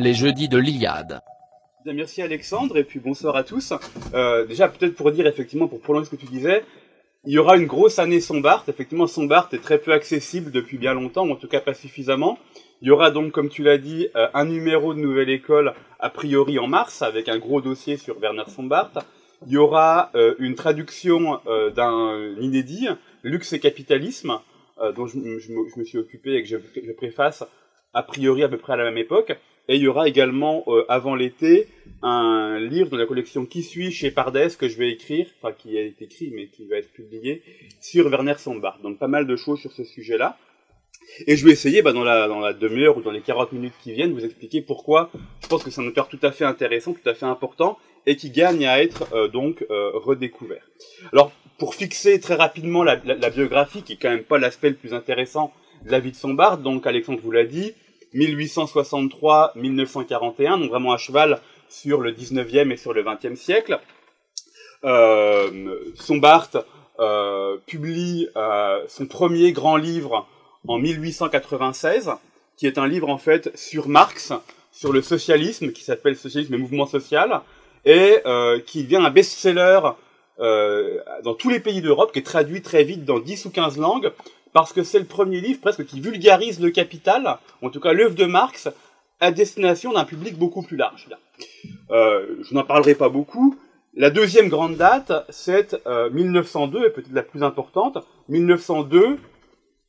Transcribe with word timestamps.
Les 0.00 0.14
jeudis 0.14 0.48
de 0.48 0.56
l'Iliade. 0.56 1.20
Merci 1.84 2.22
Alexandre 2.22 2.78
et 2.78 2.84
puis 2.84 3.00
bonsoir 3.00 3.36
à 3.36 3.44
tous. 3.44 3.74
Euh, 4.14 4.46
déjà 4.46 4.68
peut-être 4.68 4.94
pour 4.94 5.12
dire 5.12 5.26
effectivement 5.26 5.68
pour 5.68 5.80
prolonger 5.80 6.06
ce 6.06 6.10
que 6.10 6.16
tu 6.16 6.26
disais, 6.26 6.64
il 7.26 7.34
y 7.34 7.38
aura 7.38 7.58
une 7.58 7.66
grosse 7.66 7.98
année 7.98 8.20
Sombart. 8.20 8.64
Effectivement 8.68 9.06
Sombart 9.06 9.50
est 9.52 9.62
très 9.62 9.76
peu 9.76 9.92
accessible 9.92 10.52
depuis 10.52 10.78
bien 10.78 10.94
longtemps, 10.94 11.28
en 11.28 11.36
tout 11.36 11.48
cas 11.48 11.60
pas 11.60 11.74
suffisamment. 11.74 12.38
Il 12.80 12.88
y 12.88 12.90
aura 12.90 13.10
donc, 13.10 13.32
comme 13.32 13.50
tu 13.50 13.62
l'as 13.62 13.76
dit, 13.76 14.08
euh, 14.16 14.28
un 14.32 14.46
numéro 14.46 14.94
de 14.94 15.00
Nouvelle 15.00 15.28
École 15.28 15.74
a 15.98 16.08
priori 16.08 16.58
en 16.58 16.66
mars 16.66 17.02
avec 17.02 17.28
un 17.28 17.38
gros 17.38 17.60
dossier 17.60 17.98
sur 17.98 18.18
Werner 18.20 18.44
Sombart. 18.48 18.92
Il 19.46 19.52
y 19.52 19.56
aura 19.56 20.10
euh, 20.14 20.34
une 20.38 20.54
traduction 20.54 21.40
d'un 21.74 22.34
inédit, 22.40 22.88
Luxe 23.22 23.52
et 23.52 23.60
capitalisme, 23.60 24.38
dont 24.96 25.06
je, 25.06 25.18
me 25.18 25.84
suis 25.84 25.98
occupé 25.98 26.34
et 26.34 26.42
que 26.42 26.48
je, 26.48 26.56
je 26.82 26.92
préface 26.92 27.44
a 27.92 28.02
priori 28.02 28.42
à 28.42 28.48
peu 28.48 28.56
près 28.56 28.72
à 28.72 28.76
la 28.76 28.84
même 28.84 28.98
époque. 28.98 29.36
Et 29.68 29.76
il 29.76 29.82
y 29.82 29.88
aura 29.88 30.08
également, 30.08 30.64
euh, 30.66 30.84
avant 30.88 31.14
l'été, 31.14 31.68
un 32.02 32.58
livre 32.58 32.90
de 32.90 32.96
la 32.96 33.06
collection 33.06 33.46
Qui 33.46 33.62
suis 33.62 33.92
chez 33.92 34.10
Pardès 34.10 34.48
que 34.58 34.68
je 34.68 34.76
vais 34.76 34.90
écrire, 34.90 35.28
enfin 35.40 35.52
qui 35.52 35.78
a 35.78 35.82
été 35.82 36.06
écrit 36.06 36.32
mais 36.34 36.48
qui 36.48 36.66
va 36.66 36.76
être 36.76 36.92
publié, 36.92 37.42
sur 37.80 38.08
Werner 38.08 38.34
Sombart. 38.36 38.80
Donc 38.82 38.98
pas 38.98 39.06
mal 39.06 39.28
de 39.28 39.36
choses 39.36 39.60
sur 39.60 39.70
ce 39.70 39.84
sujet-là. 39.84 40.36
Et 41.26 41.36
je 41.36 41.44
vais 41.44 41.52
essayer, 41.52 41.82
bah, 41.82 41.92
dans 41.92 42.02
la, 42.02 42.26
dans 42.26 42.40
la 42.40 42.52
demi-heure 42.52 42.96
ou 42.96 43.00
dans 43.00 43.10
les 43.10 43.20
40 43.20 43.52
minutes 43.52 43.74
qui 43.82 43.92
viennent, 43.92 44.12
vous 44.12 44.24
expliquer 44.24 44.60
pourquoi 44.60 45.10
je 45.42 45.46
pense 45.46 45.62
que 45.62 45.70
c'est 45.70 45.80
un 45.80 45.86
auteur 45.86 46.08
tout 46.08 46.18
à 46.22 46.32
fait 46.32 46.44
intéressant, 46.44 46.92
tout 46.92 47.08
à 47.08 47.14
fait 47.14 47.26
important, 47.26 47.78
et 48.06 48.16
qui 48.16 48.30
gagne 48.30 48.66
à 48.66 48.82
être 48.82 49.14
euh, 49.14 49.28
donc 49.28 49.62
euh, 49.70 49.90
redécouvert. 49.94 50.62
Alors, 51.12 51.30
pour 51.58 51.74
fixer 51.74 52.18
très 52.20 52.36
rapidement 52.36 52.82
la, 52.82 52.96
biographie, 52.96 53.82
qui 53.82 53.92
est 53.94 53.96
quand 53.96 54.08
même 54.08 54.24
pas 54.24 54.38
l'aspect 54.38 54.70
le 54.70 54.76
plus 54.76 54.94
intéressant 54.94 55.52
de 55.84 55.90
la 55.90 56.00
vie 56.00 56.12
de 56.12 56.16
Sombart, 56.16 56.56
donc 56.58 56.86
Alexandre 56.86 57.20
vous 57.22 57.30
l'a 57.30 57.44
dit, 57.44 57.74
1863-1941, 58.14 60.60
donc 60.60 60.70
vraiment 60.70 60.92
à 60.92 60.96
cheval 60.96 61.42
sur 61.68 62.00
le 62.00 62.12
19e 62.12 62.72
et 62.72 62.76
sur 62.76 62.94
le 62.94 63.04
20e 63.04 63.36
siècle. 63.36 63.78
Euh, 64.84 65.92
Sombart 65.96 66.50
euh, 66.98 67.58
publie 67.66 68.26
son 68.88 69.06
premier 69.06 69.52
grand 69.52 69.76
livre 69.76 70.26
en 70.66 70.78
1896, 70.78 72.10
qui 72.56 72.66
est 72.66 72.78
un 72.78 72.88
livre 72.88 73.10
en 73.10 73.18
fait 73.18 73.54
sur 73.54 73.88
Marx, 73.88 74.32
sur 74.72 74.92
le 74.92 75.02
socialisme, 75.02 75.72
qui 75.72 75.82
s'appelle 75.82 76.16
Socialisme 76.16 76.54
et 76.54 76.58
mouvement 76.58 76.86
social, 76.86 77.42
et 77.84 78.18
euh, 78.26 78.60
qui 78.60 78.84
devient 78.84 78.96
un 78.96 79.10
best-seller 79.10 79.80
euh, 80.40 80.98
dans 81.22 81.34
tous 81.34 81.50
les 81.50 81.60
pays 81.60 81.82
d'Europe, 81.82 82.12
qui 82.12 82.18
est 82.18 82.22
traduit 82.22 82.62
très 82.62 82.84
vite 82.84 83.04
dans 83.04 83.18
10 83.18 83.46
ou 83.46 83.50
15 83.50 83.78
langues, 83.78 84.12
parce 84.52 84.72
que 84.72 84.82
c'est 84.82 84.98
le 84.98 85.04
premier 85.04 85.40
livre 85.40 85.60
presque 85.60 85.84
qui 85.84 86.00
vulgarise 86.00 86.60
le 86.60 86.70
capital, 86.70 87.38
en 87.62 87.70
tout 87.70 87.80
cas 87.80 87.92
l'œuvre 87.92 88.14
de 88.14 88.24
Marx, 88.24 88.68
à 89.20 89.30
destination 89.30 89.92
d'un 89.92 90.04
public 90.04 90.38
beaucoup 90.38 90.62
plus 90.62 90.76
large. 90.76 91.08
Euh, 91.90 92.36
je 92.42 92.54
n'en 92.54 92.64
parlerai 92.64 92.94
pas 92.94 93.08
beaucoup. 93.08 93.56
La 93.94 94.10
deuxième 94.10 94.48
grande 94.48 94.76
date, 94.76 95.12
c'est 95.28 95.76
euh, 95.86 96.10
1902, 96.10 96.86
et 96.86 96.90
peut-être 96.90 97.12
la 97.12 97.22
plus 97.22 97.42
importante. 97.42 97.98
1902, 98.28 99.18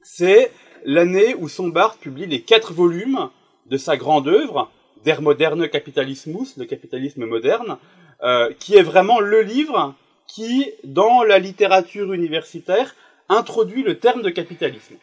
c'est 0.02 0.52
l'année 0.84 1.36
où 1.36 1.48
Sombart 1.48 1.98
publie 1.98 2.26
les 2.26 2.42
quatre 2.42 2.74
volumes 2.74 3.30
de 3.68 3.78
sa 3.78 3.96
grande 3.96 4.28
œuvre, 4.28 4.70
Der 5.06 5.22
moderne 5.22 5.68
Capitalismus, 5.68 6.58
le 6.58 6.66
capitalisme 6.66 7.26
moderne, 7.26 7.78
euh, 8.24 8.54
qui 8.60 8.76
est 8.76 8.84
vraiment 8.84 9.20
le 9.20 9.42
livre 9.42 9.96
qui, 10.28 10.70
dans 10.84 11.24
la 11.24 11.40
littérature 11.40 12.14
universitaire, 12.14 12.96
introduit 13.28 13.84
le 13.84 13.98
terme 13.98 14.22
de 14.22 14.30
capitalisme. 14.30 14.96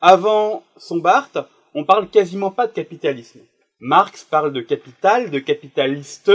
Avant 0.00 0.62
Sombart, 0.76 1.30
on 1.74 1.84
parle 1.84 2.08
quasiment 2.08 2.50
pas 2.50 2.66
de 2.66 2.72
capitalisme. 2.72 3.40
Marx 3.80 4.24
parle 4.24 4.52
de 4.52 4.60
capital, 4.60 5.30
de 5.30 5.38
capitaliste, 5.40 6.30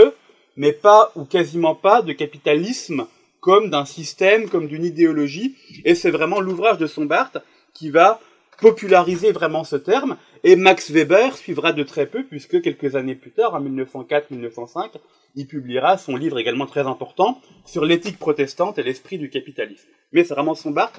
mais 0.56 0.72
pas 0.72 1.12
ou 1.14 1.24
quasiment 1.24 1.74
pas 1.74 2.02
de 2.02 2.12
capitalisme 2.12 3.06
comme 3.40 3.70
d'un 3.70 3.84
système, 3.84 4.50
comme 4.50 4.68
d'une 4.68 4.84
idéologie. 4.84 5.56
Et 5.84 5.94
c'est 5.94 6.10
vraiment 6.10 6.40
l'ouvrage 6.40 6.78
de 6.78 6.86
Sombart 6.86 7.32
qui 7.72 7.90
va 7.90 8.20
populariser 8.60 9.32
vraiment 9.32 9.64
ce 9.64 9.76
terme. 9.76 10.16
Et 10.44 10.56
Max 10.56 10.90
Weber 10.90 11.36
suivra 11.36 11.72
de 11.72 11.82
très 11.82 12.06
peu, 12.06 12.24
puisque 12.24 12.60
quelques 12.60 12.96
années 12.96 13.14
plus 13.14 13.30
tard, 13.30 13.54
en 13.54 13.60
1904-1905, 13.60 14.90
il 15.34 15.46
publiera 15.46 15.98
son 15.98 16.16
livre 16.16 16.38
également 16.38 16.66
très 16.66 16.86
important 16.86 17.40
sur 17.64 17.84
l'éthique 17.84 18.18
protestante 18.18 18.78
et 18.78 18.82
l'esprit 18.82 19.18
du 19.18 19.30
capitalisme. 19.30 19.88
Mais 20.12 20.24
c'est 20.24 20.34
vraiment 20.34 20.54
Sombart 20.54 20.92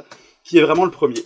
qui 0.43 0.57
est 0.57 0.63
vraiment 0.63 0.85
le 0.85 0.91
premier. 0.91 1.21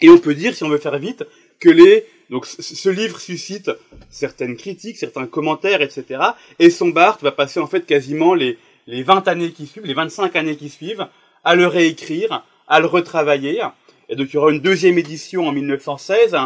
Et 0.00 0.10
on 0.10 0.18
peut 0.18 0.34
dire, 0.34 0.54
si 0.54 0.64
on 0.64 0.68
veut 0.68 0.78
faire 0.78 0.98
vite, 0.98 1.24
que 1.60 1.70
les 1.70 2.06
donc 2.30 2.46
ce 2.46 2.88
livre 2.88 3.20
suscite 3.20 3.70
certaines 4.08 4.56
critiques, 4.56 4.96
certains 4.96 5.26
commentaires, 5.26 5.82
etc. 5.82 6.20
Et 6.58 6.70
Sombart 6.70 7.18
va 7.20 7.32
passer 7.32 7.60
en 7.60 7.66
fait 7.66 7.84
quasiment 7.84 8.34
les 8.34 8.58
les 8.86 9.02
20 9.02 9.28
années 9.28 9.52
qui 9.52 9.66
suivent, 9.66 9.86
les 9.86 9.94
25 9.94 10.36
années 10.36 10.56
qui 10.56 10.68
suivent, 10.68 11.06
à 11.42 11.54
le 11.54 11.66
réécrire, 11.66 12.44
à 12.68 12.80
le 12.80 12.86
retravailler. 12.86 13.62
Et 14.08 14.16
donc 14.16 14.28
il 14.30 14.34
y 14.34 14.36
aura 14.36 14.50
une 14.50 14.60
deuxième 14.60 14.98
édition 14.98 15.46
en 15.48 15.52
1916, 15.52 16.36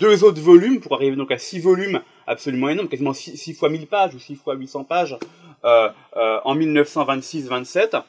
deux 0.00 0.24
autres 0.24 0.40
volumes 0.40 0.80
pour 0.80 0.94
arriver 0.94 1.16
donc 1.16 1.30
à 1.30 1.38
six 1.38 1.58
volumes 1.58 2.00
absolument 2.26 2.68
énormes, 2.68 2.88
quasiment 2.88 3.14
six, 3.14 3.54
fois 3.54 3.68
1000 3.68 3.86
pages 3.86 4.14
ou 4.14 4.18
six 4.18 4.34
fois 4.34 4.54
800 4.54 4.84
pages 4.84 5.16
euh, 5.64 5.88
euh, 6.16 6.38
en 6.44 6.56
1926-27. 6.56 8.02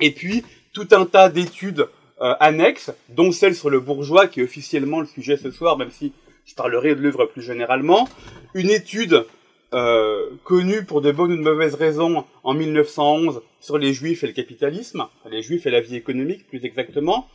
Et 0.00 0.10
puis 0.10 0.44
tout 0.72 0.88
un 0.92 1.06
tas 1.06 1.28
d'études 1.28 1.88
euh, 2.20 2.34
annexes, 2.40 2.92
dont 3.08 3.32
celle 3.32 3.54
sur 3.54 3.70
le 3.70 3.80
bourgeois, 3.80 4.26
qui 4.26 4.40
est 4.40 4.44
officiellement 4.44 5.00
le 5.00 5.06
sujet 5.06 5.36
ce 5.36 5.50
soir, 5.50 5.76
même 5.76 5.90
si 5.90 6.12
je 6.44 6.54
parlerai 6.54 6.94
de 6.94 7.00
l'œuvre 7.00 7.26
plus 7.26 7.42
généralement. 7.42 8.08
Une 8.54 8.70
étude 8.70 9.24
euh, 9.74 10.30
connue 10.44 10.84
pour 10.84 11.00
de 11.00 11.10
bonnes 11.12 11.32
ou 11.32 11.36
de 11.36 11.42
mauvaises 11.42 11.74
raisons 11.74 12.24
en 12.44 12.54
1911 12.54 13.42
sur 13.60 13.78
les 13.78 13.94
juifs 13.94 14.22
et 14.22 14.26
le 14.26 14.34
capitalisme, 14.34 15.06
les 15.30 15.42
juifs 15.42 15.66
et 15.66 15.70
la 15.70 15.80
vie 15.80 15.96
économique 15.96 16.46
plus 16.46 16.64
exactement. 16.64 17.26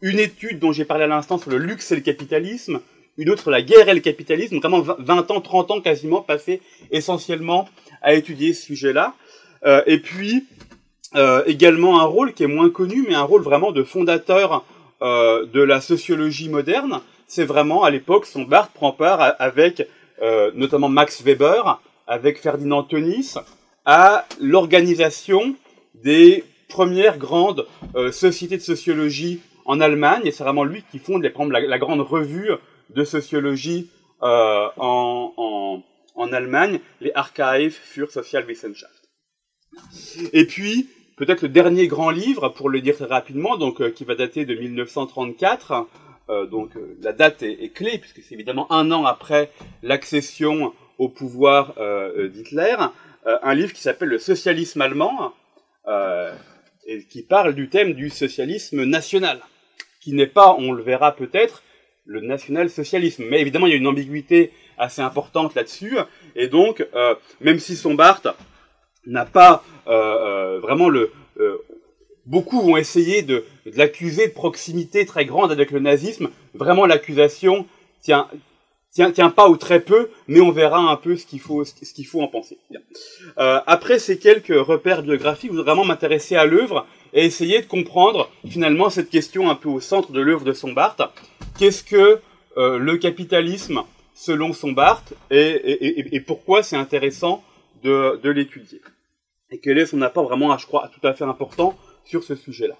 Une 0.00 0.18
étude 0.18 0.58
dont 0.58 0.72
j'ai 0.72 0.84
parlé 0.84 1.04
à 1.04 1.06
l'instant 1.08 1.38
sur 1.38 1.50
le 1.50 1.58
luxe 1.58 1.90
et 1.90 1.96
le 1.96 2.02
capitalisme, 2.02 2.80
une 3.16 3.30
autre 3.30 3.42
sur 3.42 3.50
la 3.50 3.62
guerre 3.62 3.88
et 3.88 3.94
le 3.94 4.00
capitalisme, 4.00 4.58
vraiment 4.58 4.80
20 4.80 5.30
ans, 5.30 5.40
30 5.40 5.70
ans 5.72 5.80
quasiment 5.80 6.22
passés 6.22 6.60
essentiellement 6.90 7.68
à 8.00 8.14
étudier 8.14 8.54
ce 8.54 8.64
sujet-là. 8.64 9.14
Euh, 9.66 9.82
et 9.86 9.98
puis 9.98 10.46
euh, 11.16 11.42
également 11.46 12.00
un 12.00 12.04
rôle 12.04 12.32
qui 12.32 12.44
est 12.44 12.48
moins 12.48 12.70
connu, 12.70 13.04
mais 13.08 13.14
un 13.14 13.22
rôle 13.22 13.42
vraiment 13.42 13.72
de 13.72 13.82
fondateur 13.82 14.64
euh, 15.02 15.46
de 15.46 15.62
la 15.62 15.80
sociologie 15.80 16.48
moderne. 16.48 17.00
C'est 17.26 17.44
vraiment 17.44 17.82
à 17.84 17.90
l'époque, 17.90 18.26
son 18.26 18.42
Barthes 18.42 18.72
prend 18.72 18.92
part 18.92 19.34
avec 19.38 19.86
euh, 20.22 20.50
notamment 20.54 20.88
Max 20.88 21.22
Weber, 21.22 21.80
avec 22.06 22.40
Ferdinand 22.40 22.82
Tönnies, 22.82 23.34
à 23.84 24.26
l'organisation 24.40 25.54
des 25.94 26.44
premières 26.68 27.18
grandes 27.18 27.66
euh, 27.94 28.12
sociétés 28.12 28.56
de 28.56 28.62
sociologie 28.62 29.40
en 29.68 29.80
Allemagne. 29.80 30.22
Et 30.24 30.32
c'est 30.32 30.42
vraiment 30.42 30.64
lui 30.64 30.82
qui 30.90 30.98
fonde 30.98 31.22
les, 31.22 31.32
la, 31.66 31.78
grande 31.78 32.00
revue 32.00 32.50
de 32.90 33.04
sociologie 33.04 33.90
euh, 34.22 34.68
en, 34.76 35.82
en, 36.16 36.32
Allemagne, 36.32 36.80
les 37.00 37.12
Archive 37.14 37.72
für 37.72 38.10
Sozialwissenschaft. 38.10 39.08
Et 40.32 40.46
puis, 40.46 40.88
peut-être 41.16 41.42
le 41.42 41.48
dernier 41.48 41.86
grand 41.86 42.10
livre, 42.10 42.48
pour 42.48 42.68
le 42.68 42.80
dire 42.80 42.96
très 42.96 43.04
rapidement, 43.04 43.56
donc 43.56 43.80
euh, 43.80 43.90
qui 43.90 44.04
va 44.04 44.16
dater 44.16 44.44
de 44.44 44.54
1934. 44.54 45.86
Euh, 46.30 46.46
donc 46.46 46.72
la 47.00 47.12
date 47.12 47.42
est, 47.42 47.72
clé 47.72 47.98
puisque 47.98 48.20
c'est 48.22 48.34
évidemment 48.34 48.70
un 48.72 48.90
an 48.90 49.06
après 49.06 49.50
l'accession 49.82 50.74
au 50.98 51.08
pouvoir 51.08 51.74
d'Hitler. 52.32 52.74
un 53.24 53.54
livre 53.54 53.72
qui 53.72 53.80
s'appelle 53.80 54.08
Le 54.08 54.18
socialisme 54.18 54.82
allemand 54.82 55.32
et 56.86 57.04
qui 57.04 57.22
parle 57.22 57.54
du 57.54 57.68
thème 57.68 57.92
du 57.92 58.10
socialisme 58.10 58.84
national, 58.84 59.40
n'est 60.14 60.26
pas, 60.26 60.54
on 60.58 60.72
le 60.72 60.82
verra 60.82 61.12
peut-être, 61.12 61.62
le 62.04 62.20
national-socialisme. 62.20 63.24
Mais 63.28 63.40
évidemment, 63.40 63.66
il 63.66 63.70
y 63.70 63.74
a 63.74 63.78
une 63.78 63.86
ambiguïté 63.86 64.52
assez 64.78 65.02
importante 65.02 65.54
là-dessus. 65.54 65.96
Et 66.36 66.48
donc, 66.48 66.86
même 67.40 67.58
si 67.58 67.76
son 67.76 67.94
Barthes 67.94 68.28
n'a 69.08 69.24
pas 69.24 69.64
euh, 69.88 69.92
euh, 69.92 70.60
vraiment 70.60 70.88
le 70.88 71.10
euh, 71.40 71.56
beaucoup 72.26 72.60
ont 72.60 72.76
essayé 72.76 73.22
de, 73.22 73.44
l'accuser 73.64 74.28
de 74.28 74.32
proximité 74.32 75.06
très 75.06 75.24
grande 75.24 75.50
avec 75.50 75.70
le 75.70 75.80
nazisme. 75.80 76.28
Vraiment, 76.52 76.84
l'accusation 76.84 77.66
tient, 78.02 78.28
tient, 78.92 79.10
tient 79.10 79.30
pas 79.30 79.48
ou 79.48 79.56
très 79.56 79.80
peu, 79.80 80.10
mais 80.26 80.40
on 80.40 80.50
verra 80.50 80.78
un 80.78 80.96
peu 80.96 81.16
ce 81.16 81.24
qu'il 81.24 81.40
faut, 81.40 81.64
ce 81.64 81.72
qu'il 81.72 82.06
faut 82.06 82.20
en 82.20 82.28
penser. 82.28 82.58
Euh, 83.38 83.60
après 83.66 83.98
ces 83.98 84.18
quelques 84.18 84.48
repères 84.48 85.02
biographiques, 85.02 85.50
je 85.50 85.56
voudrais 85.56 85.72
vraiment 85.72 85.86
m'intéresser 85.86 86.36
à 86.36 86.44
l'œuvre 86.44 86.86
et 87.12 87.24
essayer 87.24 87.60
de 87.60 87.66
comprendre 87.66 88.30
finalement 88.48 88.90
cette 88.90 89.10
question 89.10 89.50
un 89.50 89.54
peu 89.54 89.68
au 89.68 89.80
centre 89.80 90.12
de 90.12 90.20
l'œuvre 90.20 90.44
de 90.44 90.52
Sombart. 90.52 90.96
Qu'est-ce 91.58 91.82
que 91.82 92.20
euh, 92.56 92.78
le 92.78 92.96
capitalisme 92.96 93.82
selon 94.14 94.52
Sombart 94.52 95.04
et, 95.30 96.14
et, 96.14 96.20
pourquoi 96.20 96.62
c'est 96.62 96.76
intéressant 96.76 97.44
de, 97.84 98.28
l'étudier? 98.28 98.80
Et 99.50 99.58
quel 99.60 99.78
est 99.78 99.86
son 99.86 100.02
apport 100.02 100.24
vraiment, 100.24 100.56
je 100.58 100.66
crois, 100.66 100.90
tout 100.92 101.06
à 101.06 101.14
fait 101.14 101.24
important 101.24 101.78
sur 102.04 102.24
ce 102.24 102.34
sujet-là? 102.34 102.76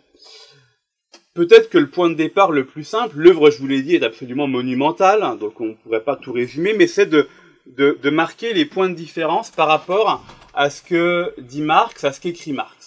Peut-être 1.34 1.70
que 1.70 1.78
le 1.78 1.88
point 1.88 2.10
de 2.10 2.14
départ 2.14 2.50
le 2.50 2.64
plus 2.64 2.82
simple, 2.82 3.18
l'œuvre, 3.18 3.50
je 3.50 3.58
vous 3.58 3.68
l'ai 3.68 3.82
dit, 3.82 3.94
est 3.94 4.02
absolument 4.02 4.48
monumentale, 4.48 5.22
hein, 5.22 5.36
donc 5.36 5.60
on 5.60 5.66
ne 5.66 5.74
pourrait 5.74 6.02
pas 6.02 6.16
tout 6.16 6.32
résumer, 6.32 6.74
mais 6.76 6.88
c'est 6.88 7.06
de, 7.06 7.28
marquer 8.10 8.52
les 8.52 8.64
points 8.64 8.88
de 8.88 8.94
différence 8.94 9.52
par 9.52 9.68
rapport 9.68 10.24
à 10.54 10.70
ce 10.70 10.82
que 10.82 11.32
dit 11.38 11.62
Marx, 11.62 12.02
à 12.02 12.10
ce 12.10 12.20
qu'écrit 12.20 12.52
Marx. 12.52 12.77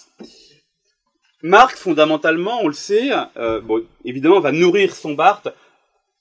Marx, 1.44 1.80
fondamentalement, 1.80 2.60
on 2.62 2.68
le 2.68 2.74
sait, 2.74 3.10
euh, 3.38 3.62
bon, 3.62 3.84
évidemment, 4.06 4.40
va 4.40 4.52
nourrir 4.52 4.96
son 4.96 5.14
Barthes. 5.14 5.50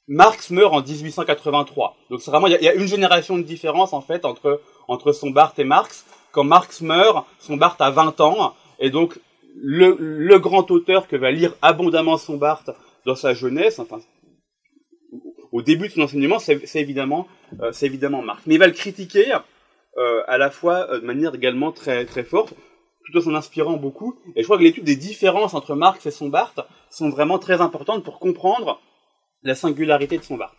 Marx 0.08 0.50
meurt 0.50 0.74
en 0.74 0.82
1883. 0.82 1.96
Donc 2.10 2.20
c'est 2.20 2.30
vraiment, 2.30 2.46
il 2.46 2.60
y, 2.60 2.68
a 2.68 2.74
une 2.74 2.88
génération 2.88 3.36
de 3.38 3.42
différence, 3.42 3.92
en 3.92 4.00
fait, 4.00 4.24
entre, 4.24 4.60
entre 4.88 5.12
son 5.12 5.30
Barthes 5.30 5.58
et 5.58 5.64
Marx. 5.64 6.04
Quand 6.32 6.44
Marx 6.44 6.80
meurt, 6.80 7.26
son 7.38 7.56
Barthes 7.56 7.80
a 7.80 7.90
20 7.90 8.20
ans, 8.20 8.54
et 8.78 8.90
donc 8.90 9.18
le, 9.56 10.38
grand 10.38 10.70
auteur 10.70 11.06
que 11.06 11.16
va 11.16 11.30
lire 11.30 11.54
abondamment 11.62 12.16
son 12.18 12.36
Barthes 12.36 12.70
dans 13.06 13.14
sa 13.14 13.34
jeunesse, 13.34 13.78
enfin, 13.78 14.00
au 15.52 15.62
début 15.62 15.88
de 15.88 15.92
son 15.92 16.02
enseignement, 16.02 16.38
c'est 16.38 16.60
évidemment, 16.76 17.26
euh, 17.60 17.72
évidemment 17.82 18.22
Marx. 18.22 18.42
Mais 18.46 18.54
il 18.54 18.58
va 18.58 18.66
le 18.66 18.72
critiquer 18.72 19.32
euh, 19.96 20.22
à 20.28 20.38
la 20.38 20.50
fois 20.50 20.88
euh, 20.90 21.00
de 21.00 21.06
manière 21.06 21.34
également 21.34 21.72
très 21.72 22.04
très 22.04 22.24
forte, 22.24 22.54
en 23.16 23.20
s'en 23.20 23.34
inspirant 23.34 23.76
beaucoup. 23.76 24.16
Et 24.36 24.42
je 24.42 24.46
crois 24.46 24.58
que 24.58 24.62
l'étude 24.62 24.84
des 24.84 24.96
différences 24.96 25.54
entre 25.54 25.74
Marx 25.74 26.06
et 26.06 26.10
son 26.10 26.28
Barthes 26.28 26.60
sont 26.90 27.10
vraiment 27.10 27.38
très 27.38 27.60
importantes 27.60 28.04
pour 28.04 28.18
comprendre 28.18 28.80
la 29.42 29.54
singularité 29.54 30.18
de 30.18 30.24
son 30.24 30.36
Barthes. 30.36 30.56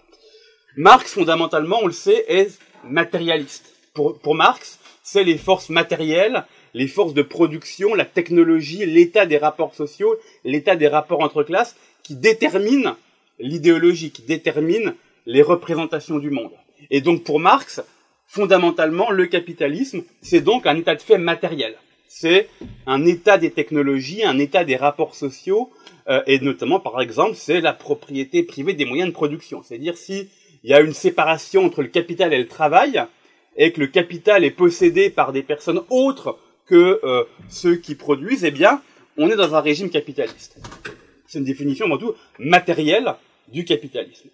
Marx, 0.77 1.13
fondamentalement, 1.13 1.79
on 1.81 1.87
le 1.87 1.93
sait, 1.93 2.25
est 2.27 2.59
matérialiste. 2.83 3.73
Pour, 3.93 4.19
pour 4.19 4.35
Marx, 4.35 4.79
c'est 5.03 5.23
les 5.23 5.37
forces 5.37 5.69
matérielles 5.69 6.45
les 6.73 6.87
forces 6.87 7.13
de 7.13 7.21
production, 7.21 7.93
la 7.93 8.05
technologie, 8.05 8.85
l'état 8.85 9.25
des 9.25 9.37
rapports 9.37 9.75
sociaux, 9.75 10.15
l'état 10.43 10.75
des 10.75 10.87
rapports 10.87 11.21
entre 11.21 11.43
classes 11.43 11.75
qui 12.03 12.15
déterminent 12.15 12.95
l'idéologie, 13.39 14.11
qui 14.11 14.21
déterminent 14.21 14.93
les 15.25 15.41
représentations 15.41 16.19
du 16.19 16.29
monde. 16.29 16.51
Et 16.89 17.01
donc 17.01 17.23
pour 17.23 17.39
Marx, 17.39 17.81
fondamentalement, 18.27 19.11
le 19.11 19.27
capitalisme, 19.27 20.03
c'est 20.21 20.41
donc 20.41 20.65
un 20.65 20.77
état 20.77 20.95
de 20.95 21.01
fait 21.01 21.17
matériel. 21.17 21.75
C'est 22.13 22.49
un 22.87 23.05
état 23.05 23.37
des 23.37 23.51
technologies, 23.51 24.25
un 24.25 24.37
état 24.37 24.65
des 24.65 24.75
rapports 24.75 25.15
sociaux, 25.15 25.71
euh, 26.09 26.21
et 26.27 26.39
notamment, 26.41 26.81
par 26.81 26.99
exemple, 26.99 27.35
c'est 27.35 27.61
la 27.61 27.71
propriété 27.71 28.43
privée 28.43 28.73
des 28.73 28.83
moyens 28.83 29.07
de 29.07 29.13
production. 29.13 29.63
C'est-à-dire 29.63 29.95
s'il 29.95 30.27
y 30.65 30.73
a 30.73 30.81
une 30.81 30.91
séparation 30.91 31.63
entre 31.63 31.81
le 31.81 31.87
capital 31.87 32.33
et 32.33 32.37
le 32.37 32.49
travail, 32.49 33.01
et 33.55 33.71
que 33.71 33.79
le 33.79 33.87
capital 33.87 34.43
est 34.43 34.51
possédé 34.51 35.09
par 35.09 35.31
des 35.31 35.41
personnes 35.41 35.83
autres 35.89 36.37
que 36.65 36.99
euh, 37.05 37.23
ceux 37.47 37.77
qui 37.77 37.95
produisent, 37.95 38.43
eh 38.43 38.51
bien, 38.51 38.81
on 39.15 39.29
est 39.29 39.37
dans 39.37 39.55
un 39.55 39.61
régime 39.61 39.89
capitaliste. 39.89 40.57
C'est 41.27 41.39
une 41.39 41.45
définition, 41.45 41.85
avant 41.85 41.97
tout, 41.97 42.13
matérielle 42.39 43.15
du 43.47 43.63
capitalisme. 43.63 44.27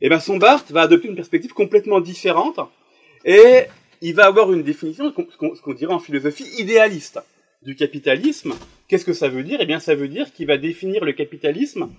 Eh 0.00 0.08
bien, 0.08 0.18
son 0.18 0.38
Barthes 0.38 0.72
va 0.72 0.80
adopter 0.80 1.08
une 1.08 1.16
perspective 1.16 1.52
complètement 1.52 2.00
différente, 2.00 2.58
et 3.26 3.64
il 4.00 4.14
va 4.14 4.26
avoir 4.26 4.52
une 4.52 4.62
définition, 4.62 5.12
ce 5.12 5.62
qu'on 5.62 5.74
dirait 5.74 5.92
en 5.92 5.98
philosophie, 5.98 6.46
idéaliste 6.58 7.20
du 7.62 7.74
capitalisme. 7.74 8.54
Qu'est-ce 8.86 9.04
que 9.04 9.12
ça 9.12 9.28
veut 9.28 9.42
dire? 9.42 9.58
Eh 9.60 9.66
bien, 9.66 9.80
ça 9.80 9.94
veut 9.94 10.08
dire 10.08 10.32
qu'il 10.32 10.46
va 10.46 10.56
définir 10.56 11.04
le 11.04 11.12
capitalisme 11.12 11.90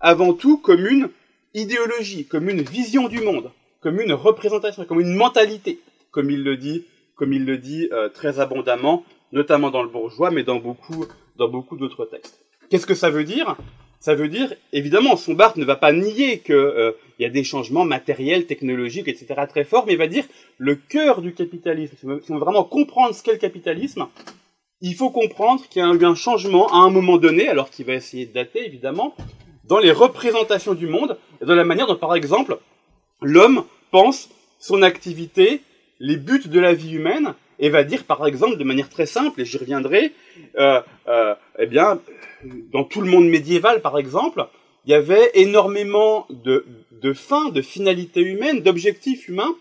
avant 0.00 0.34
tout 0.34 0.58
comme 0.58 0.86
une 0.86 1.08
idéologie, 1.54 2.26
comme 2.26 2.48
une 2.48 2.62
vision 2.62 3.08
du 3.08 3.20
monde, 3.20 3.50
comme 3.80 4.00
une 4.00 4.12
représentation, 4.12 4.84
comme 4.84 5.00
une 5.00 5.14
mentalité, 5.14 5.80
comme 6.10 6.30
il 6.30 6.42
le 6.42 6.56
dit, 6.56 6.84
comme 7.14 7.32
il 7.32 7.44
le 7.44 7.56
dit 7.56 7.88
euh, 7.92 8.08
très 8.08 8.40
abondamment 8.40 9.04
notamment 9.32 9.70
dans 9.70 9.82
le 9.82 9.88
bourgeois, 9.88 10.30
mais 10.30 10.44
dans 10.44 10.56
beaucoup, 10.56 11.06
dans 11.36 11.48
beaucoup 11.48 11.76
d'autres 11.76 12.06
textes. 12.06 12.40
Qu'est-ce 12.70 12.86
que 12.86 12.94
ça 12.94 13.10
veut 13.10 13.24
dire? 13.24 13.56
Ça 14.00 14.14
veut 14.14 14.28
dire, 14.28 14.52
évidemment, 14.72 15.16
son 15.16 15.34
Barthes 15.34 15.56
ne 15.56 15.64
va 15.64 15.76
pas 15.76 15.92
nier 15.92 16.40
qu'il 16.40 16.54
euh, 16.54 16.92
y 17.18 17.24
a 17.24 17.30
des 17.30 17.44
changements 17.44 17.84
matériels, 17.84 18.46
technologiques, 18.46 19.08
etc. 19.08 19.34
très 19.48 19.64
forts, 19.64 19.84
mais 19.86 19.94
il 19.94 19.98
va 19.98 20.06
dire 20.06 20.24
le 20.58 20.74
cœur 20.74 21.22
du 21.22 21.32
capitalisme. 21.32 21.96
Si 22.22 22.30
on 22.30 22.34
veut 22.34 22.40
vraiment 22.40 22.64
comprendre 22.64 23.14
ce 23.14 23.22
qu'est 23.22 23.32
le 23.32 23.38
capitalisme, 23.38 24.06
il 24.80 24.94
faut 24.94 25.10
comprendre 25.10 25.66
qu'il 25.68 25.82
y 25.82 25.84
a 25.84 25.92
eu 25.92 26.04
un 26.04 26.14
changement 26.14 26.68
à 26.68 26.78
un 26.78 26.90
moment 26.90 27.16
donné, 27.16 27.48
alors 27.48 27.70
qu'il 27.70 27.86
va 27.86 27.94
essayer 27.94 28.26
de 28.26 28.32
dater, 28.32 28.64
évidemment, 28.66 29.14
dans 29.64 29.78
les 29.78 29.90
représentations 29.90 30.74
du 30.74 30.86
monde, 30.86 31.18
et 31.40 31.46
dans 31.46 31.54
la 31.54 31.64
manière 31.64 31.86
dont, 31.86 31.96
par 31.96 32.14
exemple, 32.14 32.58
l'homme 33.22 33.64
pense 33.90 34.28
son 34.58 34.82
activité, 34.82 35.62
les 35.98 36.16
buts 36.16 36.46
de 36.46 36.60
la 36.60 36.74
vie 36.74 36.94
humaine, 36.94 37.34
et 37.58 37.68
va 37.68 37.84
dire 37.84 38.04
par 38.04 38.26
exemple 38.26 38.56
de 38.56 38.64
manière 38.64 38.88
très 38.88 39.06
simple, 39.06 39.40
et 39.40 39.44
j'y 39.44 39.58
reviendrai, 39.58 40.12
euh, 40.58 40.80
euh, 41.08 41.34
eh 41.58 41.66
bien, 41.66 42.00
dans 42.72 42.84
tout 42.84 43.00
le 43.00 43.10
monde 43.10 43.28
médiéval 43.28 43.80
par 43.80 43.98
exemple, 43.98 44.46
il 44.84 44.90
y 44.90 44.94
avait 44.94 45.32
énormément 45.34 46.26
de, 46.30 46.64
fins, 47.12 47.48
de 47.48 47.60
finalités 47.60 48.20
humaines, 48.20 48.60
d'objectifs 48.60 49.28
humains 49.28 49.54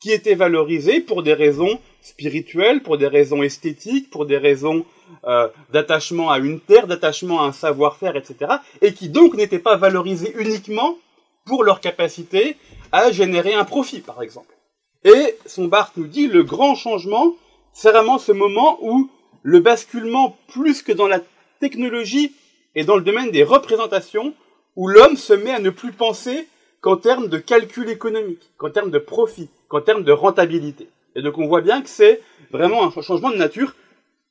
qui 0.00 0.10
étaient 0.10 0.34
valorisés 0.34 1.00
pour 1.00 1.22
des 1.22 1.34
raisons 1.34 1.78
spirituelles, 2.00 2.82
pour 2.82 2.98
des 2.98 3.06
raisons 3.06 3.42
esthétiques, 3.42 4.10
pour 4.10 4.26
des 4.26 4.38
raisons 4.38 4.84
euh, 5.28 5.48
d'attachement 5.72 6.30
à 6.30 6.38
une 6.38 6.58
terre, 6.58 6.86
d'attachement 6.86 7.42
à 7.42 7.46
un 7.46 7.52
savoir-faire, 7.52 8.16
etc., 8.16 8.52
et 8.80 8.94
qui 8.94 9.08
donc 9.10 9.34
n'étaient 9.34 9.60
pas 9.60 9.76
valorisés 9.76 10.34
uniquement 10.38 10.96
pour 11.44 11.62
leur 11.62 11.80
capacité 11.80 12.56
à 12.90 13.12
générer 13.12 13.54
un 13.54 13.64
profit, 13.64 14.00
par 14.00 14.22
exemple. 14.22 14.54
Et 15.04 15.36
son 15.46 15.66
Barthes 15.66 15.96
nous 15.96 16.06
dit 16.06 16.28
le 16.28 16.44
grand 16.44 16.74
changement, 16.74 17.34
c'est 17.72 17.90
vraiment 17.90 18.18
ce 18.18 18.32
moment 18.32 18.78
où 18.82 19.10
le 19.42 19.60
basculement, 19.60 20.36
plus 20.48 20.82
que 20.82 20.92
dans 20.92 21.08
la 21.08 21.20
technologie 21.60 22.32
et 22.74 22.84
dans 22.84 22.96
le 22.96 23.02
domaine 23.02 23.30
des 23.30 23.42
représentations, 23.42 24.34
où 24.76 24.88
l'homme 24.88 25.16
se 25.16 25.32
met 25.32 25.50
à 25.50 25.58
ne 25.58 25.70
plus 25.70 25.92
penser 25.92 26.46
qu'en 26.80 26.96
termes 26.96 27.28
de 27.28 27.38
calcul 27.38 27.88
économique, 27.90 28.50
qu'en 28.56 28.70
termes 28.70 28.90
de 28.90 28.98
profit, 28.98 29.48
qu'en 29.68 29.80
termes 29.80 30.04
de 30.04 30.12
rentabilité. 30.12 30.88
Et 31.14 31.22
donc 31.22 31.38
on 31.38 31.46
voit 31.46 31.60
bien 31.60 31.82
que 31.82 31.88
c'est 31.88 32.20
vraiment 32.50 32.84
un 32.84 33.02
changement 33.02 33.30
de 33.30 33.36
nature 33.36 33.74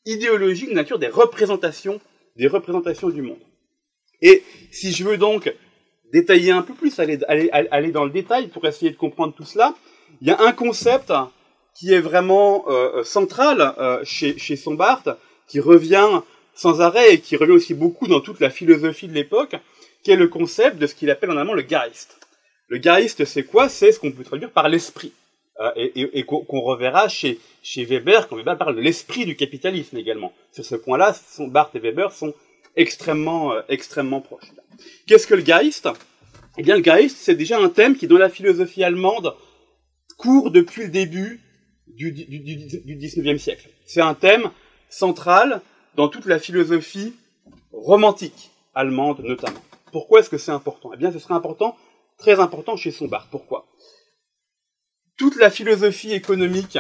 idéologique, 0.06 0.70
de 0.70 0.76
nature 0.76 1.00
des 1.00 1.08
représentations, 1.08 2.00
des 2.38 2.48
représentations 2.48 3.10
du 3.10 3.22
monde. 3.22 3.40
Et 4.22 4.44
si 4.72 4.92
je 4.92 5.04
veux 5.04 5.18
donc 5.18 5.54
détailler 6.12 6.52
un 6.52 6.62
peu 6.62 6.74
plus, 6.74 7.00
aller, 7.00 7.20
aller, 7.28 7.50
aller 7.52 7.92
dans 7.92 8.06
le 8.06 8.12
détail 8.12 8.48
pour 8.48 8.66
essayer 8.66 8.92
de 8.92 8.98
comprendre 8.98 9.34
tout 9.34 9.44
cela, 9.44 9.76
il 10.22 10.28
y 10.28 10.32
a 10.32 10.42
un 10.42 10.52
concept 10.52 11.12
qui 11.74 11.94
est 11.94 12.00
vraiment 12.00 12.66
euh, 12.68 12.98
euh, 12.98 13.04
central 13.04 13.74
euh, 13.78 14.02
chez, 14.04 14.38
chez 14.38 14.56
Sombart, 14.56 15.04
qui 15.48 15.60
revient 15.60 16.22
sans 16.54 16.82
arrêt 16.82 17.16
et 17.16 17.20
qui 17.20 17.36
revient 17.36 17.54
aussi 17.54 17.74
beaucoup 17.74 18.08
dans 18.08 18.20
toute 18.20 18.40
la 18.40 18.50
philosophie 18.50 19.08
de 19.08 19.14
l'époque, 19.14 19.56
qui 20.04 20.12
est 20.12 20.16
le 20.16 20.28
concept 20.28 20.78
de 20.78 20.88
ce 20.88 20.96
qu'il 20.96 21.10
appelle 21.10 21.32
en 21.32 21.38
allemand 21.38 21.54
le 21.54 21.64
Geist. 21.64 22.20
Le 22.68 22.78
Geist, 22.78 23.26
c'est 23.26 23.44
quoi? 23.44 23.70
C'est 23.70 23.92
ce 23.92 24.00
qu'on 24.00 24.12
peut 24.12 24.24
traduire 24.24 24.52
par 24.52 24.70
l'esprit. 24.70 25.14
et, 25.76 26.24
qu'on 26.24 26.62
reverra 26.62 27.08
chez, 27.08 27.40
chez 27.62 27.86
Weber, 27.86 28.28
quand 28.28 28.36
Weber 28.36 28.58
parle 28.58 28.76
de 28.76 28.82
l'esprit 28.82 29.26
du 29.26 29.36
capitalisme 29.36 29.98
également. 29.98 30.34
Sur 30.52 30.66
ce 30.66 30.76
point-là, 30.76 31.16
Barthes 31.40 31.76
et 31.76 31.80
Weber 31.80 32.12
sont 32.12 32.34
extrêmement, 32.76 33.54
extrêmement 33.70 34.22
proches. 34.22 34.52
Qu'est-ce 35.06 35.28
que 35.28 35.36
le 35.36 35.44
Geist? 35.44 35.88
Eh 36.58 36.64
bien, 36.64 36.76
le 36.76 36.82
Geist, 36.82 37.18
c'est 37.20 37.36
déjà 37.36 37.60
un 37.60 37.70
thème 37.70 37.96
qui, 37.96 38.08
dans 38.08 38.18
la 38.18 38.30
philosophie 38.30 38.84
allemande, 38.84 39.36
court 40.22 40.52
depuis 40.52 40.84
le 40.84 40.90
début 40.90 41.42
du, 41.88 42.12
du, 42.12 42.40
du, 42.40 42.96
19e 42.96 43.40
siècle. 43.40 43.70
C'est 43.86 44.02
un 44.02 44.14
thème 44.14 44.52
central 44.88 45.62
dans 45.96 46.10
toute 46.10 46.28
la 46.28 46.38
philosophie 46.38 47.16
romantique 47.74 48.52
allemande 48.76 49.22
notamment. 49.22 49.62
Pourquoi 49.92 50.20
est-ce 50.20 50.30
que 50.30 50.38
c'est 50.38 50.52
important? 50.52 50.92
Eh 50.94 50.98
bien, 50.98 51.12
ce 51.12 51.18
serait 51.18 51.34
important, 51.34 51.76
très 52.18 52.40
important 52.40 52.78
chez 52.78 52.92
Sombart. 52.92 53.28
Pourquoi? 53.32 53.66
Toute 55.18 55.38
la 55.38 55.50
philosophie 55.50 56.14
économique, 56.14 56.78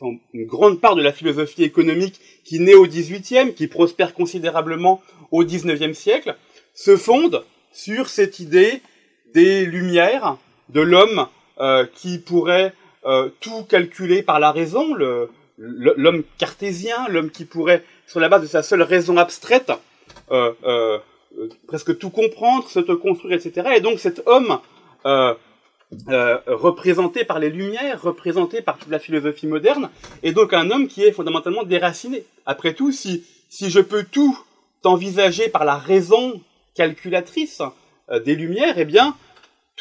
enfin, 0.00 0.16
une 0.32 0.46
grande 0.46 0.80
part 0.80 0.94
de 0.94 1.02
la 1.02 1.12
philosophie 1.12 1.64
économique 1.64 2.20
qui 2.44 2.60
naît 2.60 2.74
au 2.74 2.86
18e, 2.86 3.52
qui 3.52 3.66
prospère 3.66 4.14
considérablement 4.14 5.02
au 5.32 5.44
19e 5.44 5.92
siècle, 5.92 6.36
se 6.72 6.96
fonde 6.96 7.44
sur 7.72 8.08
cette 8.08 8.38
idée 8.38 8.80
des 9.34 9.66
lumières, 9.66 10.38
de 10.68 10.80
l'homme 10.80 11.26
euh, 11.60 11.84
qui 11.94 12.18
pourrait 12.18 12.72
euh, 13.04 13.28
tout 13.40 13.64
calculer 13.64 14.22
par 14.22 14.40
la 14.40 14.52
raison, 14.52 14.94
l'homme 15.58 16.22
cartésien, 16.38 17.06
l'homme 17.08 17.30
qui 17.30 17.44
pourrait, 17.44 17.84
sur 18.06 18.20
la 18.20 18.30
base 18.30 18.40
de 18.40 18.46
sa 18.46 18.62
seule 18.62 18.80
raison 18.80 19.18
abstraite, 19.18 19.70
euh, 20.30 20.98
presque 21.66 21.98
tout 21.98 22.08
comprendre, 22.08 22.66
se 22.70 22.80
construire, 22.80 23.34
etc. 23.34 23.72
Et 23.76 23.80
donc 23.80 23.98
cet 23.98 24.22
homme 24.26 24.60
représenté 26.46 27.24
par 27.24 27.38
les 27.38 27.50
Lumières, 27.50 28.00
représenté 28.00 28.62
par 28.62 28.78
toute 28.78 28.90
la 28.90 28.98
philosophie 28.98 29.46
moderne, 29.46 29.90
est 30.22 30.32
donc 30.32 30.54
un 30.54 30.70
homme 30.70 30.88
qui 30.88 31.04
est 31.04 31.12
fondamentalement 31.12 31.64
déraciné. 31.64 32.24
Après 32.46 32.72
tout, 32.72 32.92
si, 32.92 33.24
si 33.50 33.68
je 33.68 33.80
peux 33.80 34.04
tout 34.04 34.38
envisager 34.84 35.50
par 35.50 35.66
la 35.66 35.76
raison 35.76 36.40
calculatrice 36.74 37.60
des 38.24 38.36
Lumières, 38.36 38.78
eh 38.78 38.86
bien, 38.86 39.14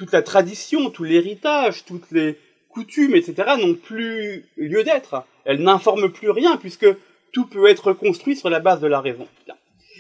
toute 0.02 0.14
la 0.14 0.24
tradition, 0.24 0.90
tout 0.90 1.04
l'héritage, 1.04 1.86
toutes 1.86 2.10
les 2.10 2.36
coutumes, 2.70 3.14
etc., 3.14 3.36
n'ont 3.60 3.76
plus 3.76 4.46
lieu 4.58 4.84
d'être. 4.84 5.24
Elles 5.46 5.62
n'informent 5.62 6.12
plus 6.12 6.32
rien, 6.32 6.58
puisque 6.58 6.88
tout 7.32 7.46
peut 7.46 7.68
être 7.68 7.94
construit 7.94 8.36
sur 8.36 8.50
la 8.50 8.60
base 8.60 8.82
de 8.82 8.88
la 8.88 9.00
raison. 9.00 9.28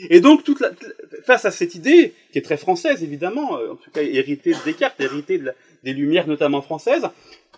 Et 0.09 0.19
donc, 0.19 0.43
toute 0.43 0.59
la, 0.59 0.71
face 1.23 1.45
à 1.45 1.51
cette 1.51 1.75
idée, 1.75 2.15
qui 2.31 2.39
est 2.39 2.41
très 2.41 2.57
française 2.57 3.03
évidemment, 3.03 3.51
en 3.51 3.75
tout 3.75 3.91
cas 3.91 4.01
héritée 4.01 4.53
de 4.53 4.57
Descartes, 4.65 4.99
héritée 4.99 5.39
des 5.83 5.93
Lumières 5.93 6.27
notamment 6.27 6.63
françaises, 6.63 7.07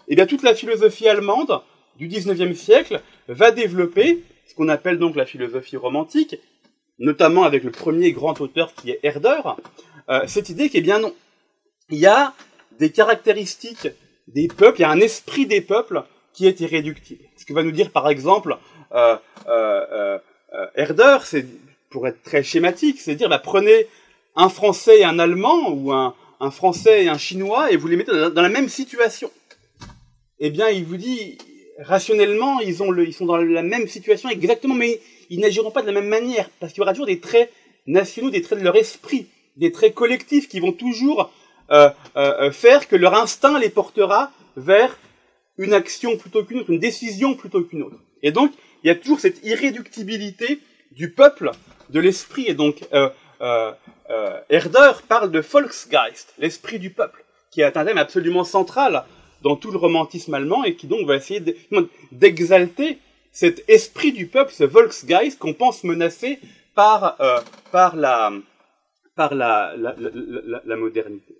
eh 0.09 0.15
bien 0.17 0.25
toute 0.25 0.43
la 0.43 0.53
philosophie 0.53 1.07
allemande 1.07 1.61
du 1.97 2.09
XIXe 2.09 2.59
siècle 2.59 2.99
va 3.29 3.51
développer 3.51 4.21
ce 4.47 4.53
qu'on 4.53 4.67
appelle 4.67 4.99
donc 4.99 5.15
la 5.15 5.25
philosophie 5.25 5.77
romantique, 5.77 6.35
notamment 6.99 7.43
avec 7.43 7.63
le 7.63 7.71
premier 7.71 8.11
grand 8.11 8.41
auteur 8.41 8.73
qui 8.73 8.91
est 8.91 8.99
Herder, 9.01 9.39
euh, 10.09 10.23
cette 10.27 10.49
idée 10.49 10.67
qui 10.67 10.79
est 10.79 10.81
bien 10.81 10.99
non. 10.99 11.13
Il 11.89 11.99
y 11.99 12.05
a 12.05 12.33
des 12.79 12.91
caractéristiques 12.91 13.89
des 14.27 14.47
peuples, 14.47 14.79
il 14.79 14.81
y 14.81 14.85
a 14.85 14.89
un 14.89 14.99
esprit 14.99 15.45
des 15.45 15.61
peuples 15.61 16.03
qui 16.33 16.47
est 16.47 16.59
irréductible. 16.59 17.25
Ce 17.37 17.45
que 17.45 17.53
va 17.53 17.63
nous 17.63 17.71
dire 17.71 17.91
par 17.91 18.09
exemple 18.09 18.57
euh, 18.93 19.17
euh, 19.47 20.17
Herder, 20.75 21.17
c'est 21.23 21.45
pour 21.89 22.07
être 22.07 22.23
très 22.23 22.43
schématique, 22.43 22.99
c'est 22.99 23.15
dire 23.15 23.29
bah, 23.29 23.39
prenez 23.39 23.87
un 24.35 24.49
Français 24.49 24.99
et 24.99 25.03
un 25.03 25.19
Allemand 25.19 25.71
ou 25.71 25.91
un, 25.91 26.15
Français 26.51 27.05
et 27.05 27.07
un 27.07 27.17
Chinois 27.17 27.71
et 27.71 27.77
vous 27.77 27.87
les 27.87 27.95
mettez 27.95 28.11
dans 28.11 28.41
la 28.41 28.49
même 28.49 28.67
situation. 28.67 29.31
Eh 30.39 30.49
bien, 30.49 30.67
il 30.69 30.83
vous 30.83 30.97
dit 30.97 31.37
rationnellement, 31.79 32.59
ils, 32.59 32.75
ils 33.07 33.13
sont 33.13 33.25
dans 33.25 33.37
la 33.37 33.61
même 33.61 33.87
situation 33.87 34.29
exactement, 34.29 34.75
mais 34.75 34.99
ils 35.29 35.39
n'agiront 35.39 35.71
pas 35.71 35.81
de 35.81 35.87
la 35.87 35.93
même 35.93 36.09
manière, 36.09 36.49
parce 36.59 36.73
qu'il 36.73 36.81
y 36.81 36.83
aura 36.83 36.91
toujours 36.91 37.05
des 37.05 37.19
traits 37.19 37.49
nationaux, 37.87 38.29
des 38.29 38.41
traits 38.41 38.59
de 38.59 38.63
leur 38.63 38.75
esprit, 38.75 39.27
des 39.55 39.71
traits 39.71 39.93
collectifs 39.93 40.49
qui 40.49 40.59
vont 40.59 40.73
toujours 40.73 41.21
euh, 41.21 41.25
euh, 41.25 41.42
faire 41.69 42.87
que 42.87 42.95
leur 42.95 43.13
instinct 43.15 43.59
les 43.59 43.69
portera 43.69 44.31
vers 44.55 44.97
une 45.57 45.73
action 45.73 46.17
plutôt 46.17 46.43
qu'une 46.43 46.59
autre, 46.59 46.71
une 46.71 46.79
décision 46.79 47.35
plutôt 47.35 47.61
qu'une 47.63 47.83
autre. 47.83 47.97
Et 48.21 48.31
donc, 48.31 48.51
il 48.83 48.87
y 48.87 48.89
a 48.89 48.95
toujours 48.95 49.19
cette 49.19 49.43
irréductibilité 49.45 50.59
du 50.91 51.11
peuple, 51.11 51.51
de 51.89 51.99
l'esprit. 51.99 52.45
Et 52.47 52.53
donc, 52.53 52.83
euh, 52.93 53.09
euh, 53.41 53.71
euh 54.09 54.39
Herder 54.49 54.93
parle 55.07 55.31
de 55.31 55.39
Volksgeist, 55.39 56.33
l'esprit 56.37 56.79
du 56.79 56.89
peuple, 56.89 57.23
qui 57.51 57.61
est 57.61 57.77
un 57.77 57.85
thème 57.85 57.97
absolument 57.97 58.43
central 58.43 59.05
dans 59.41 59.55
tout 59.55 59.71
le 59.71 59.77
romantisme 59.77 60.33
allemand 60.33 60.63
et 60.63 60.75
qui 60.75 60.87
donc 60.87 61.05
va 61.05 61.15
essayer 61.15 61.43
d'exalter 62.11 62.97
cet 63.31 63.67
esprit 63.67 64.13
du 64.13 64.27
peuple, 64.27 64.53
ce 64.53 64.63
Volksgeist 64.63 65.37
qu'on 65.37 65.53
pense 65.53 65.83
menacé 65.83 66.39
par, 66.75 67.19
euh, 67.19 67.39
par, 67.71 67.95
la, 67.95 68.31
par 69.15 69.35
la, 69.35 69.73
la, 69.75 69.95
la, 69.97 70.61
la, 70.63 70.75
modernité. 70.75 71.35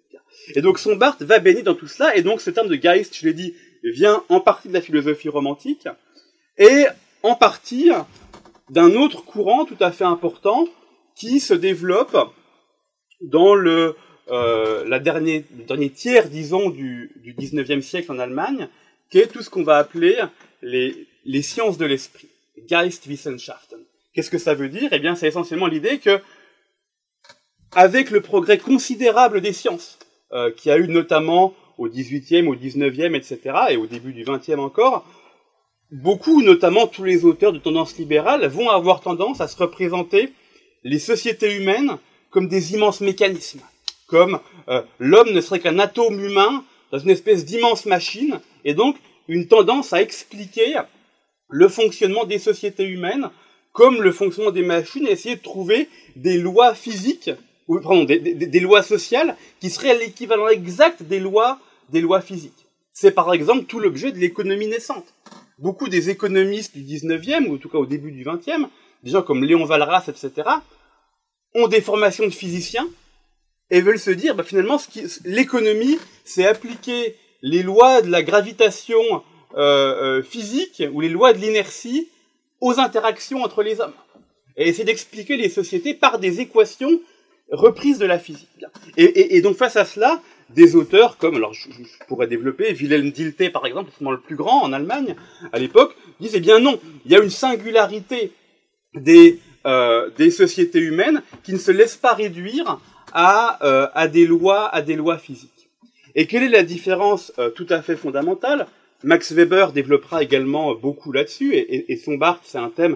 Et 0.56 0.62
donc 0.62 0.80
son 0.80 0.96
Barthes 0.96 1.24
va 1.24 1.40
baigner 1.40 1.64
dans 1.64 1.76
tout 1.76 1.88
cela, 1.88 2.16
et 2.16 2.22
donc 2.22 2.42
ce 2.42 2.50
terme 2.50 2.68
de 2.68 2.76
Geist, 2.76 3.16
je 3.16 3.26
l'ai 3.26 3.34
dit, 3.34 3.54
vient 3.84 4.24
en 4.30 4.40
partie 4.40 4.68
de 4.68 4.74
la 4.74 4.82
philosophie 4.82 5.30
romantique, 5.30 5.88
et 6.58 6.86
en 7.22 7.36
partie 7.36 7.92
d'un 8.70 8.96
autre 8.96 9.24
courant 9.24 9.66
tout 9.66 9.78
à 9.80 9.92
fait 9.92 10.04
important 10.04 10.68
qui 11.16 11.40
se 11.40 11.54
développe 11.54 12.18
dans 13.22 13.56
le 13.56 13.96
euh, 14.32 14.86
le 14.86 15.00
dernier 15.00 15.90
tiers, 15.90 16.30
disons, 16.30 16.70
du, 16.70 17.12
du 17.18 17.34
19e 17.34 17.82
siècle 17.82 18.12
en 18.12 18.20
Allemagne, 18.20 18.70
qui 19.10 19.20
est 19.20 19.28
tout 19.28 19.42
ce 19.42 19.50
qu'on 19.50 19.64
va 19.64 19.78
appeler 19.78 20.18
les, 20.62 21.08
les 21.26 21.42
sciences 21.42 21.78
de 21.78 21.86
l'esprit, 21.86 22.30
Geistwissenschaften. 22.68 23.80
Qu'est-ce 24.14 24.30
que 24.30 24.38
ça 24.38 24.54
veut 24.54 24.70
dire? 24.70 24.90
Eh 24.94 25.00
bien, 25.00 25.16
c'est 25.16 25.28
essentiellement 25.28 25.68
l'idée 25.68 26.00
que, 26.00 26.22
avec 27.74 28.12
le 28.12 28.22
progrès 28.22 28.58
considérable 28.58 29.42
des 29.42 29.54
sciences, 29.54 30.00
euh, 30.34 30.52
a 30.66 30.78
eu 30.78 30.88
notamment 30.88 31.54
au 31.78 31.88
18e, 31.88 32.48
au 32.48 32.56
19e, 32.56 33.16
etc., 33.16 33.40
et 33.72 33.78
au 33.78 33.88
début 33.88 34.14
du 34.14 34.24
20e 34.24 34.60
encore, 34.60 35.06
beaucoup, 35.92 36.42
notamment 36.42 36.88
tous 36.88 37.04
les 37.04 37.26
auteurs 37.26 37.54
de 37.54 37.60
tendance 37.60 37.98
libérale, 37.98 38.46
vont 38.48 38.70
avoir 38.70 39.02
tendance 39.02 39.42
à 39.42 39.48
se 39.48 39.58
représenter 39.58 40.34
les 40.84 41.00
sociétés 41.00 41.56
humaines 41.56 41.98
comme 42.30 42.48
des 42.48 42.74
immenses 42.74 43.02
mécanismes 43.02 43.62
comme 44.14 44.40
euh, 44.70 44.84
l'homme 45.00 45.32
ne 45.32 45.42
serait 45.42 45.60
qu'un 45.60 45.80
atome 45.80 46.24
humain 46.24 46.64
dans 46.92 47.00
une 47.00 47.10
espèce 47.10 47.46
d'immense 47.46 47.88
machine, 47.88 48.40
et 48.64 48.76
donc 48.76 48.96
une 49.28 49.48
tendance 49.48 49.92
à 49.92 50.04
expliquer 50.04 50.76
le 51.50 51.68
fonctionnement 51.68 52.26
des 52.26 52.38
sociétés 52.38 52.84
humaines 52.84 53.32
comme 53.72 54.04
le 54.04 54.12
fonctionnement 54.12 54.52
des 54.52 54.62
machines, 54.62 55.08
et 55.08 55.12
essayer 55.12 55.36
de 55.36 55.42
trouver 55.42 55.90
des 56.16 56.38
lois 56.38 56.76
physiques, 56.76 57.32
ou 57.68 57.80
pardon, 57.80 58.04
des, 58.04 58.20
des, 58.20 58.60
lois 58.60 58.84
sociales 58.84 59.36
qui 59.60 59.70
seraient 59.70 59.98
l'équivalent 59.98 60.48
exact 60.48 61.04
des 61.04 61.20
lois, 61.20 61.60
des 61.90 62.02
lois 62.02 62.22
physiques. 62.22 62.66
C'est 62.92 63.12
par 63.12 63.34
exemple 63.34 63.66
tout 63.66 63.80
l'objet 63.80 64.12
de 64.12 64.20
l'économie 64.20 64.68
naissante. 64.68 65.14
Beaucoup 65.60 65.88
des 65.88 66.10
économistes 66.10 66.76
du 66.76 66.84
19e, 66.84 67.48
ou 67.48 67.56
en 67.56 67.58
tout 67.58 67.70
cas 67.70 67.78
au 67.78 67.86
début 67.86 68.12
du 68.12 68.24
20e, 68.24 68.68
des 69.04 69.12
gens 69.12 69.22
comme 69.22 69.44
Léon 69.44 69.66
Walras, 69.66 70.06
etc., 70.08 70.50
ont 71.56 71.68
des 71.68 71.82
formations 71.82 72.26
de 72.26 72.32
physiciens, 72.32 72.88
et 73.70 73.82
veulent 73.82 74.00
se 74.00 74.12
dire, 74.12 74.36
bah, 74.36 74.44
finalement, 74.44 74.80
l'économie, 75.26 75.98
c'est 76.24 76.46
appliquer 76.46 77.16
les 77.42 77.64
lois 77.64 78.02
de 78.02 78.10
la 78.10 78.22
gravitation 78.22 79.02
euh, 79.56 80.20
euh, 80.20 80.24
physique 80.24 80.84
ou 80.94 81.02
les 81.02 81.10
lois 81.10 81.34
de 81.34 81.40
l'inertie 81.40 82.10
aux 82.62 82.80
interactions 82.80 83.44
entre 83.44 83.64
les 83.64 83.82
hommes. 83.82 83.94
Et 84.58 84.68
essayer 84.68 84.86
d'expliquer 84.86 85.38
les 85.38 85.50
sociétés 85.50 85.96
par 85.96 86.20
des 86.20 86.40
équations 86.40 87.02
reprises 87.52 88.00
de 88.00 88.06
la 88.06 88.20
physique. 88.20 88.66
Et, 88.98 89.42
donc 89.42 89.58
face 89.58 89.76
à 89.76 89.86
cela, 89.86 90.22
des 90.50 90.76
auteurs 90.76 91.18
comme, 91.18 91.36
alors 91.36 91.54
je, 91.54 91.68
pourrais 92.08 92.28
développer, 92.28 92.74
Wilhelm 92.74 93.12
Dilthey 93.12 93.50
par 93.50 93.66
exemple, 93.66 93.92
le 94.02 94.20
plus 94.20 94.36
grand 94.36 94.62
en 94.64 94.74
Allemagne 94.74 95.16
à 95.52 95.60
l'époque, 95.60 95.96
disent, 96.20 96.36
eh 96.36 96.40
bien 96.40 96.60
non, 96.60 96.80
il 97.06 97.12
y 97.12 97.16
a 97.16 97.20
une 97.20 97.30
singularité 97.30 98.32
des, 98.96 99.40
euh, 99.66 100.10
des 100.18 100.32
sociétés 100.32 100.80
humaines 100.80 101.22
qui 101.44 101.54
ne 101.54 101.58
se 101.58 101.72
laisse 101.72 101.96
pas 101.96 102.14
réduire 102.14 102.80
à, 103.14 103.66
euh, 103.66 103.88
à, 103.94 104.08
des 104.08 104.26
lois, 104.26 104.68
à 104.68 104.82
des 104.82 104.96
lois 104.96 105.18
physiques. 105.18 105.70
Et 106.16 106.28
quelle 106.28 106.44
est 106.44 106.50
la 106.50 106.64
différence 106.64 107.32
euh, 107.40 107.50
tout 107.50 107.68
à 107.70 107.82
fait 107.82 107.96
fondamentale? 107.96 108.68
Max 109.04 109.32
Weber 109.32 109.74
développera 109.74 110.24
également 110.24 110.76
beaucoup 110.76 111.12
là-dessus, 111.12 111.54
et, 111.56 111.98
son 111.98 112.16
Barthes, 112.16 112.44
c'est 112.46 112.58
un 112.58 112.70
thème 112.70 112.96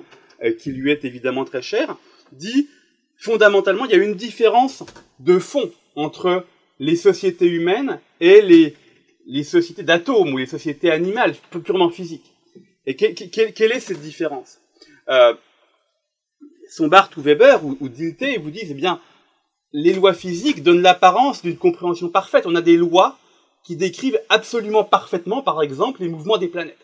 qui 0.57 0.71
lui 0.71 0.89
est 0.89 1.03
évidemment 1.03 1.43
très 1.43 1.61
cher, 1.61 1.97
dit 2.31 2.69
fondamentalement, 3.17 3.85
il 3.85 3.91
y 3.91 3.95
a 3.95 4.03
une 4.03 4.15
différence 4.15 4.83
de 5.19 5.39
fond 5.39 5.71
entre 5.95 6.45
les 6.79 6.95
sociétés 6.95 7.47
humaines 7.47 7.99
et 8.19 8.41
les, 8.41 8.75
les 9.25 9.43
sociétés 9.43 9.83
d'atomes 9.83 10.33
ou 10.33 10.37
les 10.37 10.45
sociétés 10.45 10.91
animales, 10.91 11.35
purement 11.63 11.89
physiques. 11.89 12.33
Et 12.85 12.95
que, 12.95 13.49
quelle 13.49 13.71
est 13.71 13.79
cette 13.79 14.01
différence? 14.01 14.59
Euh, 15.09 15.33
Son 16.69 16.87
Barthes 16.87 17.17
ou 17.17 17.21
Weber 17.21 17.65
ou, 17.65 17.77
ou 17.81 17.89
Dilthey 17.89 18.37
vous 18.37 18.51
disent, 18.51 18.71
eh 18.71 18.75
bien, 18.75 19.01
les 19.73 19.93
lois 19.93 20.13
physiques 20.13 20.63
donnent 20.63 20.81
l'apparence 20.81 21.41
d'une 21.41 21.57
compréhension 21.57 22.09
parfaite. 22.09 22.45
On 22.45 22.55
a 22.55 22.61
des 22.61 22.77
lois 22.77 23.17
qui 23.63 23.75
décrivent 23.75 24.19
absolument 24.29 24.85
parfaitement, 24.85 25.41
par 25.41 25.61
exemple, 25.61 26.01
les 26.01 26.07
mouvements 26.07 26.37
des 26.37 26.47
planètes. 26.47 26.77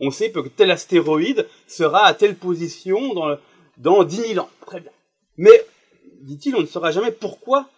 On 0.00 0.10
sait 0.10 0.30
que 0.30 0.40
tel 0.40 0.70
astéroïde 0.70 1.46
sera 1.66 2.04
à 2.04 2.14
telle 2.14 2.36
position 2.36 3.14
dans, 3.14 3.38
dans 3.78 4.04
10 4.04 4.16
000 4.34 4.44
ans. 4.44 4.50
Très 4.66 4.80
bien. 4.80 4.92
Mais, 5.38 5.64
dit-il, 6.20 6.54
on 6.54 6.60
ne 6.60 6.66
saura 6.66 6.90
jamais 6.90 7.12
pourquoi 7.12 7.68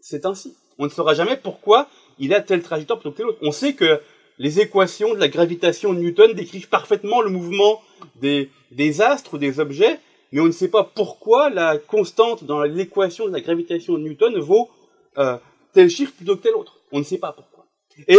c'est 0.00 0.26
ainsi. 0.26 0.56
On 0.78 0.84
ne 0.84 0.90
saura 0.90 1.14
jamais 1.14 1.36
pourquoi 1.36 1.88
il 2.18 2.32
a 2.32 2.40
telle 2.40 2.62
trajectoire 2.62 2.98
plutôt 2.98 3.12
que 3.12 3.16
telle 3.16 3.26
autre. 3.26 3.38
On 3.42 3.52
sait 3.52 3.74
que 3.74 4.00
les 4.38 4.60
équations 4.60 5.14
de 5.14 5.18
la 5.18 5.28
gravitation 5.28 5.92
de 5.92 5.98
Newton 5.98 6.32
décrivent 6.32 6.68
parfaitement 6.68 7.20
le 7.20 7.30
mouvement 7.30 7.82
des, 8.20 8.50
des 8.70 9.00
astres 9.00 9.34
ou 9.34 9.38
des 9.38 9.58
objets, 9.58 9.98
mais 10.30 10.40
on 10.40 10.46
ne 10.46 10.52
sait 10.52 10.68
pas 10.68 10.84
pourquoi 10.84 11.50
la 11.50 11.78
constante 11.78 12.44
dans 12.44 12.62
l'équation 12.62 13.26
de 13.26 13.32
la 13.32 13.40
gravitation 13.40 13.94
de 13.94 14.00
Newton 14.00 14.38
vaut 14.38 14.70
euh, 15.16 15.36
tel 15.72 15.90
chiffre 15.90 16.12
plutôt 16.12 16.36
que 16.36 16.42
tel 16.42 16.54
autre. 16.54 16.80
On 16.92 17.00
ne 17.00 17.04
sait 17.04 17.18
pas 17.18 17.32
pourquoi. 17.32 17.66
Et 18.06 18.18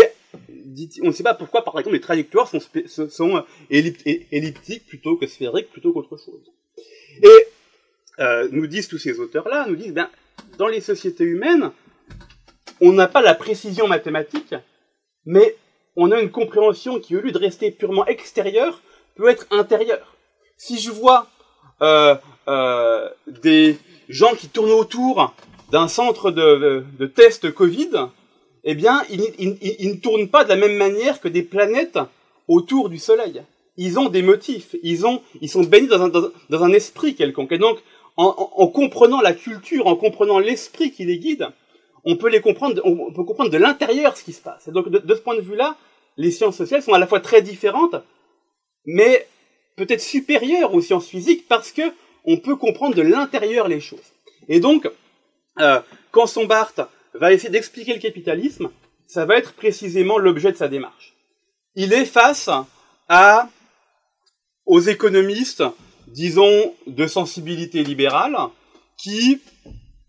on 1.02 1.08
ne 1.08 1.12
sait 1.12 1.24
pas 1.24 1.34
pourquoi, 1.34 1.64
par 1.64 1.80
exemple, 1.80 1.96
les 1.96 2.02
trajectoires 2.02 2.50
sont, 2.50 2.60
sont 3.10 3.38
euh, 3.38 3.42
elliptiques 3.70 4.86
plutôt 4.88 5.16
que 5.16 5.26
sphériques, 5.26 5.72
plutôt 5.72 5.94
qu'autre 5.94 6.18
chose. 6.18 6.52
Et 7.24 7.48
euh, 8.20 8.48
nous 8.52 8.68
disent 8.68 8.88
tous 8.88 8.98
ces 8.98 9.20
auteurs-là, 9.20 9.66
nous 9.68 9.76
disent, 9.76 9.94
ben, 9.94 10.10
dans 10.58 10.68
les 10.68 10.82
sociétés 10.82 11.24
humaines, 11.24 11.72
on 12.82 12.94
n'a 12.94 13.08
pas 13.08 13.22
la 13.22 13.36
précision 13.36 13.88
mathématique, 13.88 14.56
mais 15.26 15.56
on 15.96 16.12
a 16.12 16.20
une 16.20 16.32
compréhension 16.32 17.00
qui, 17.00 17.16
au 17.16 17.22
lieu 17.22 17.32
de 17.32 17.38
rester 17.38 17.72
purement 17.72 18.06
extérieure, 18.06 18.82
peut 19.16 19.30
être 19.30 19.48
intérieure. 19.52 20.16
Si 20.58 20.80
je 20.80 20.92
vois 20.92 21.28
euh, 21.82 22.16
euh, 22.48 23.10
des 23.28 23.78
gens 24.08 24.34
qui 24.36 24.48
tournent 24.48 24.72
autour 24.72 25.34
d'un 25.72 25.88
centre 25.88 26.32
de, 26.32 26.84
de, 26.98 27.06
tests 27.06 27.52
Covid, 27.52 28.08
eh 28.64 28.76
bien, 28.76 29.04
ils, 29.10 29.56
ils, 29.80 29.90
ne 29.90 30.00
tournent 30.00 30.30
pas 30.30 30.44
de 30.44 30.50
la 30.50 30.56
même 30.56 30.76
manière 30.76 31.22
que 31.22 31.28
des 31.28 31.44
planètes 31.44 32.00
autour 32.48 32.90
du 32.90 32.98
Soleil. 32.98 33.44
Ils 33.78 34.00
ont 34.00 34.10
des 34.10 34.22
motifs, 34.22 34.76
ils, 34.84 35.06
ont, 35.06 35.22
ils 35.42 35.50
sont 35.50 35.64
baignés 35.64 35.88
dans 35.88 36.02
un, 36.02 36.10
dans, 36.10 36.64
un 36.64 36.72
esprit 36.74 37.16
quelconque. 37.16 37.52
Et 37.54 37.58
donc, 37.58 37.80
en, 38.20 38.52
en, 38.58 38.68
comprenant 38.68 39.22
la 39.22 39.32
culture, 39.32 39.88
en 39.88 39.96
comprenant 39.96 40.40
l'esprit 40.40 40.92
qui 40.92 41.06
les 41.06 41.20
guide, 41.20 41.48
on 42.04 42.18
peut 42.18 42.28
les 42.28 42.42
comprendre, 42.42 42.82
on 42.84 43.14
peut 43.14 43.24
comprendre 43.24 43.50
de 43.50 43.58
l'intérieur 43.58 44.18
ce 44.18 44.26
qui 44.26 44.34
se 44.34 44.42
passe. 44.42 44.68
Et 44.68 44.72
donc, 44.72 44.90
de, 44.90 45.16
ce 45.16 45.22
point 45.22 45.36
de 45.36 45.42
vue-là, 45.42 45.78
les 46.18 46.30
sciences 46.30 46.58
sociales 46.58 46.84
sont 46.84 46.92
à 46.92 47.00
la 47.00 47.08
fois 47.08 47.22
très 47.22 47.42
différentes, 47.42 47.96
mais 48.86 49.26
peut-être 49.78 50.02
supérieure 50.02 50.74
aux 50.74 50.82
sciences 50.82 51.08
physiques 51.08 51.48
parce 51.48 51.72
que 51.72 51.94
on 52.26 52.36
peut 52.36 52.58
comprendre 52.58 52.94
de 52.94 53.02
l'intérieur 53.02 53.70
les 53.70 53.80
choses. 53.80 54.12
Et 54.50 54.60
donc, 54.60 54.90
euh, 55.60 55.80
quand 56.12 56.28
Sombart 56.28 56.74
va 57.14 57.32
essayer 57.32 57.50
d'expliquer 57.50 57.94
le 57.94 58.02
capitalisme, 58.02 58.70
ça 59.08 59.24
va 59.24 59.38
être 59.38 59.54
précisément 59.54 60.18
l'objet 60.18 60.52
de 60.52 60.58
sa 60.58 60.68
démarche. 60.68 61.16
Il 61.76 61.94
est 61.94 62.06
face 62.06 62.50
à, 63.08 63.48
aux 64.66 64.82
économistes, 64.82 65.64
disons, 66.14 66.74
de 66.88 67.08
sensibilité 67.08 67.84
libérale, 67.84 68.36
qui, 68.98 69.40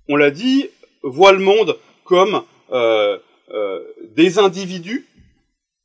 on 0.08 0.16
l'a 0.16 0.30
dit, 0.30 0.68
voient 1.02 1.32
le 1.32 1.38
monde 1.38 1.76
comme 2.04 2.42
euh, 2.72 3.18
euh, 3.50 3.80
des 4.14 4.38
individus 4.38 5.06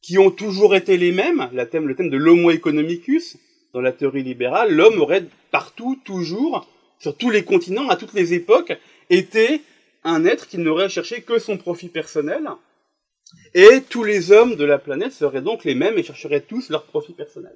qui 0.01 0.17
ont 0.17 0.31
toujours 0.31 0.75
été 0.75 0.98
les 0.98 1.12
mêmes, 1.12 1.50
le 1.51 1.65
thème 1.65 2.10
de 2.10 2.17
l'homo 2.17 2.51
economicus, 2.51 3.38
dans 3.74 3.81
la 3.81 3.91
théorie 3.91 4.24
libérale, 4.24 4.72
l'homme 4.72 5.01
aurait 5.01 5.25
partout, 5.51 6.00
toujours, 6.05 6.67
sur 7.00 7.17
tous 7.17 7.29
les 7.29 7.43
continents, 7.43 7.89
à 7.89 7.95
toutes 7.95 8.13
les 8.13 8.34
époques, 8.34 8.74
été 9.10 9.62
un 10.03 10.24
être 10.25 10.48
qui 10.48 10.60
n'aurait 10.60 10.89
cherché 10.89 11.22
que 11.22 11.39
son 11.39 11.57
profit 11.57 11.89
personnel, 11.89 12.48
et 13.53 13.81
tous 13.89 14.03
les 14.03 14.31
hommes 14.31 14.55
de 14.55 14.63
la 14.63 14.77
planète 14.77 15.12
seraient 15.12 15.41
donc 15.41 15.63
les 15.63 15.75
mêmes 15.75 15.98
et 15.98 16.03
chercheraient 16.03 16.41
tous 16.41 16.69
leur 16.69 16.86
profit 16.86 17.13
personnel. 17.13 17.55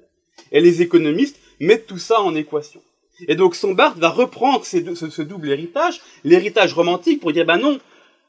Et 0.52 0.60
les 0.60 0.82
économistes 0.82 1.38
mettent 1.60 1.86
tout 1.86 1.98
ça 1.98 2.20
en 2.20 2.34
équation. 2.34 2.80
Et 3.28 3.34
donc 3.34 3.54
Sombart 3.54 3.98
va 3.98 4.08
reprendre 4.08 4.64
ce, 4.64 5.22
double 5.22 5.50
héritage, 5.50 6.00
l'héritage 6.24 6.72
romantique, 6.72 7.20
pour 7.20 7.32
dire, 7.32 7.44
ben 7.44 7.58
non, 7.58 7.78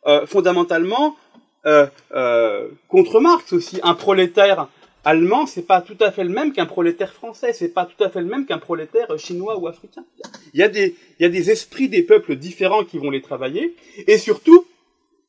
euh, 0.05 0.25
fondamentalement, 0.25 1.15
euh, 1.65 1.87
euh, 2.13 2.67
contre 2.87 3.19
Marx 3.19 3.53
aussi, 3.53 3.79
un 3.83 3.93
prolétaire 3.93 4.67
allemand, 5.03 5.45
c'est 5.45 5.65
pas 5.65 5.81
tout 5.81 5.97
à 5.99 6.11
fait 6.11 6.23
le 6.23 6.29
même 6.29 6.53
qu'un 6.53 6.65
prolétaire 6.65 7.13
français, 7.13 7.53
c'est 7.53 7.69
pas 7.69 7.85
tout 7.85 8.03
à 8.03 8.09
fait 8.09 8.19
le 8.19 8.27
même 8.27 8.45
qu'un 8.45 8.57
prolétaire 8.57 9.17
chinois 9.17 9.57
ou 9.57 9.67
africain. 9.67 10.03
Il 10.53 10.59
y, 10.59 10.63
il 10.63 10.93
y 11.19 11.25
a 11.25 11.29
des 11.29 11.51
esprits 11.51 11.89
des 11.89 12.03
peuples 12.03 12.35
différents 12.35 12.83
qui 12.83 12.97
vont 12.97 13.09
les 13.09 13.21
travailler, 13.21 13.75
et 14.07 14.17
surtout, 14.17 14.65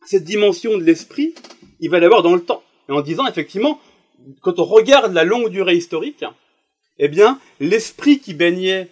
cette 0.04 0.24
dimension 0.24 0.76
de 0.76 0.82
l'esprit, 0.82 1.34
il 1.80 1.90
va 1.90 2.00
l'avoir 2.00 2.22
dans 2.22 2.34
le 2.34 2.42
temps. 2.42 2.62
Et 2.88 2.92
en 2.92 3.00
disant, 3.00 3.26
effectivement, 3.26 3.80
quand 4.40 4.58
on 4.58 4.64
regarde 4.64 5.12
la 5.12 5.24
longue 5.24 5.48
durée 5.48 5.76
historique, 5.76 6.24
eh 6.98 7.08
bien, 7.08 7.38
l'esprit 7.60 8.18
qui 8.18 8.34
baignait 8.34 8.88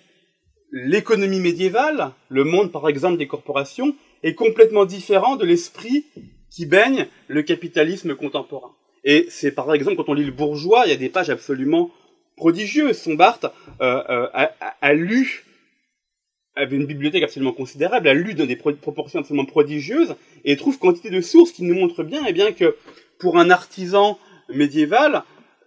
l'économie 0.72 1.40
médiévale, 1.40 2.12
le 2.28 2.44
monde 2.44 2.72
par 2.72 2.88
exemple 2.88 3.18
des 3.18 3.26
corporations, 3.26 3.94
est 4.22 4.34
complètement 4.34 4.84
différent 4.84 5.36
de 5.36 5.44
l'esprit 5.44 6.06
qui 6.50 6.66
baigne 6.66 7.06
le 7.28 7.42
capitalisme 7.42 8.14
contemporain. 8.14 8.72
Et 9.04 9.26
c'est 9.30 9.52
par 9.52 9.72
exemple 9.74 9.96
quand 9.96 10.08
on 10.08 10.14
lit 10.14 10.24
le 10.24 10.32
bourgeois, 10.32 10.82
il 10.86 10.90
y 10.90 10.94
a 10.94 10.96
des 10.96 11.08
pages 11.08 11.30
absolument 11.30 11.90
prodigieuses. 12.36 12.98
Sombart 12.98 13.40
euh, 13.80 14.02
euh, 14.08 14.46
a, 14.80 14.94
lu, 14.94 15.44
avait 16.54 16.76
une 16.76 16.86
bibliothèque 16.86 17.22
absolument 17.22 17.52
considérable, 17.52 18.08
a 18.08 18.14
lu 18.14 18.34
dans 18.34 18.46
des 18.46 18.56
proportions 18.56 19.20
absolument 19.20 19.46
prodigieuses, 19.46 20.16
et 20.44 20.56
trouve 20.56 20.78
quantité 20.78 21.10
de 21.10 21.20
sources 21.20 21.52
qui 21.52 21.62
nous 21.62 21.74
montrent 21.74 22.02
bien, 22.02 22.24
et 22.24 22.30
eh 22.30 22.32
bien 22.32 22.52
que 22.52 22.76
pour 23.18 23.38
un 23.38 23.50
artisan 23.50 24.18
médiéval, 24.52 25.22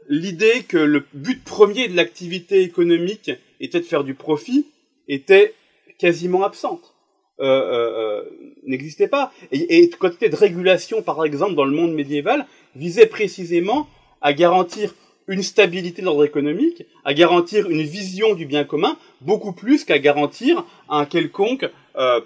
l'idée 0.07 0.63
que 0.67 0.77
le 0.77 1.05
but 1.13 1.43
premier 1.43 1.88
de 1.88 1.95
l'activité 1.95 2.62
économique 2.62 3.31
était 3.60 3.79
de 3.79 3.86
faire 3.86 4.03
du 4.03 4.13
profit 4.13 4.67
était 5.07 5.53
quasiment 5.98 6.43
absente. 6.43 6.93
Euh, 7.39 7.45
euh, 7.45 8.22
euh, 8.22 8.24
n'existait 8.67 9.07
pas. 9.07 9.33
Et, 9.51 9.79
et 9.79 9.89
quantité 9.89 10.29
de 10.29 10.36
régulation, 10.36 11.01
par 11.01 11.25
exemple, 11.25 11.55
dans 11.55 11.65
le 11.65 11.75
monde 11.75 11.93
médiéval, 11.93 12.45
visait 12.75 13.07
précisément 13.07 13.88
à 14.22 14.33
garantir 14.33 14.93
une 15.27 15.41
stabilité 15.41 16.01
de 16.01 16.05
l'ordre 16.05 16.25
économique, 16.25 16.86
à 17.05 17.13
garantir 17.13 17.69
une 17.69 17.81
vision 17.81 18.36
du 18.36 18.45
bien 18.45 18.63
commun, 18.63 18.98
beaucoup 19.22 19.53
plus 19.53 19.83
qu'à 19.86 20.00
garantir 20.00 20.65
un 20.89 21.05
quelconque, 21.05 21.69
euh, 21.95 22.22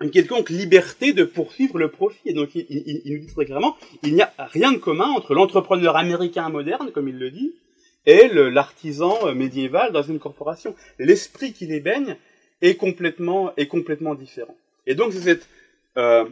une 0.00 0.10
quelconque 0.10 0.50
liberté 0.50 1.12
de 1.12 1.24
poursuivre 1.24 1.78
le 1.78 1.88
profit. 1.88 2.20
Et 2.26 2.32
donc, 2.32 2.54
il, 2.54 3.02
nous 3.06 3.18
dit 3.18 3.32
très 3.32 3.44
clairement, 3.44 3.76
il 4.02 4.14
n'y 4.14 4.22
a 4.22 4.32
rien 4.38 4.72
de 4.72 4.78
commun 4.78 5.08
entre 5.08 5.34
l'entrepreneur 5.34 5.96
américain 5.96 6.48
moderne, 6.48 6.90
comme 6.92 7.08
il 7.08 7.18
le 7.18 7.30
dit, 7.30 7.52
et 8.06 8.28
l'artisan 8.28 9.34
médiéval 9.34 9.92
dans 9.92 10.02
une 10.02 10.18
corporation. 10.18 10.74
L'esprit 10.98 11.52
qui 11.52 11.66
les 11.66 11.80
baigne 11.80 12.16
est 12.62 12.76
complètement, 12.76 13.52
est 13.56 13.66
complètement 13.66 14.14
différent. 14.14 14.56
Et 14.86 14.94
donc 14.94 15.12
c'est 15.12 15.46
euh, 15.98 16.24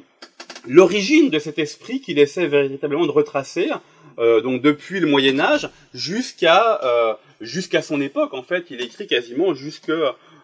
l'origine 0.67 1.31
de 1.31 1.39
cet 1.39 1.59
esprit 1.59 2.01
qu'il 2.01 2.19
essaie 2.19 2.47
véritablement 2.47 3.07
de 3.07 3.11
retracer, 3.11 3.71
euh, 4.19 4.41
donc 4.41 4.63
depuis 4.63 5.01
le 5.01 5.07
Moyen 5.07 5.39
Âge 5.39 5.69
jusqu'à 5.93 6.81
euh, 6.83 7.15
jusqu'à 7.41 7.83
son 7.83 8.01
époque. 8.01 8.35
En 8.35 8.43
fait, 8.43 8.67
il 8.71 8.81
écrit 8.81 9.07
quasiment 9.07 9.55
jusque 9.55 9.93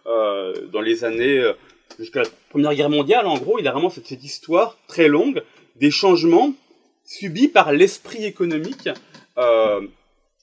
euh, 0.07 0.55
dans 0.73 0.81
les 0.81 1.05
années 1.05 1.39
euh, 1.39 1.53
jusqu'à 1.99 2.23
la 2.23 2.29
Première 2.51 2.75
Guerre 2.75 2.91
mondiale. 2.91 3.27
En 3.27 3.39
gros, 3.39 3.59
il 3.59 3.69
a 3.69 3.73
vraiment 3.73 3.91
cette, 3.91 4.11
histoire 4.11 4.79
très 4.89 5.09
longue 5.09 5.43
des 5.77 5.91
changements 5.91 6.55
subis 7.05 7.49
par 7.49 7.73
l'esprit 7.73 8.25
économique 8.25 8.89
euh, 9.39 9.87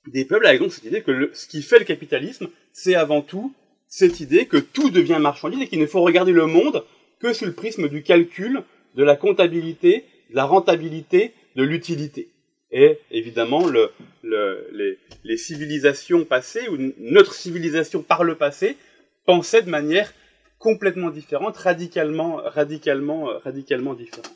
des 0.07 0.25
peuples, 0.25 0.45
avec 0.45 0.61
donc 0.61 0.73
cette 0.73 0.85
idée 0.85 1.01
que 1.01 1.31
ce 1.33 1.47
qui 1.47 1.61
fait 1.61 1.79
le 1.79 1.85
capitalisme, 1.85 2.49
c'est 2.73 2.95
avant 2.95 3.21
tout 3.21 3.53
cette 3.87 4.19
idée 4.21 4.45
que 4.45 4.57
tout 4.57 4.89
devient 4.89 5.17
marchandise 5.19 5.61
et 5.61 5.67
qu'il 5.67 5.79
ne 5.79 5.85
faut 5.85 6.01
regarder 6.01 6.31
le 6.31 6.45
monde 6.45 6.85
que 7.19 7.33
sous 7.33 7.45
le 7.45 7.53
prisme 7.53 7.89
du 7.89 8.03
calcul, 8.03 8.63
de 8.95 9.03
la 9.03 9.15
comptabilité, 9.15 10.05
de 10.29 10.35
la 10.35 10.45
rentabilité, 10.45 11.33
de 11.55 11.63
l'utilité. 11.63 12.29
Et 12.71 12.99
évidemment, 13.11 13.67
le, 13.67 13.91
le, 14.23 14.67
les, 14.71 14.97
les, 15.25 15.37
civilisations 15.37 16.23
passées, 16.23 16.69
ou 16.69 16.77
notre 16.99 17.33
civilisation 17.33 18.01
par 18.01 18.23
le 18.23 18.35
passé, 18.35 18.77
pensait 19.25 19.61
de 19.61 19.69
manière 19.69 20.13
complètement 20.61 21.09
différente, 21.09 21.57
radicalement, 21.57 22.37
radicalement, 22.45 23.25
radicalement 23.43 23.95
différente. 23.95 24.31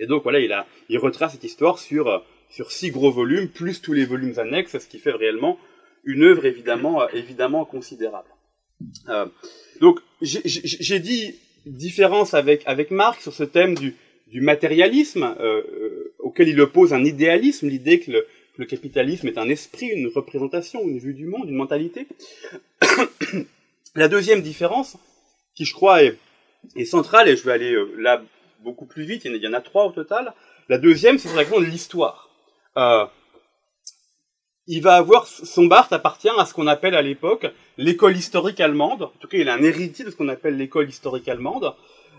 Et 0.00 0.06
donc 0.06 0.24
voilà, 0.24 0.40
il, 0.40 0.52
a, 0.52 0.66
il 0.88 0.98
retrace 0.98 1.32
cette 1.32 1.44
histoire 1.44 1.78
sur, 1.78 2.24
sur 2.50 2.72
six 2.72 2.90
gros 2.90 3.12
volumes, 3.12 3.48
plus 3.48 3.80
tous 3.80 3.92
les 3.92 4.04
volumes 4.04 4.38
annexes, 4.38 4.76
ce 4.76 4.86
qui 4.88 4.98
fait 4.98 5.12
réellement 5.12 5.58
une 6.04 6.24
œuvre 6.24 6.46
évidemment, 6.46 7.08
évidemment 7.10 7.64
considérable. 7.64 8.28
Euh, 9.08 9.26
donc 9.80 10.00
j'ai 10.20 10.98
dit 10.98 11.34
différence 11.66 12.34
avec, 12.34 12.62
avec 12.66 12.90
Marx 12.90 13.22
sur 13.22 13.32
ce 13.32 13.44
thème 13.44 13.74
du, 13.76 13.94
du 14.28 14.40
matérialisme, 14.40 15.36
euh, 15.40 15.62
euh, 15.62 16.14
auquel 16.18 16.48
il 16.48 16.60
oppose 16.60 16.92
un 16.92 17.04
idéalisme, 17.04 17.68
l'idée 17.68 18.00
que 18.00 18.10
le, 18.10 18.26
le, 18.56 18.66
capitalisme 18.66 19.28
est 19.28 19.38
un 19.38 19.48
esprit, 19.48 19.86
une 19.86 20.08
représentation, 20.08 20.80
une 20.82 20.98
vue 20.98 21.14
du 21.14 21.26
monde, 21.26 21.48
une 21.48 21.56
mentalité. 21.56 22.06
La 23.94 24.08
deuxième 24.08 24.42
différence, 24.42 24.96
qui 25.58 25.64
je 25.64 25.74
crois 25.74 26.04
est, 26.04 26.16
est 26.76 26.84
centrale, 26.84 27.28
et 27.28 27.36
je 27.36 27.42
vais 27.42 27.50
aller 27.50 27.72
euh, 27.72 27.92
là 27.98 28.22
beaucoup 28.60 28.86
plus 28.86 29.02
vite, 29.02 29.24
il 29.24 29.34
y, 29.34 29.48
en 29.48 29.52
a, 29.52 29.60
trois 29.60 29.86
au 29.86 29.90
total, 29.90 30.32
la 30.68 30.78
deuxième, 30.78 31.18
c'est 31.18 31.30
vraiment 31.30 31.58
l'histoire. 31.58 32.30
Euh, 32.76 33.04
il 34.68 34.80
va 34.80 34.94
avoir, 34.94 35.26
son 35.26 35.66
Barthes 35.66 35.92
appartient 35.92 36.28
à 36.28 36.44
ce 36.44 36.54
qu'on 36.54 36.68
appelle 36.68 36.94
à 36.94 37.02
l'époque 37.02 37.46
l'école 37.76 38.16
historique 38.16 38.60
allemande. 38.60 39.02
En 39.02 39.12
tout 39.18 39.26
cas, 39.26 39.38
il 39.38 39.48
est 39.48 39.50
un 39.50 39.62
héritier 39.64 40.04
de 40.04 40.12
ce 40.12 40.16
qu'on 40.16 40.28
appelle 40.28 40.56
l'école 40.56 40.88
historique 40.88 41.28
allemande. 41.28 41.74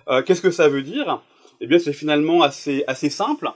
Euh, 0.09 0.21
Qu'est-ce 0.21 0.41
que 0.41 0.51
ça 0.51 0.67
veut 0.67 0.81
dire? 0.81 1.21
Eh 1.61 1.67
bien, 1.67 1.79
c'est 1.79 1.93
finalement 1.93 2.41
assez, 2.41 2.83
assez 2.87 3.09
simple. 3.09 3.49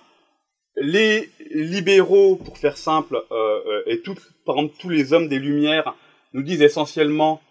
Les 0.78 1.30
libéraux, 1.52 2.38
pour 2.38 2.58
faire 2.58 2.78
simple, 2.78 3.22
et 3.86 4.02
tout, 4.02 4.16
par 4.46 4.56
exemple 4.56 4.76
tous 4.80 4.90
les 4.90 5.12
hommes 5.12 5.28
des 5.28 5.40
Lumières, 5.40 5.94
nous 6.32 6.42
disent 6.42 6.62
essentiellement 6.62 7.42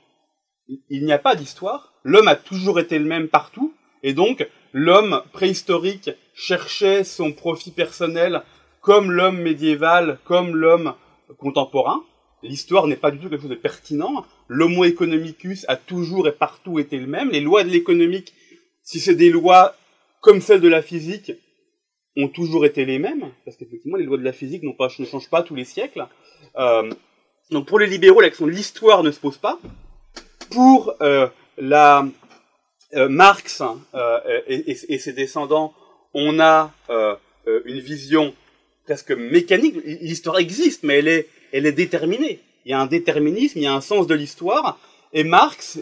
il 0.89 1.05
n'y 1.05 1.13
a 1.13 1.19
pas 1.19 1.35
d'histoire. 1.35 1.92
L'homme 2.05 2.29
a 2.29 2.37
toujours 2.37 2.81
été 2.81 2.99
le 2.99 3.05
même 3.05 3.29
partout, 3.29 3.75
et 4.03 4.13
donc 4.13 4.47
l'homme 4.73 5.23
préhistorique 5.33 6.11
cherchait 6.35 7.05
son 7.05 7.33
profit 7.33 7.71
personnel 7.71 8.43
comme 8.81 9.13
l'homme 9.13 9.41
médiéval, 9.41 10.19
comme 10.25 10.57
l'homme 10.57 10.95
contemporain. 11.39 12.03
L'histoire 12.43 12.89
n'est 12.89 12.97
pas 12.97 13.13
du 13.13 13.19
tout 13.19 13.29
quelque 13.29 13.43
chose 13.43 13.51
de 13.51 13.55
pertinent. 13.55 14.27
L'homo 14.49 14.85
economicus 14.85 15.65
a 15.69 15.77
toujours 15.77 16.27
et 16.27 16.33
partout 16.33 16.81
été 16.81 16.99
le 16.99 17.07
même. 17.07 17.31
Les 17.31 17.41
lois 17.41 17.63
de 17.63 17.69
l'économique, 17.69 18.35
si 18.83 18.99
c'est 18.99 19.15
des 19.15 19.31
lois 19.31 19.77
comme 20.21 20.41
celles 20.41 20.61
de 20.61 20.69
la 20.69 20.83
physique, 20.83 21.33
ont 22.17 22.29
toujours 22.29 22.67
été 22.67 22.85
les 22.85 22.99
mêmes, 22.99 23.31
parce 23.45 23.57
qu'effectivement, 23.57 23.97
les 23.97 24.05
lois 24.05 24.19
de 24.19 24.25
la 24.25 24.33
physique 24.33 24.63
ne 24.63 25.05
changent 25.05 25.31
pas 25.31 25.43
tous 25.43 25.55
les 25.55 25.65
siècles. 25.65 26.07
Euh, 26.57 26.91
donc 27.51 27.67
pour 27.67 27.79
les 27.79 27.87
libéraux, 27.87 28.21
la 28.21 28.29
question 28.29 28.47
de 28.47 28.51
l'histoire 28.53 29.03
ne 29.03 29.11
se 29.11 29.21
pose 29.21 29.39
pas. 29.39 29.59
Pour 30.51 30.95
euh, 31.01 31.29
la 31.63 32.07
euh, 32.95 33.09
Marx 33.09 33.63
euh, 33.95 34.41
et, 34.49 34.77
et, 34.89 34.99
ses 34.99 35.13
descendants, 35.13 35.73
on 36.13 36.41
a 36.41 36.73
euh, 36.91 37.15
une 37.65 37.79
vision 37.79 38.35
presque 38.85 39.13
mécanique. 39.13 39.77
L'histoire 39.85 40.39
existe, 40.39 40.83
mais 40.83 40.99
elle 40.99 41.09
est, 41.09 41.29
elle 41.53 41.67
est 41.67 41.73
déterminée. 41.73 42.41
Il 42.65 42.73
y 42.73 42.75
a 42.75 42.81
un 42.81 42.87
déterminisme, 42.87 43.59
il 43.59 43.63
y 43.63 43.67
a 43.67 43.75
un 43.75 43.81
sens 43.81 44.07
de 44.07 44.15
l'histoire. 44.15 44.79
Et 45.13 45.25
Marx 45.25 45.79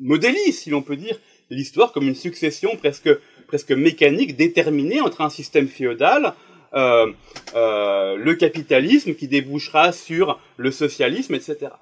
modélise, 0.00 0.60
si 0.60 0.70
l'on 0.70 0.82
peut 0.82 0.96
dire, 0.96 1.18
l'histoire 1.50 1.92
comme 1.92 2.06
une 2.06 2.14
succession 2.14 2.76
presque, 2.76 3.10
presque 3.48 3.72
mécanique, 3.72 4.36
déterminée 4.36 5.00
entre 5.00 5.22
un 5.22 5.30
système 5.30 5.66
féodal, 5.66 6.34
euh, 6.74 7.12
euh, 7.54 8.16
le 8.16 8.34
capitalisme 8.34 9.14
qui 9.14 9.26
débouchera 9.26 9.92
sur 9.92 10.38
le 10.56 10.70
socialisme, 10.70 11.34
etc. 11.34 11.72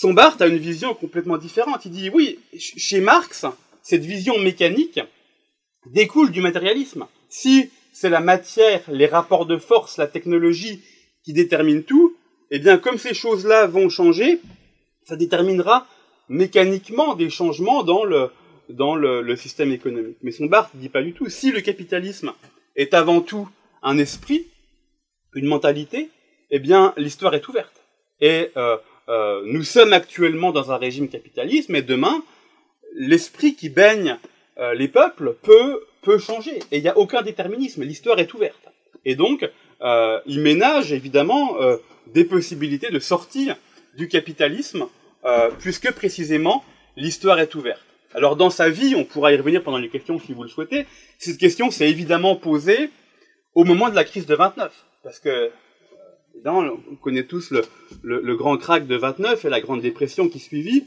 Son 0.00 0.14
Barthes 0.14 0.40
a 0.40 0.46
une 0.46 0.56
vision 0.56 0.94
complètement 0.94 1.36
différente. 1.36 1.84
Il 1.84 1.90
dit, 1.90 2.08
oui, 2.08 2.38
chez 2.56 3.02
Marx, 3.02 3.44
cette 3.82 4.02
vision 4.02 4.38
mécanique 4.38 4.98
découle 5.84 6.30
du 6.30 6.40
matérialisme. 6.40 7.06
Si 7.28 7.68
c'est 7.92 8.08
la 8.08 8.20
matière, 8.20 8.80
les 8.88 9.04
rapports 9.04 9.44
de 9.44 9.58
force, 9.58 9.98
la 9.98 10.06
technologie 10.06 10.80
qui 11.22 11.34
déterminent 11.34 11.82
tout, 11.82 12.16
eh 12.50 12.58
bien, 12.58 12.78
comme 12.78 12.96
ces 12.96 13.12
choses-là 13.12 13.66
vont 13.66 13.90
changer, 13.90 14.40
ça 15.02 15.16
déterminera 15.16 15.86
mécaniquement 16.30 17.14
des 17.14 17.28
changements 17.28 17.82
dans 17.82 18.04
le, 18.04 18.30
dans 18.70 18.94
le, 18.94 19.36
système 19.36 19.70
économique. 19.70 20.16
Mais 20.22 20.32
son 20.32 20.46
Barthes 20.46 20.72
ne 20.76 20.80
dit 20.80 20.88
pas 20.88 21.02
du 21.02 21.12
tout. 21.12 21.28
Si 21.28 21.52
le 21.52 21.60
capitalisme 21.60 22.32
est 22.74 22.94
avant 22.94 23.20
tout 23.20 23.50
un 23.82 23.98
esprit, 23.98 24.46
une 25.34 25.46
mentalité, 25.46 26.08
eh 26.50 26.58
bien, 26.58 26.94
l'histoire 26.96 27.34
est 27.34 27.46
ouverte. 27.48 27.84
Et 28.22 28.50
euh, 28.56 28.78
euh, 29.10 29.42
nous 29.44 29.62
sommes 29.62 29.92
actuellement 29.92 30.52
dans 30.52 30.72
un 30.72 30.76
régime 30.76 31.08
capitaliste, 31.08 31.68
mais 31.68 31.82
demain, 31.82 32.22
l'esprit 32.94 33.54
qui 33.54 33.68
baigne 33.68 34.18
euh, 34.58 34.74
les 34.74 34.88
peuples 34.88 35.36
peut, 35.42 35.84
peut 36.02 36.18
changer. 36.18 36.58
Et 36.70 36.78
il 36.78 36.82
n'y 36.82 36.88
a 36.88 36.96
aucun 36.96 37.22
déterminisme. 37.22 37.82
L'histoire 37.82 38.18
est 38.18 38.32
ouverte. 38.32 38.68
Et 39.04 39.14
donc, 39.14 39.48
il 40.26 40.40
ménage 40.40 40.92
évidemment 40.92 41.56
des 42.06 42.24
possibilités 42.24 42.90
de 42.90 42.98
sortir 42.98 43.56
du 43.96 44.08
capitalisme, 44.08 44.86
puisque 45.58 45.90
précisément 45.92 46.62
l'histoire 46.98 47.40
est 47.40 47.54
ouverte. 47.54 47.80
Alors 48.12 48.36
dans 48.36 48.50
sa 48.50 48.68
vie, 48.68 48.94
on 48.96 49.04
pourra 49.04 49.32
y 49.32 49.36
revenir 49.36 49.62
pendant 49.62 49.78
les 49.78 49.88
questions 49.88 50.18
si 50.18 50.32
vous 50.32 50.42
le 50.42 50.48
souhaitez, 50.48 50.86
cette 51.18 51.38
question 51.38 51.70
s'est 51.70 51.88
évidemment 51.88 52.36
posée 52.36 52.90
au 53.54 53.64
moment 53.64 53.88
de 53.88 53.94
la 53.94 54.04
crise 54.04 54.26
de 54.26 54.34
29. 54.34 54.72
Parce 55.02 55.18
que, 55.18 55.28
euh, 55.28 55.48
on 56.46 56.96
connaît 56.96 57.24
tous 57.24 57.52
le, 58.02 58.36
grand 58.36 58.56
crack 58.56 58.86
de 58.86 58.96
29 58.96 59.44
et 59.44 59.48
la 59.48 59.60
grande 59.60 59.82
dépression 59.82 60.28
qui 60.28 60.38
suivit. 60.38 60.84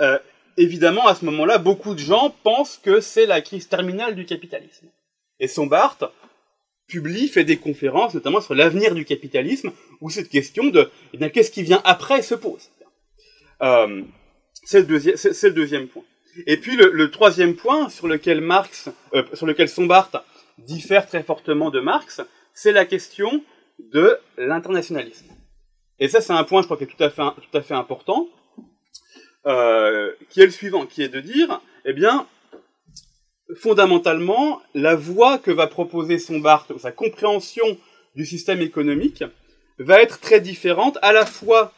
Euh, 0.00 0.18
évidemment, 0.56 1.06
à 1.06 1.14
ce 1.14 1.24
moment-là, 1.26 1.58
beaucoup 1.58 1.94
de 1.94 2.00
gens 2.00 2.34
pensent 2.42 2.78
que 2.82 3.00
c'est 3.00 3.26
la 3.26 3.40
crise 3.40 3.68
terminale 3.68 4.14
du 4.14 4.24
capitalisme. 4.24 4.88
Et 5.40 5.48
Sombart 5.48 5.98
publie, 6.88 7.28
fait 7.28 7.44
des 7.44 7.56
conférences, 7.56 8.14
notamment 8.14 8.40
sur 8.40 8.54
l'avenir 8.54 8.94
du 8.94 9.04
capitalisme, 9.04 9.72
où 10.00 10.10
cette 10.10 10.28
question 10.28 10.66
de 10.66 10.90
eh 11.12 11.30
qu'est-ce 11.30 11.50
qui 11.50 11.62
vient 11.62 11.80
après 11.84 12.22
se 12.22 12.34
pose. 12.34 12.70
Euh, 13.62 14.02
c'est 14.64 14.80
le, 14.80 14.86
deuxième, 14.86 15.16
c'est, 15.16 15.48
le 15.48 15.54
deuxième 15.54 15.88
point. 15.88 16.02
Et 16.46 16.56
puis 16.56 16.76
le, 16.76 17.10
troisième 17.10 17.54
point 17.54 17.88
sur 17.88 18.08
lequel 18.08 18.40
Marx, 18.40 18.88
euh, 19.14 19.22
sur 19.34 19.46
lequel 19.46 19.68
Sombart 19.68 20.10
diffère 20.58 21.06
très 21.06 21.22
fortement 21.22 21.70
de 21.70 21.80
Marx, 21.80 22.20
c'est 22.54 22.72
la 22.72 22.84
question 22.84 23.42
de 23.92 24.18
l'internationalisme. 24.38 25.26
Et 25.98 26.08
ça, 26.08 26.20
c'est 26.20 26.32
un 26.32 26.44
point, 26.44 26.62
je 26.62 26.66
crois, 26.66 26.76
qui 26.76 26.84
est 26.84 26.88
tout 26.88 27.02
à 27.02 27.10
fait, 27.10 27.22
tout 27.22 27.56
à 27.56 27.62
fait 27.62 27.74
important, 27.74 28.28
euh, 29.46 30.12
qui 30.30 30.40
est 30.40 30.46
le 30.46 30.50
suivant, 30.50 30.86
qui 30.86 31.02
est 31.02 31.08
de 31.08 31.20
dire, 31.20 31.60
eh 31.84 31.92
bien, 31.92 32.26
fondamentalement, 33.56 34.60
la 34.74 34.94
voie 34.94 35.38
que 35.38 35.50
va 35.50 35.66
proposer 35.66 36.18
Sombart, 36.18 36.66
sa 36.78 36.92
compréhension 36.92 37.78
du 38.14 38.24
système 38.24 38.60
économique, 38.60 39.24
va 39.78 40.00
être 40.00 40.20
très 40.20 40.40
différente, 40.40 40.98
à 41.02 41.12
la 41.12 41.26
fois, 41.26 41.72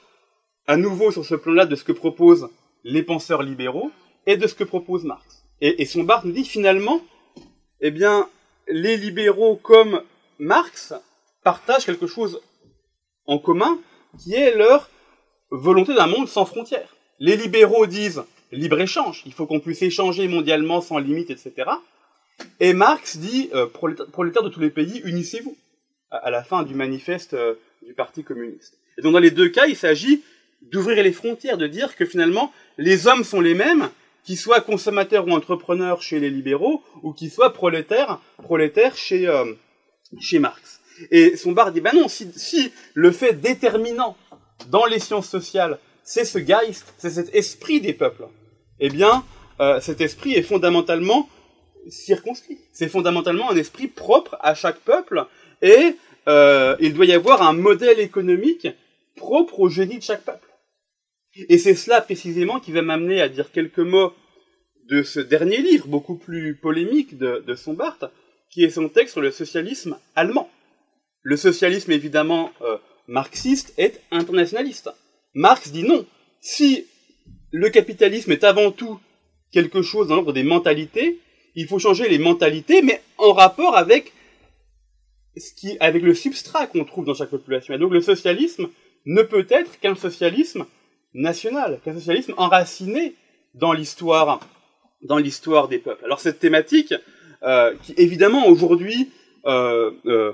à 0.66 0.76
nouveau 0.76 1.10
sur 1.10 1.24
ce 1.24 1.34
plan-là, 1.34 1.66
de 1.66 1.76
ce 1.76 1.84
que 1.84 1.92
propose 1.92 2.48
les 2.84 3.02
penseurs 3.02 3.42
libéraux 3.42 3.90
et 4.26 4.36
de 4.36 4.46
ce 4.46 4.54
que 4.54 4.64
propose 4.64 5.04
Marx. 5.04 5.44
Et, 5.60 5.82
et 5.82 5.86
son 5.86 6.06
nous 6.24 6.32
dit 6.32 6.44
finalement, 6.44 7.00
eh 7.80 7.90
bien, 7.90 8.28
les 8.68 8.96
libéraux 8.96 9.56
comme 9.56 10.02
Marx 10.38 10.94
partagent 11.44 11.86
quelque 11.86 12.06
chose 12.06 12.40
en 13.26 13.38
commun 13.38 13.78
qui 14.18 14.34
est 14.34 14.56
leur 14.56 14.90
volonté 15.50 15.94
d'un 15.94 16.06
monde 16.06 16.28
sans 16.28 16.44
frontières. 16.44 16.96
Les 17.20 17.36
libéraux 17.36 17.86
disent 17.86 18.24
libre-échange, 18.50 19.22
il 19.26 19.32
faut 19.32 19.46
qu'on 19.46 19.60
puisse 19.60 19.82
échanger 19.82 20.26
mondialement 20.28 20.80
sans 20.80 20.98
limite, 20.98 21.30
etc. 21.30 21.70
Et 22.60 22.72
Marx 22.72 23.16
dit 23.16 23.50
euh, 23.54 23.66
prolétaires 23.66 24.42
de 24.42 24.48
tous 24.48 24.60
les 24.60 24.70
pays, 24.70 25.00
unissez-vous, 25.04 25.56
à, 26.10 26.30
la 26.30 26.42
fin 26.42 26.62
du 26.62 26.74
manifeste 26.74 27.34
euh, 27.34 27.54
du 27.86 27.94
Parti 27.94 28.24
communiste. 28.24 28.78
Et 28.98 29.02
donc 29.02 29.12
dans 29.12 29.18
les 29.18 29.30
deux 29.30 29.48
cas, 29.48 29.66
il 29.66 29.76
s'agit 29.76 30.22
d'ouvrir 30.62 31.02
les 31.02 31.12
frontières, 31.12 31.58
de 31.58 31.66
dire 31.66 31.96
que 31.96 32.06
finalement, 32.06 32.52
les 32.78 33.06
hommes 33.06 33.24
sont 33.24 33.40
les 33.40 33.54
mêmes, 33.54 33.90
qu'ils 34.24 34.38
soient 34.38 34.60
consommateurs 34.60 35.26
ou 35.26 35.32
entrepreneurs 35.32 36.00
chez 36.00 36.18
les 36.18 36.30
libéraux, 36.30 36.82
ou 37.02 37.12
qu'ils 37.12 37.30
soient 37.30 37.52
prolétaires, 37.52 38.20
prolétaires 38.42 38.96
chez, 38.96 39.28
euh, 39.28 39.52
chez 40.20 40.38
Marx. 40.38 40.80
Et 41.10 41.36
son 41.36 41.52
bar 41.52 41.72
dit, 41.72 41.80
ben 41.80 41.92
non, 41.94 42.08
si, 42.08 42.28
si 42.36 42.72
le 42.94 43.10
fait 43.10 43.34
déterminant 43.34 44.16
dans 44.70 44.86
les 44.86 44.98
sciences 44.98 45.28
sociales, 45.28 45.78
c'est 46.02 46.24
ce 46.24 46.38
Geist, 46.38 46.94
c'est 46.98 47.10
cet 47.10 47.34
esprit 47.34 47.80
des 47.80 47.94
peuples, 47.94 48.26
eh 48.78 48.90
bien, 48.90 49.24
euh, 49.60 49.80
cet 49.80 50.00
esprit 50.00 50.34
est 50.34 50.42
fondamentalement 50.42 51.28
circonscrit. 51.88 52.58
C'est 52.72 52.88
fondamentalement 52.88 53.50
un 53.50 53.56
esprit 53.56 53.88
propre 53.88 54.36
à 54.40 54.54
chaque 54.54 54.80
peuple, 54.80 55.26
et 55.62 55.96
euh, 56.28 56.76
il 56.80 56.94
doit 56.94 57.06
y 57.06 57.12
avoir 57.12 57.42
un 57.42 57.52
modèle 57.52 58.00
économique 58.00 58.68
propre 59.16 59.60
au 59.60 59.68
génie 59.68 59.98
de 59.98 60.02
chaque 60.02 60.24
peuple. 60.24 60.48
Et 61.48 61.58
c'est 61.58 61.74
cela 61.74 62.00
précisément 62.00 62.60
qui 62.60 62.72
va 62.72 62.82
m'amener 62.82 63.20
à 63.20 63.28
dire 63.28 63.50
quelques 63.50 63.78
mots 63.78 64.12
de 64.88 65.02
ce 65.02 65.20
dernier 65.20 65.58
livre, 65.58 65.88
beaucoup 65.88 66.16
plus 66.16 66.56
polémique 66.56 67.16
de, 67.18 67.42
de 67.46 67.54
Sombart, 67.54 67.98
qui 68.50 68.64
est 68.64 68.70
son 68.70 68.88
texte 68.88 69.12
sur 69.12 69.20
le 69.20 69.30
socialisme 69.30 69.98
allemand. 70.14 70.50
Le 71.24 71.36
socialisme, 71.36 71.90
évidemment, 71.90 72.52
euh, 72.60 72.76
marxiste, 73.08 73.74
est 73.76 74.00
internationaliste. 74.12 74.90
Marx 75.34 75.72
dit 75.72 75.82
non. 75.82 76.06
Si 76.40 76.86
le 77.50 77.70
capitalisme 77.70 78.30
est 78.30 78.44
avant 78.44 78.70
tout 78.70 79.00
quelque 79.50 79.82
chose 79.82 80.08
dans 80.08 80.16
l'ordre 80.16 80.32
des 80.32 80.42
mentalités, 80.42 81.18
il 81.54 81.66
faut 81.66 81.78
changer 81.78 82.08
les 82.08 82.18
mentalités, 82.18 82.82
mais 82.82 83.00
en 83.18 83.32
rapport 83.32 83.76
avec 83.76 84.12
ce 85.36 85.52
qui, 85.54 85.76
avec 85.80 86.02
le 86.02 86.14
substrat 86.14 86.66
qu'on 86.66 86.84
trouve 86.84 87.06
dans 87.06 87.14
chaque 87.14 87.30
population. 87.30 87.74
Et 87.74 87.78
donc 87.78 87.92
le 87.92 88.00
socialisme 88.00 88.68
ne 89.06 89.22
peut 89.22 89.46
être 89.48 89.80
qu'un 89.80 89.94
socialisme 89.94 90.66
national, 91.14 91.80
qu'un 91.84 91.94
socialisme 91.94 92.34
enraciné 92.36 93.14
dans 93.54 93.72
l'histoire, 93.72 94.40
dans 95.02 95.18
l'histoire 95.18 95.68
des 95.68 95.78
peuples. 95.78 96.04
Alors 96.04 96.20
cette 96.20 96.38
thématique, 96.38 96.94
euh, 97.42 97.74
qui 97.82 97.94
évidemment 97.96 98.46
aujourd'hui 98.48 99.10
euh, 99.46 99.92
euh, 100.06 100.32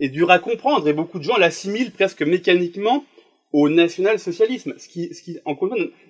est 0.00 0.08
dure 0.08 0.30
à 0.30 0.38
comprendre 0.38 0.88
et 0.88 0.92
beaucoup 0.92 1.18
de 1.18 1.24
gens 1.24 1.36
l'assimilent 1.36 1.92
presque 1.92 2.22
mécaniquement 2.22 3.04
au 3.52 3.68
national-socialisme, 3.68 4.74
ce 4.78 4.88
qui, 4.88 5.14
ce 5.14 5.22
qui 5.22 5.38
en 5.44 5.56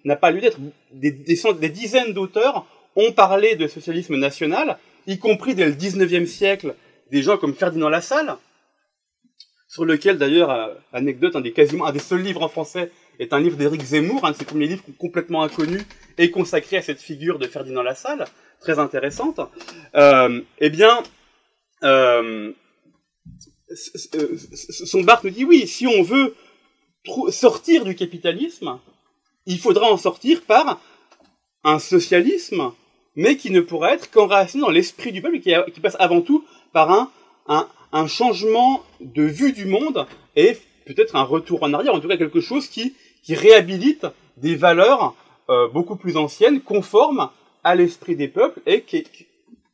n'a 0.04 0.16
pas 0.16 0.30
lieu 0.30 0.40
d'être. 0.40 0.58
Des, 0.92 1.10
des, 1.10 1.38
des 1.60 1.68
dizaines 1.68 2.12
d'auteurs 2.12 2.66
ont 2.96 3.12
parlé 3.12 3.54
de 3.56 3.68
socialisme 3.68 4.16
national, 4.16 4.78
y 5.06 5.18
compris 5.18 5.54
dès 5.54 5.66
le 5.66 5.72
19e 5.72 6.26
siècle, 6.26 6.74
des 7.10 7.22
gens 7.22 7.36
comme 7.36 7.54
Ferdinand 7.54 7.88
Lassalle, 7.88 8.36
sur 9.68 9.84
lequel 9.84 10.18
d'ailleurs, 10.18 10.50
euh, 10.50 10.74
anecdote, 10.92 11.36
un 11.36 11.40
des 11.40 11.52
quasiment 11.52 11.86
un 11.86 11.92
des 11.92 11.98
seuls 11.98 12.22
livres 12.22 12.42
en 12.42 12.48
français 12.48 12.90
est 13.18 13.32
un 13.32 13.40
livre 13.40 13.56
d'Éric 13.56 13.82
Zemmour, 13.82 14.24
un 14.24 14.32
de 14.32 14.36
ses 14.36 14.44
premiers 14.44 14.66
livres 14.66 14.84
complètement 14.98 15.42
inconnus 15.42 15.84
et 16.18 16.30
consacré 16.30 16.76
à 16.78 16.82
cette 16.82 17.00
figure 17.00 17.38
de 17.38 17.46
Ferdinand 17.46 17.82
Lassalle, 17.82 18.24
très 18.60 18.78
intéressante. 18.78 19.40
Euh, 19.94 20.40
eh 20.58 20.70
bien, 20.70 21.02
euh, 21.82 22.52
son 23.74 25.02
Barthes 25.02 25.24
nous 25.24 25.30
dit 25.30 25.44
oui, 25.44 25.66
si 25.66 25.86
on 25.86 26.02
veut 26.02 26.34
sortir 27.30 27.84
du 27.84 27.94
capitalisme, 27.94 28.78
il 29.46 29.58
faudra 29.58 29.90
en 29.90 29.96
sortir 29.96 30.42
par 30.42 30.80
un 31.64 31.78
socialisme, 31.78 32.72
mais 33.14 33.36
qui 33.36 33.50
ne 33.50 33.60
pourra 33.60 33.94
être 33.94 34.10
qu'enraciné 34.10 34.62
dans 34.62 34.70
l'esprit 34.70 35.12
du 35.12 35.22
peuple, 35.22 35.40
qui, 35.40 35.52
qui, 35.72 35.80
passe 35.80 35.96
avant 35.98 36.20
tout 36.20 36.44
par 36.72 37.10
un, 37.48 37.68
changement 38.08 38.84
de 39.00 39.22
vue 39.22 39.52
du 39.52 39.64
monde 39.64 40.06
et 40.34 40.56
peut-être 40.84 41.16
un 41.16 41.22
retour 41.22 41.62
en 41.62 41.72
arrière, 41.72 41.94
en 41.94 42.00
tout 42.00 42.08
cas 42.08 42.18
quelque 42.18 42.40
chose 42.40 42.68
qui, 42.68 42.94
qui 43.22 43.34
réhabilite 43.34 44.06
des 44.36 44.54
valeurs 44.54 45.14
euh, 45.48 45.68
beaucoup 45.68 45.96
plus 45.96 46.16
anciennes, 46.16 46.60
conformes 46.60 47.30
à 47.64 47.74
l'esprit 47.74 48.16
des 48.16 48.28
peuples 48.28 48.60
et 48.66 48.82
qui, 48.82 49.04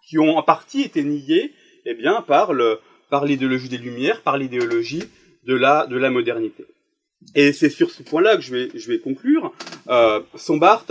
qui, 0.06 0.18
ont 0.18 0.36
en 0.38 0.42
partie 0.42 0.82
été 0.82 1.02
niées 1.02 1.52
eh 1.84 1.94
bien, 1.94 2.22
par, 2.22 2.52
le, 2.52 2.78
par 3.12 3.26
l'idéologie 3.26 3.68
des 3.68 3.76
Lumières, 3.76 4.22
par 4.22 4.38
l'idéologie 4.38 5.04
de 5.44 5.54
la, 5.54 5.84
de 5.84 5.98
la 5.98 6.08
modernité. 6.08 6.64
Et 7.34 7.52
c'est 7.52 7.68
sur 7.68 7.90
ce 7.90 8.02
point-là 8.02 8.36
que 8.36 8.42
je 8.42 8.88
vais, 8.88 8.98
conclure. 9.00 9.52
Euh, 9.88 10.20
Sombart 10.34 10.86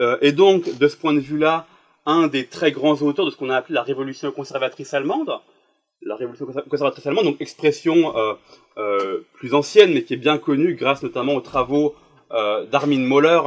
euh, 0.00 0.16
est 0.22 0.32
donc, 0.32 0.78
de 0.78 0.88
ce 0.88 0.96
point 0.96 1.12
de 1.12 1.20
vue-là, 1.20 1.66
un 2.06 2.28
des 2.28 2.46
très 2.46 2.72
grands 2.72 3.02
auteurs 3.02 3.26
de 3.26 3.30
ce 3.30 3.36
qu'on 3.36 3.50
a 3.50 3.56
appelé 3.56 3.74
la 3.74 3.82
révolution 3.82 4.32
conservatrice 4.32 4.94
allemande, 4.94 5.30
la 6.00 6.16
révolution 6.16 6.46
conservatrice 6.46 7.06
allemande, 7.06 7.26
donc 7.26 7.42
expression 7.42 8.14
euh, 8.78 9.18
plus 9.34 9.52
ancienne, 9.52 9.92
mais 9.92 10.02
qui 10.02 10.14
est 10.14 10.22
bien 10.28 10.38
connue 10.38 10.76
grâce 10.76 11.02
notamment 11.02 11.34
aux 11.34 11.42
travaux 11.42 11.94
d'Armin 12.72 13.00
Moller 13.00 13.40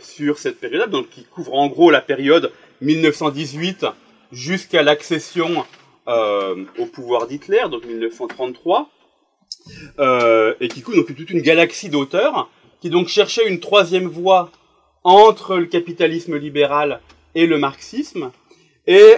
sur 0.00 0.38
cette 0.38 0.60
période, 0.60 0.90
donc 0.90 1.08
qui 1.08 1.24
couvre 1.24 1.54
en 1.54 1.68
gros 1.68 1.90
la 1.90 2.02
période 2.02 2.52
1918 2.82 3.86
jusqu'à 4.32 4.82
l'accession 4.82 5.64
euh, 6.08 6.64
au 6.78 6.86
pouvoir 6.86 7.26
d'Hitler, 7.26 7.64
donc 7.70 7.84
1933, 7.84 8.90
et 10.60 10.68
qui 10.68 10.82
couvre 10.82 10.96
donc 10.96 11.14
toute 11.14 11.30
une 11.30 11.42
galaxie 11.42 11.88
d'auteurs 11.88 12.50
qui 12.82 12.90
donc 12.90 13.06
cherchait 13.06 13.48
une 13.48 13.60
troisième 13.60 14.08
voie 14.08 14.50
entre 15.04 15.56
le 15.56 15.66
capitalisme 15.66 16.36
libéral 16.36 17.00
et 17.36 17.46
le 17.46 17.56
marxisme. 17.56 18.32
Et 18.88 19.14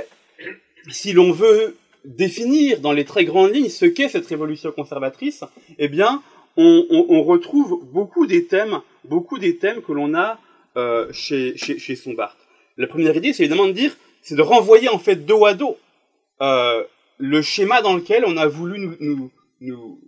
si 0.91 1.15
l'on 1.15 1.33
veut 1.33 1.77
définir 2.05 2.81
dans 2.81 2.93
les 2.93 3.07
très 3.07 3.25
grandes 3.25 3.55
lignes 3.55 3.71
ce 3.71 3.87
qu'est 3.87 4.11
cette 4.11 4.27
révolution 4.27 4.71
conservatrice, 4.71 5.45
eh 5.79 5.89
bien, 5.89 6.23
on, 6.59 7.23
retrouve 7.23 7.81
beaucoup 7.91 8.27
des 8.27 8.45
thèmes, 8.45 8.81
beaucoup 9.05 9.39
des 9.39 9.57
thèmes 9.57 9.81
que 9.81 9.93
l'on 9.93 10.15
a 10.15 10.39
euh, 10.77 11.11
chez, 11.13 11.57
chez, 11.57 11.79
chez 11.79 11.97
Sombart. 11.97 12.37
La 12.77 12.87
première 12.87 13.17
idée, 13.17 13.33
c'est 13.33 13.45
évidemment 13.45 13.67
de 13.67 13.73
dire, 13.73 13.97
c'est 14.21 14.37
de 14.37 14.43
renvoyer 14.43 14.91
en 14.91 14.99
fait 14.99 15.25
dos 15.25 15.47
à 15.47 15.55
dos 15.55 15.79
euh, 16.41 16.85
le 17.19 17.43
schéma 17.43 17.83
dans 17.83 17.95
lequel 17.95 18.25
on 18.27 18.37
a 18.37 18.47
voulu 18.47 18.79
nous, 18.79 18.97
nous, 19.01 19.31
nous, 19.61 20.01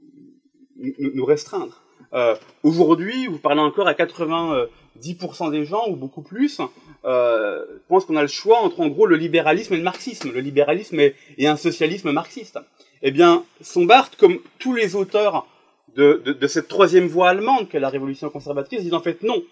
nous 1.15 1.25
restreindre. 1.25 1.83
Euh, 2.13 2.35
Aujourd'hui, 2.63 3.27
vous 3.27 3.39
parlez 3.39 3.61
encore 3.61 3.89
à 3.89 3.95
90% 3.95 5.51
des 5.51 5.65
gens, 5.65 5.89
ou 5.89 5.97
beaucoup 5.97 6.23
plus, 6.23 6.61
euh, 7.05 7.65
pensent 7.89 8.05
qu'on 8.05 8.17
a 8.17 8.23
le 8.23 8.29
choix 8.29 8.59
entre 8.59 8.81
en 8.81 8.89
gros 8.89 9.07
le 9.07 9.17
libéralisme 9.17 9.75
et 9.75 9.77
le 9.77 9.83
marxisme, 9.83 10.33
le 10.33 10.41
libéralisme 10.41 10.99
et, 11.01 11.15
et 11.39 11.47
un 11.47 11.57
socialisme 11.57 12.11
marxiste. 12.13 12.59
Eh 13.03 13.11
bien, 13.11 13.45
Sombart, 13.61 14.11
comme 14.19 14.39
tous 14.59 14.75
les 14.75 14.97
auteurs 14.97 15.47
de, 15.95 16.47
cette 16.47 16.69
troisième 16.69 17.07
voie 17.07 17.31
allemande 17.31 17.69
qu'est 17.69 17.81
la 17.81 17.89
révolution 17.89 18.29
conservatrice, 18.31 18.83
disent 18.83 18.95
en 18.95 19.01
fait 19.01 19.23
non. 19.23 19.43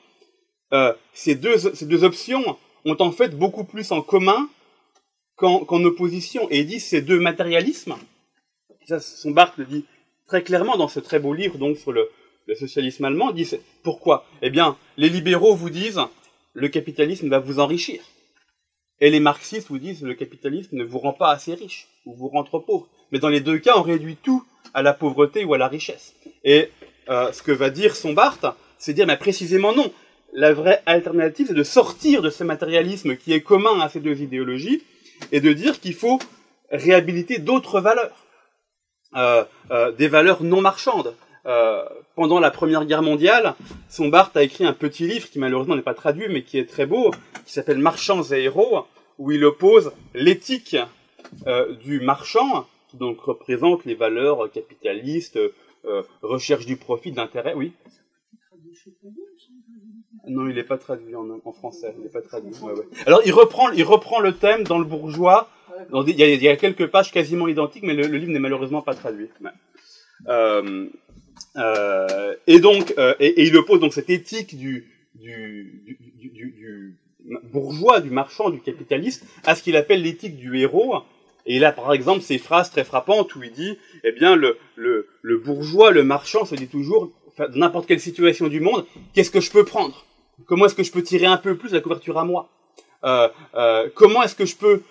Ces 1.12 1.37
deux 1.37 2.04
options 2.04 2.56
ont 2.84 2.96
en 2.98 3.12
fait 3.12 3.37
beaucoup 3.37 3.64
plus 3.64 3.92
en 3.92 4.02
commun 4.02 4.48
qu'en 5.37 5.85
opposition. 5.85 6.49
Et 6.51 6.64
disent 6.64 6.87
ces 6.87 7.03
deux 7.03 7.20
matérialismes, 7.20 7.97
ça, 8.87 9.01
Sombart 9.01 9.55
le 9.57 9.64
dit 9.64 9.85
très 10.27 10.42
clairement 10.42 10.77
dans 10.77 10.88
ce 10.88 11.01
très 11.01 11.18
beau 11.18 11.35
livre 11.35 11.59
donc 11.59 11.79
sur 11.79 11.92
le, 11.92 12.09
socialisme 12.55 13.05
allemand, 13.05 13.33
dit 13.33 13.51
pourquoi? 13.83 14.27
Eh 14.42 14.51
bien, 14.51 14.77
les 14.97 15.09
libéraux 15.09 15.55
vous 15.55 15.70
disent 15.70 16.01
le 16.53 16.68
capitalisme 16.68 17.29
va 17.29 17.38
vous 17.38 17.59
enrichir. 17.59 18.03
Et 19.01 19.11
les 19.11 19.20
marxistes 19.20 19.68
vous 19.68 19.79
disent 19.79 20.03
le 20.03 20.14
capitalisme 20.14 20.77
ne 20.77 20.85
vous 20.85 20.99
rend 20.99 21.12
pas 21.12 21.31
assez 21.31 21.55
riche, 21.55 21.88
ou 22.05 22.14
vous 22.14 22.29
rend 22.29 22.44
trop 22.44 22.61
pauvre. 22.61 22.88
Mais 23.11 23.18
dans 23.18 23.29
les 23.29 23.40
deux 23.40 23.59
cas, 23.59 23.77
on 23.77 23.83
réduit 23.83 24.16
tout 24.16 24.44
à 24.73 24.83
la 24.83 24.92
pauvreté 24.92 25.44
ou 25.44 25.55
à 25.55 25.59
la 25.59 25.68
richesse. 25.68 26.14
Et 26.44 26.68
euh, 27.09 27.33
ce 27.33 27.42
que 27.42 27.53
va 27.53 27.70
dire 27.70 27.97
Sombart, 27.97 28.57
c'est 28.79 28.92
dire 28.92 29.07
mais 29.07 29.16
précisément 29.16 29.75
non. 29.75 29.92
La 30.33 30.53
vraie 30.53 30.83
alternative, 30.85 31.47
c'est 31.49 31.55
de 31.55 31.62
sortir 31.62 32.20
de 32.20 32.29
ce 32.29 32.44
matérialisme 32.44 33.16
qui 33.16 33.33
est 33.33 33.40
commun 33.40 33.81
à 33.81 33.88
ces 33.88 34.01
deux 34.01 34.20
idéologies 34.20 34.83
et 35.33 35.40
de 35.40 35.53
dire 35.53 35.81
qu'il 35.81 35.94
faut 35.94 36.18
réhabiliter 36.70 37.38
d'autres 37.38 37.81
valeurs, 37.81 38.12
euh, 39.16 39.44
euh, 39.70 39.92
des 39.92 40.09
valeurs 40.09 40.42
non 40.42 40.61
marchandes, 40.61 41.14
euh, 41.46 41.85
pendant 42.14 42.40
la 42.40 42.50
Première 42.50 42.85
Guerre 42.85 43.03
mondiale, 43.03 43.55
Sombart 43.88 44.31
a 44.35 44.42
écrit 44.42 44.64
un 44.64 44.72
petit 44.72 45.07
livre 45.07 45.29
qui 45.29 45.38
malheureusement 45.38 45.77
n'est 45.77 45.83
pas 45.83 45.94
traduit, 45.94 46.29
mais 46.29 46.42
qui 46.42 46.59
est 46.59 46.68
très 46.68 46.87
beau, 46.87 47.11
qui 47.44 47.53
s'appelle 47.53 47.79
Marchands 47.79 48.22
et 48.33 48.42
héros, 48.42 48.87
où 49.18 49.31
il 49.31 49.44
oppose 49.44 49.92
l'éthique 50.14 50.77
du 51.85 52.00
marchand, 52.00 52.66
qui 52.88 52.96
donc 52.96 53.20
représente 53.20 53.85
les 53.85 53.94
valeurs 53.94 54.50
capitalistes, 54.53 55.38
recherche 56.22 56.66
du 56.66 56.77
profit, 56.77 57.12
d'intérêt, 57.12 57.55
oui. 57.55 57.72
Non, 60.28 60.48
il 60.48 60.54
n'est 60.54 60.64
pas 60.64 60.78
traduit 60.78 61.14
en, 61.14 61.26
en, 61.44 61.52
français. 61.52 61.94
Il 61.98 62.04
n'est 62.04 62.10
pas 62.10 62.22
traduit. 62.22 62.52
Ouais, 62.62 62.72
ouais. 62.72 62.87
Alors, 63.06 63.20
il 63.24 63.32
reprend, 63.32 63.70
il 63.70 63.84
reprend 63.84 64.20
le 64.20 64.32
thème 64.32 64.64
dans 64.64 64.78
le 64.78 64.84
bourgeois. 64.84 65.48
Dans 65.90 66.04
il, 66.04 66.16
y 66.16 66.22
a, 66.22 66.28
il, 66.28 66.42
y 66.42 66.48
a, 66.48 66.56
quelques 66.56 66.87
pages 66.87 67.10
quasiment 67.10 67.48
identiques, 67.48 67.82
mais 67.82 67.94
le, 67.94 68.06
le 68.06 68.18
livre 68.18 68.32
n'est 68.32 68.38
malheureusement 68.38 68.82
pas 68.82 68.94
traduit. 68.94 69.28
Ouais. 69.40 69.50
Euh, 70.28 70.87
euh, 71.56 72.34
et 72.46 72.60
donc, 72.60 72.94
euh, 72.98 73.14
et, 73.20 73.26
et, 73.26 73.42
il 73.44 73.56
oppose 73.56 73.80
donc 73.80 73.92
cette 73.92 74.10
éthique 74.10 74.56
du, 74.56 74.87
du, 75.14 75.82
du, 75.84 76.30
du, 76.30 76.50
du 76.50 76.96
bourgeois, 77.52 78.00
du 78.00 78.10
marchand, 78.10 78.50
du 78.50 78.60
capitaliste, 78.60 79.24
à 79.44 79.54
ce 79.54 79.62
qu'il 79.62 79.76
appelle 79.76 80.02
l'éthique 80.02 80.37
du 80.37 80.58
héros. 80.58 81.02
Et 81.46 81.58
là, 81.58 81.72
par 81.72 81.92
exemple, 81.92 82.22
ces 82.22 82.38
phrases 82.38 82.70
très 82.70 82.84
frappantes 82.84 83.34
où 83.34 83.42
il 83.42 83.52
dit, 83.52 83.76
eh 84.02 84.12
bien, 84.12 84.34
le, 84.37 84.56
le, 84.76 85.08
le 85.22 85.38
bourgeois, 85.38 85.90
le 85.90 86.02
marchand 86.02 86.44
se 86.44 86.54
dit 86.54 86.68
toujours, 86.68 87.12
dans 87.37 87.48
n'importe 87.54 87.87
quelle 87.87 88.00
situation 88.00 88.48
du 88.48 88.60
monde, 88.60 88.87
qu'est-ce 89.12 89.30
que 89.30 89.40
je 89.40 89.50
peux 89.50 89.64
prendre? 89.64 90.06
Comment 90.47 90.66
est-ce 90.66 90.75
que 90.75 90.83
je 90.83 90.92
peux 90.92 91.03
tirer 91.03 91.27
un 91.27 91.37
peu 91.37 91.57
plus 91.57 91.73
la 91.73 91.81
couverture 91.81 92.18
à 92.18 92.25
moi 92.25 92.49
euh, 93.05 93.29
euh, 93.55 93.88
Comment 93.94 94.23
est-ce 94.23 94.35
que 94.35 94.47
je 94.47 94.57
peux 94.57 94.83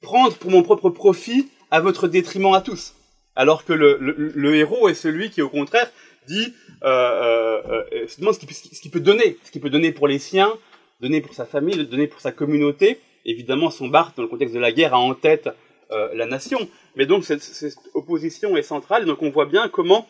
prendre 0.00 0.36
pour 0.36 0.50
mon 0.50 0.62
propre 0.62 0.90
profit 0.90 1.48
à 1.70 1.80
votre 1.80 2.08
détriment 2.08 2.54
à 2.54 2.60
tous 2.60 2.94
alors 3.38 3.66
que 3.66 3.74
le, 3.74 4.54
héros 4.54 4.88
est 4.88 4.94
celui 4.94 5.28
qui, 5.28 5.42
au 5.42 5.50
contraire, 5.50 5.90
dit, 6.26 6.54
euh, 6.84 7.82
se 8.08 8.18
demande 8.18 8.32
ce 8.32 8.38
qu'il, 8.80 8.90
peut 8.90 9.00
donner, 9.00 9.36
ce 9.44 9.50
qu'il 9.50 9.60
peut 9.60 9.68
donner 9.68 9.92
pour 9.92 10.08
les 10.08 10.18
siens, 10.18 10.54
donner 11.02 11.20
pour 11.20 11.34
sa 11.34 11.44
famille, 11.44 11.86
donner 11.86 12.06
pour 12.06 12.22
sa 12.22 12.32
communauté. 12.32 12.98
Évidemment, 13.26 13.68
son 13.68 13.88
Barthes, 13.88 14.16
dans 14.16 14.22
le 14.22 14.30
contexte 14.30 14.54
de 14.54 14.58
la 14.58 14.72
guerre, 14.72 14.94
a 14.94 14.98
en 14.98 15.12
tête 15.12 15.50
la 15.90 16.24
nation. 16.24 16.66
Mais 16.94 17.04
donc, 17.04 17.26
cette, 17.26 17.42
cette, 17.42 17.76
opposition 17.92 18.56
est 18.56 18.62
centrale. 18.62 19.04
Donc, 19.04 19.20
on 19.20 19.28
voit 19.28 19.44
bien 19.44 19.68
comment 19.68 20.08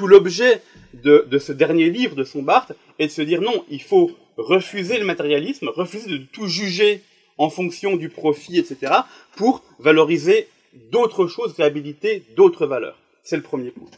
tout 0.00 0.06
l'objet 0.06 0.62
de, 0.94 1.38
ce 1.38 1.52
dernier 1.52 1.90
livre 1.90 2.16
de 2.16 2.24
son 2.24 2.42
Barthes 2.42 2.72
est 2.98 3.08
de 3.08 3.12
se 3.12 3.20
dire 3.20 3.42
non, 3.42 3.66
il 3.68 3.82
faut 3.82 4.10
refuser 4.38 4.96
le 4.98 5.04
matérialisme, 5.04 5.68
refuser 5.68 6.08
de 6.08 6.16
tout 6.16 6.46
juger 6.46 7.02
en 7.36 7.50
fonction 7.50 7.96
du 7.96 8.08
profit, 8.08 8.58
etc., 8.58 8.94
pour 9.36 9.62
valoriser 9.78 10.48
d'autres 10.90 11.26
choses, 11.26 11.52
réhabiliter 11.52 12.24
d'autres 12.34 12.66
valeurs. 12.66 12.98
C'est 13.24 13.36
le 13.36 13.42
premier 13.42 13.72
point. 13.72 13.90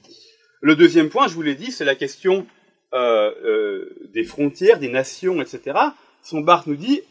Le 0.61 0.75
deuxième 0.75 1.09
point, 1.09 1.29
je 1.29 1.35
vous 1.35 1.43
l'ai 1.43 1.55
dit, 1.55 1.71
c'est 1.71 1.85
la 1.85 1.95
question 1.95 2.49
euh, 2.95 3.31
euh, 3.45 4.11
des 4.13 4.25
frontières, 4.25 4.81
des 4.81 4.89
nations, 4.89 5.41
etc. 5.41 5.79
Son 6.21 6.41
Barthes 6.41 6.67
nous 6.67 6.75
dit, 6.75 7.03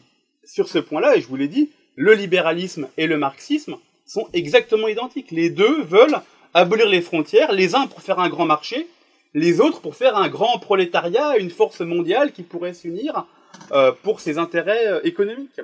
sur 0.44 0.68
ce 0.68 0.78
point-là, 0.78 1.16
et 1.16 1.22
je 1.22 1.28
vous 1.28 1.36
l'ai 1.36 1.48
dit, 1.48 1.70
le 1.96 2.12
libéralisme 2.12 2.88
et 2.98 3.06
le 3.06 3.16
marxisme 3.16 3.76
sont 4.04 4.28
exactement 4.34 4.88
identiques. 4.88 5.30
Les 5.30 5.48
deux 5.48 5.82
veulent 5.82 6.20
abolir 6.54 6.88
les 6.88 7.00
frontières, 7.00 7.52
les 7.52 7.74
uns 7.74 7.86
pour 7.86 8.02
faire 8.02 8.18
un 8.18 8.28
grand 8.28 8.46
marché, 8.46 8.88
les 9.34 9.60
autres 9.60 9.80
pour 9.80 9.94
faire 9.94 10.16
un 10.16 10.28
grand 10.28 10.58
prolétariat, 10.58 11.36
une 11.38 11.50
force 11.50 11.80
mondiale 11.80 12.32
qui 12.32 12.42
pourrait 12.42 12.74
s'unir 12.74 13.26
euh, 13.72 13.92
pour 14.02 14.20
ses 14.20 14.38
intérêts 14.38 14.86
euh, 14.86 15.00
économiques. 15.04 15.60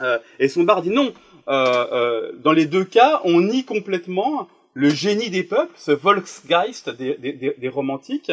Euh, 0.00 0.18
et 0.38 0.48
son 0.48 0.64
bar 0.64 0.82
dit 0.82 0.90
non, 0.90 1.12
euh, 1.48 1.86
euh, 1.92 2.32
dans 2.42 2.52
les 2.52 2.66
deux 2.66 2.84
cas, 2.84 3.20
on 3.24 3.40
nie 3.40 3.64
complètement 3.64 4.48
le 4.74 4.90
génie 4.90 5.30
des 5.30 5.42
peuples, 5.42 5.74
ce 5.76 5.90
Volksgeist 5.90 6.90
des, 6.90 7.14
des, 7.14 7.54
des 7.58 7.68
romantiques, 7.68 8.30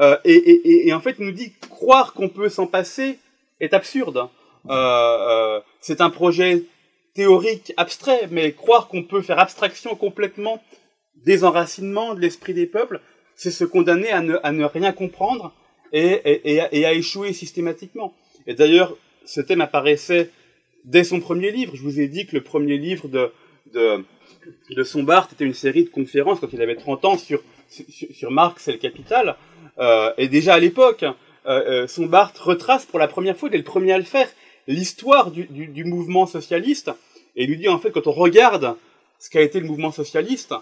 et, 0.00 0.32
et, 0.32 0.86
et, 0.86 0.92
en 0.92 1.00
fait 1.00 1.16
il 1.18 1.26
nous 1.26 1.32
dit 1.32 1.52
croire 1.70 2.12
qu'on 2.12 2.28
peut 2.28 2.48
s'en 2.48 2.68
passer 2.68 3.18
est 3.58 3.74
absurde. 3.74 4.28
c'est 5.80 6.00
un 6.00 6.10
projet 6.10 6.62
théorique 7.14 7.72
abstrait, 7.76 8.28
mais 8.30 8.52
croire 8.52 8.86
qu'on 8.86 9.02
peut 9.02 9.22
faire 9.22 9.40
abstraction 9.40 9.96
complètement 9.96 10.62
des 11.24 11.44
enracinements 11.44 12.14
de 12.14 12.20
l'esprit 12.20 12.54
des 12.54 12.66
peuples, 12.66 13.00
c'est 13.34 13.50
se 13.50 13.64
condamner 13.64 14.10
à 14.10 14.20
ne, 14.20 14.64
rien 14.64 14.92
comprendre 14.92 15.54
et, 15.92 16.60
à 16.60 16.92
échouer 16.92 17.32
systématiquement. 17.32 18.14
Et 18.46 18.54
d'ailleurs, 18.54 18.96
ce 19.24 19.40
thème 19.40 19.60
apparaissait 19.60 20.30
dès 20.84 21.04
son 21.04 21.20
premier 21.20 21.50
livre. 21.50 21.76
Je 21.76 21.82
vous 21.82 22.00
ai 22.00 22.08
dit 22.08 22.26
que 22.26 22.34
le 22.34 22.42
premier 22.42 22.78
livre 22.78 23.08
de, 23.08 23.30
de, 23.72 24.04
de 24.70 24.82
Sombart 24.82 25.28
était 25.32 25.44
une 25.44 25.54
série 25.54 25.84
de 25.84 25.88
conférences 25.88 26.40
quand 26.40 26.52
il 26.52 26.62
avait 26.62 26.76
30 26.76 27.04
ans 27.04 27.18
sur, 27.18 27.42
sur, 27.68 27.86
sur 28.12 28.30
Marx 28.30 28.68
et 28.68 28.72
le 28.72 28.78
capital. 28.78 29.36
Euh, 29.78 30.12
et 30.18 30.28
déjà 30.28 30.54
à 30.54 30.58
l'époque, 30.58 31.04
euh, 31.04 31.12
euh, 31.46 31.86
Sombart 31.86 32.32
retrace 32.40 32.86
pour 32.86 32.98
la 32.98 33.08
première 33.08 33.36
fois, 33.36 33.48
il 33.48 33.54
est 33.54 33.58
le 33.58 33.64
premier 33.64 33.92
à 33.92 33.98
le 33.98 34.04
faire, 34.04 34.28
l'histoire 34.66 35.30
du, 35.30 35.44
du, 35.44 35.68
du, 35.68 35.84
mouvement 35.84 36.26
socialiste. 36.26 36.90
Et 37.36 37.44
il 37.44 37.50
lui 37.50 37.56
dit 37.56 37.68
en 37.68 37.78
fait, 37.78 37.90
quand 37.90 38.06
on 38.06 38.12
regarde 38.12 38.74
ce 39.18 39.30
qu'a 39.30 39.42
été 39.42 39.60
le 39.60 39.66
mouvement 39.66 39.92
socialiste, 39.92 40.54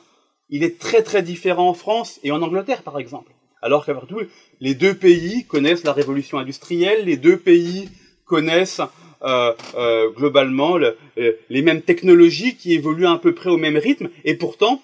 il 0.50 0.62
est 0.62 0.78
très 0.78 1.02
très 1.02 1.22
différent 1.22 1.68
en 1.68 1.74
France 1.74 2.20
et 2.22 2.30
en 2.30 2.42
Angleterre 2.42 2.82
par 2.82 2.98
exemple. 2.98 3.32
Alors 3.62 3.84
qu'après 3.84 4.06
tout, 4.06 4.20
les 4.60 4.74
deux 4.74 4.94
pays 4.94 5.44
connaissent 5.46 5.84
la 5.84 5.92
révolution 5.92 6.38
industrielle, 6.38 7.04
les 7.06 7.16
deux 7.16 7.36
pays 7.36 7.88
connaissent 8.24 8.80
euh, 9.22 9.52
euh, 9.76 10.10
globalement 10.10 10.76
le, 10.76 10.96
euh, 11.18 11.32
les 11.48 11.62
mêmes 11.62 11.82
technologies 11.82 12.56
qui 12.56 12.74
évoluent 12.74 13.06
à 13.06 13.18
peu 13.18 13.34
près 13.34 13.50
au 13.50 13.56
même 13.56 13.76
rythme, 13.76 14.08
et 14.24 14.34
pourtant 14.34 14.82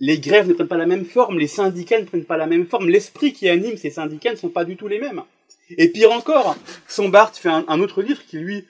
les 0.00 0.18
grèves 0.18 0.48
ne 0.48 0.52
prennent 0.52 0.68
pas 0.68 0.76
la 0.76 0.86
même 0.86 1.04
forme, 1.04 1.38
les 1.38 1.46
syndicats 1.46 2.00
ne 2.00 2.04
prennent 2.04 2.24
pas 2.24 2.36
la 2.36 2.46
même 2.46 2.66
forme, 2.66 2.88
l'esprit 2.88 3.32
qui 3.32 3.48
anime 3.48 3.76
ces 3.76 3.90
syndicats 3.90 4.32
ne 4.32 4.36
sont 4.36 4.48
pas 4.48 4.64
du 4.64 4.76
tout 4.76 4.88
les 4.88 4.98
mêmes. 4.98 5.22
Et 5.78 5.88
pire 5.88 6.10
encore, 6.10 6.56
Sombart 6.88 7.34
fait 7.36 7.48
un 7.48 7.80
autre 7.80 8.02
livre 8.02 8.20
qui 8.26 8.38
lui 8.38 8.64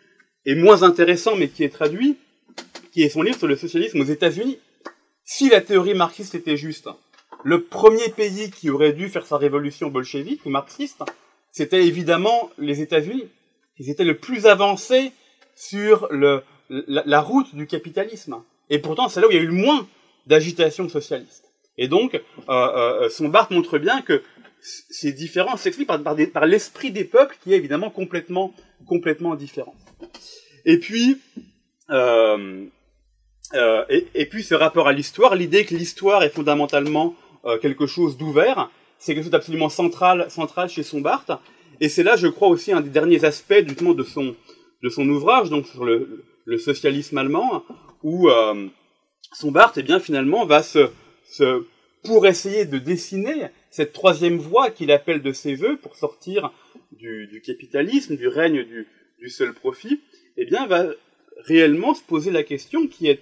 est 0.45 0.55
moins 0.55 0.83
intéressant 0.83 1.35
mais 1.37 1.49
qui 1.49 1.65
est 1.65 1.71
traduit, 1.71 2.17
qui 2.93 3.03
est 3.03 3.09
son 3.09 3.23
livre 3.23 3.39
sur 3.39 3.49
le 3.49 3.57
socialisme 3.57 4.01
aux 4.01 4.05
États-Unis. 4.05 4.59
Si 5.25 5.49
la 5.49 5.61
théorie 5.61 5.95
marxiste 5.95 6.35
était 6.35 6.57
juste, 6.57 6.89
le 7.45 7.63
premier 7.65 8.09
pays 8.11 8.51
qui 8.51 8.71
aurait 8.71 8.93
dû 8.93 9.09
faire 9.09 9.27
sa 9.27 9.37
révolution 9.37 9.89
bolchevique 9.89 10.45
ou 10.47 10.51
marxiste, 10.51 11.03
c'était 11.51 11.87
évidemment 11.87 12.51
les 12.59 12.81
États-Unis 12.81 13.29
ils 13.79 13.91
étaient 13.91 14.05
le 14.05 14.17
plus 14.17 14.47
avancés 14.47 15.13
sur 15.55 16.07
le, 16.11 16.43
la, 16.69 17.21
route 17.21 17.55
du 17.55 17.67
capitalisme. 17.67 18.43
Et 18.71 18.79
pourtant, 18.79 19.09
c'est 19.09 19.21
là 19.21 19.27
où 19.27 19.31
il 19.31 19.37
y 19.37 19.41
a 19.41 19.43
eu 19.43 19.47
le 19.47 19.53
moins 19.53 19.89
d'agitation 20.27 20.89
socialiste. 20.89 21.51
Et 21.79 21.89
donc, 21.89 22.15
euh, 22.15 22.21
euh, 22.49 23.09
son 23.11 23.29
Barthes 23.29 23.51
montre 23.51 23.79
bien 23.79 24.03
que 24.03 24.23
ces 24.61 25.13
différences 25.13 25.63
s'expliquent 25.63 25.89
par, 25.89 26.03
par, 26.03 26.17
par 26.33 26.47
l'esprit 26.47 26.93
des 26.93 27.05
peuples 27.05 27.37
qui 27.43 27.53
est 27.53 27.57
évidemment 27.57 27.91
complètement, 27.91 28.55
complètement 28.87 29.35
différent. 29.35 29.75
Et 30.65 30.79
puis, 30.79 31.21
euh, 31.91 32.67
euh, 33.55 33.85
et, 33.89 34.27
puis 34.27 34.43
ce 34.43 34.55
rapport 34.55 34.89
à 34.89 34.93
l'histoire, 34.93 35.35
l'idée 35.35 35.65
que 35.65 35.75
l'histoire 35.75 36.23
est 36.23 36.31
fondamentalement 36.31 37.15
euh, 37.45 37.59
quelque 37.59 37.87
chose 37.87 38.17
d'ouvert, 38.17 38.71
c'est 38.99 39.15
quelque 39.15 39.25
chose 39.25 39.33
d'absolument 39.33 39.69
central, 39.69 40.31
central 40.31 40.69
chez 40.69 40.83
Sombart. 40.83 41.43
Et 41.81 41.89
c'est 41.89 42.03
là, 42.03 42.17
je 42.17 42.29
crois, 42.29 42.49
aussi 42.49 42.73
un 42.73 42.81
des 42.81 42.91
derniers 42.91 43.25
aspects 43.25 43.67
justement 43.67 43.95
de 43.95 44.05
son, 44.05 44.35
de 44.83 44.89
son 44.89 45.09
ouvrage, 45.09 45.51
donc 45.51 45.67
sur 45.67 45.85
le, 45.85 46.25
le 46.45 46.59
socialisme 46.59 47.19
allemand, 47.19 47.65
où 48.03 48.29
euh, 48.29 48.69
Sombart, 49.33 49.73
eh 49.77 49.83
bien, 49.83 50.01
finalement, 50.01 50.47
va 50.47 50.63
se, 50.63 50.91
se, 51.25 51.65
pour 52.05 52.27
essayer 52.27 52.65
de 52.65 52.79
dessiner 52.79 53.49
cette 53.71 53.93
troisième 53.93 54.39
voie 54.39 54.71
qu'il 54.71 54.91
appelle 54.91 55.23
de 55.23 55.33
ses 55.33 55.55
voeux 55.55 55.77
pour 55.77 55.97
sortir 55.97 56.53
du, 56.93 57.27
du 57.27 57.41
capitalisme, 57.41 58.17
du 58.17 58.29
règne 58.29 58.65
du, 58.65 58.87
du, 59.19 59.31
seul 59.31 59.55
profit, 59.55 60.01
eh 60.37 60.45
bien, 60.45 60.67
va 60.67 60.87
réellement 61.39 61.95
se 61.95 62.03
poser 62.03 62.31
la 62.31 62.43
question 62.43 62.87
qui, 62.87 63.09
est, 63.09 63.21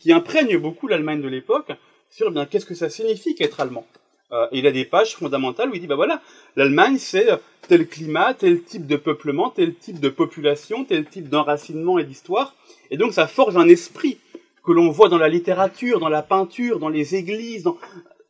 qui 0.00 0.12
imprègne 0.12 0.56
beaucoup 0.58 0.88
l'Allemagne 0.88 1.22
de 1.22 1.28
l'époque 1.28 1.72
sur 2.10 2.28
eh 2.28 2.30
bien 2.30 2.46
qu'est-ce 2.46 2.66
que 2.66 2.74
ça 2.74 2.90
signifie 2.90 3.34
qu'être 3.34 3.60
allemand? 3.60 3.86
Euh, 4.32 4.46
il 4.52 4.66
a 4.66 4.72
des 4.72 4.84
pages 4.84 5.14
fondamentales 5.14 5.70
où 5.70 5.74
il 5.74 5.80
dit 5.80 5.86
bah 5.86 5.96
voilà, 5.96 6.22
l'Allemagne 6.56 6.96
c'est 6.98 7.28
tel 7.68 7.86
climat, 7.86 8.34
tel 8.34 8.62
type 8.62 8.86
de 8.86 8.96
peuplement, 8.96 9.50
tel 9.50 9.74
type 9.74 10.00
de 10.00 10.08
population, 10.08 10.84
tel 10.84 11.04
type 11.06 11.28
d'enracinement 11.28 11.98
et 11.98 12.04
d'histoire, 12.04 12.54
et 12.90 12.96
donc 12.96 13.12
ça 13.12 13.26
forge 13.26 13.56
un 13.56 13.68
esprit 13.68 14.18
que 14.64 14.72
l'on 14.72 14.90
voit 14.90 15.08
dans 15.08 15.18
la 15.18 15.28
littérature, 15.28 16.00
dans 16.00 16.08
la 16.08 16.22
peinture, 16.22 16.78
dans 16.78 16.88
les 16.88 17.14
églises, 17.14 17.64
dans 17.64 17.76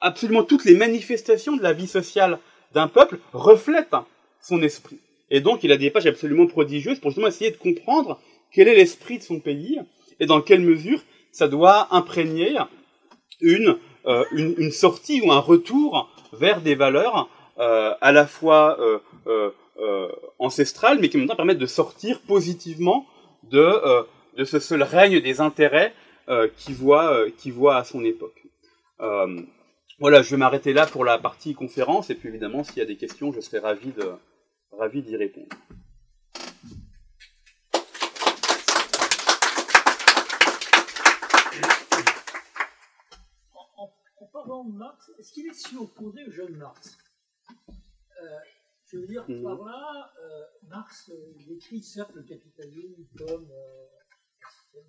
absolument 0.00 0.42
toutes 0.42 0.64
les 0.64 0.74
manifestations 0.74 1.56
de 1.56 1.62
la 1.62 1.72
vie 1.72 1.86
sociale 1.86 2.38
d'un 2.72 2.88
peuple 2.88 3.18
reflètent 3.32 3.94
son 4.40 4.62
esprit. 4.62 4.98
Et 5.30 5.40
donc 5.40 5.62
il 5.62 5.72
a 5.72 5.76
des 5.76 5.90
pages 5.90 6.06
absolument 6.06 6.46
prodigieuses 6.46 6.98
pour 6.98 7.10
justement 7.10 7.28
essayer 7.28 7.50
de 7.50 7.56
comprendre 7.56 8.20
quel 8.50 8.68
est 8.68 8.74
l'esprit 8.74 9.18
de 9.18 9.22
son 9.22 9.40
pays 9.40 9.78
et 10.20 10.26
dans 10.26 10.40
quelle 10.40 10.60
mesure 10.60 11.00
ça 11.32 11.48
doit 11.48 11.88
imprégner 11.90 12.56
une, 13.40 13.78
euh, 14.06 14.24
une, 14.32 14.54
une, 14.58 14.70
sortie 14.70 15.20
ou 15.22 15.32
un 15.32 15.40
retour 15.40 16.10
vers 16.32 16.60
des 16.60 16.74
valeurs 16.74 17.28
euh, 17.58 17.94
à 18.00 18.12
la 18.12 18.26
fois 18.26 18.78
euh, 19.26 20.08
ancestrales, 20.38 20.98
mais 21.00 21.08
qui 21.08 21.16
en 21.16 21.20
même 21.20 21.28
temps 21.28 21.36
permettent 21.36 21.58
de 21.58 21.66
sortir 21.66 22.20
positivement 22.20 23.06
de, 23.50 24.06
de 24.36 24.44
ce 24.44 24.60
seul 24.60 24.82
règne 24.82 25.20
des 25.20 25.40
intérêts 25.40 25.92
qui, 26.56 26.72
voit, 26.72 27.26
voit 27.46 27.76
à 27.76 27.84
son 27.84 28.04
époque. 28.04 28.40
voilà, 29.98 30.22
je 30.22 30.30
vais 30.30 30.36
m'arrêter 30.36 30.72
là 30.72 30.86
pour 30.86 31.04
la 31.04 31.18
partie 31.18 31.54
conférence, 31.54 32.10
et 32.10 32.14
puis 32.14 32.28
évidemment, 32.28 32.62
s'il 32.62 32.78
y 32.78 32.82
a 32.82 32.86
des 32.86 32.96
questions, 32.96 33.32
je 33.32 33.40
serai 33.40 33.58
ravi 33.58 33.92
de 33.92 34.12
ravi 34.78 35.02
d'y 35.02 35.16
répondre. 35.16 35.48
De 44.46 44.76
Marx, 44.76 45.10
est-ce 45.18 45.32
qu'il 45.32 45.46
est 45.46 45.54
si 45.54 45.76
opposé 45.76 46.24
au 46.26 46.30
jeune 46.30 46.56
Marx? 46.56 46.96
Euh, 48.22 48.38
Je 48.86 48.98
veux 48.98 49.06
dire, 49.06 49.24
mmh. 49.28 49.42
par 49.42 49.64
là, 49.64 50.12
euh, 50.22 50.44
Marx 50.68 51.10
euh, 51.10 51.32
il 51.40 51.52
écrit 51.52 51.82
certes 51.82 52.12
le 52.14 52.22
capitalisme 52.22 53.04
comme 53.16 53.48
euh, 53.50 54.80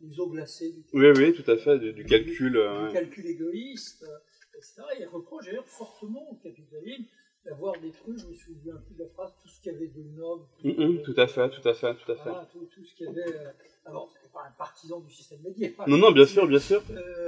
les 0.00 0.20
eaux 0.20 0.28
glacées 0.30 0.72
du 0.72 0.84
Oui, 0.92 1.10
oui, 1.16 1.34
tout 1.34 1.48
à 1.50 1.56
fait, 1.56 1.78
du, 1.78 1.92
du 1.92 2.04
calcul. 2.04 2.52
Du, 2.52 2.86
du 2.86 2.92
calcul 2.92 3.26
égoïste, 3.26 4.04
etc. 4.56 4.82
Il 4.98 5.06
reproche 5.06 5.46
d'ailleurs 5.46 5.68
fortement 5.68 6.30
au 6.30 6.36
capitalisme 6.36 7.04
d'avoir 7.44 7.78
détruit, 7.80 8.18
je 8.18 8.26
me 8.26 8.34
souviens 8.34 8.76
plus 8.86 8.94
de 8.94 9.02
la 9.04 9.08
phrase, 9.08 9.32
tout 9.40 9.48
ce 9.48 9.60
qu'il 9.62 9.72
y 9.72 9.74
avait 9.74 9.88
de 9.88 10.02
noble. 10.02 10.44
Tout, 10.60 10.68
mmh, 10.68 11.02
tout 11.02 11.14
à 11.16 11.26
fait, 11.26 11.48
tout 11.48 11.66
à 11.66 11.74
fait, 11.74 11.94
tout 11.94 12.12
à 12.12 12.16
fait. 12.16 12.28
Voilà, 12.28 12.48
tout, 12.52 12.66
tout, 12.66 12.84
ce 12.84 12.94
qu'il 12.94 13.06
y 13.06 13.08
avait. 13.08 13.24
alors, 13.86 14.10
c'était 14.12 14.28
pas 14.32 14.44
un 14.46 14.52
partisan 14.52 15.00
du 15.00 15.10
système 15.12 15.40
médiéval. 15.40 15.88
Non, 15.88 15.96
non, 15.96 16.12
bien 16.12 16.26
sûr, 16.26 16.46
bien 16.46 16.58
sûr. 16.58 16.82
Euh. 16.90 17.19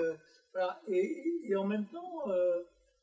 Et, 1.53 1.57
en 1.57 1.65
même 1.65 1.87
temps, 1.87 2.29
euh, 2.29 2.62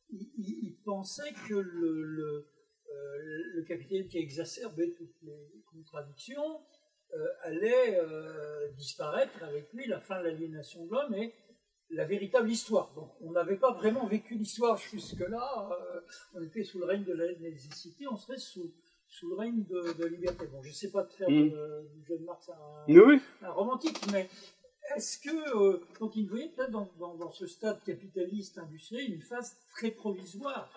il, 0.10 0.28
il, 0.38 0.76
pensait 0.84 1.34
que 1.48 1.54
le, 1.54 2.02
le, 2.02 2.48
euh, 2.92 3.18
le, 3.56 3.64
capitaine 3.64 4.08
qui 4.08 4.18
exacerbait 4.18 4.92
toutes 4.98 5.22
les 5.22 5.64
contradictions 5.72 6.62
euh, 7.14 7.28
allait 7.44 8.00
disparaître 8.76 9.44
avec 9.44 9.72
lui, 9.74 9.88
la 9.88 10.00
fin 10.00 10.20
de 10.20 10.26
l'aliénation 10.26 10.86
de 10.86 10.92
l'homme 10.92 11.14
et 11.14 11.34
la 11.92 12.06
véritable 12.06 12.50
histoire. 12.50 12.92
Donc 12.96 13.12
on 13.22 13.32
n'avait 13.32 13.58
pas 13.58 13.74
vraiment 13.74 14.08
vécu 14.08 14.36
l'histoire 14.36 14.78
jusque-là, 14.78 15.70
on 16.34 16.42
était 16.44 16.64
sous 16.64 16.80
le 16.80 16.86
règne 16.86 17.04
de 17.04 17.14
la 17.14 17.32
nécessité, 17.40 18.08
on 18.08 18.18
serait 18.18 18.38
sous, 18.38 18.74
sous 19.08 19.30
le 19.30 19.36
règne 19.36 19.64
de, 19.64 19.94
de 19.94 20.06
liberté. 20.06 20.48
Bon, 20.48 20.62
je 20.64 20.70
ne 20.70 20.74
sais 20.74 20.92
pas 20.92 21.04
de 21.04 21.12
faire 21.12 21.30
mmh. 21.30 21.50
de, 21.50 21.90
du 21.94 22.06
jeune 22.06 22.24
Marx 22.24 22.50
un, 22.50 22.86
oui. 22.88 23.20
un 23.42 23.52
romantique, 23.52 24.00
mais 24.12 24.30
est-ce 24.95 25.17
que, 25.19 25.30
euh, 25.56 25.80
donc 25.99 26.15
il 26.15 26.28
voyait 26.28 26.49
peut-être 26.56 26.71
dans, 26.71 26.89
dans, 26.99 27.15
dans, 27.15 27.32
ce 27.32 27.47
stade 27.47 27.80
capitaliste 27.86 28.58
industriel 28.58 29.13
une 29.13 29.21
phase 29.21 29.56
très 29.75 29.91
provisoire 29.91 30.69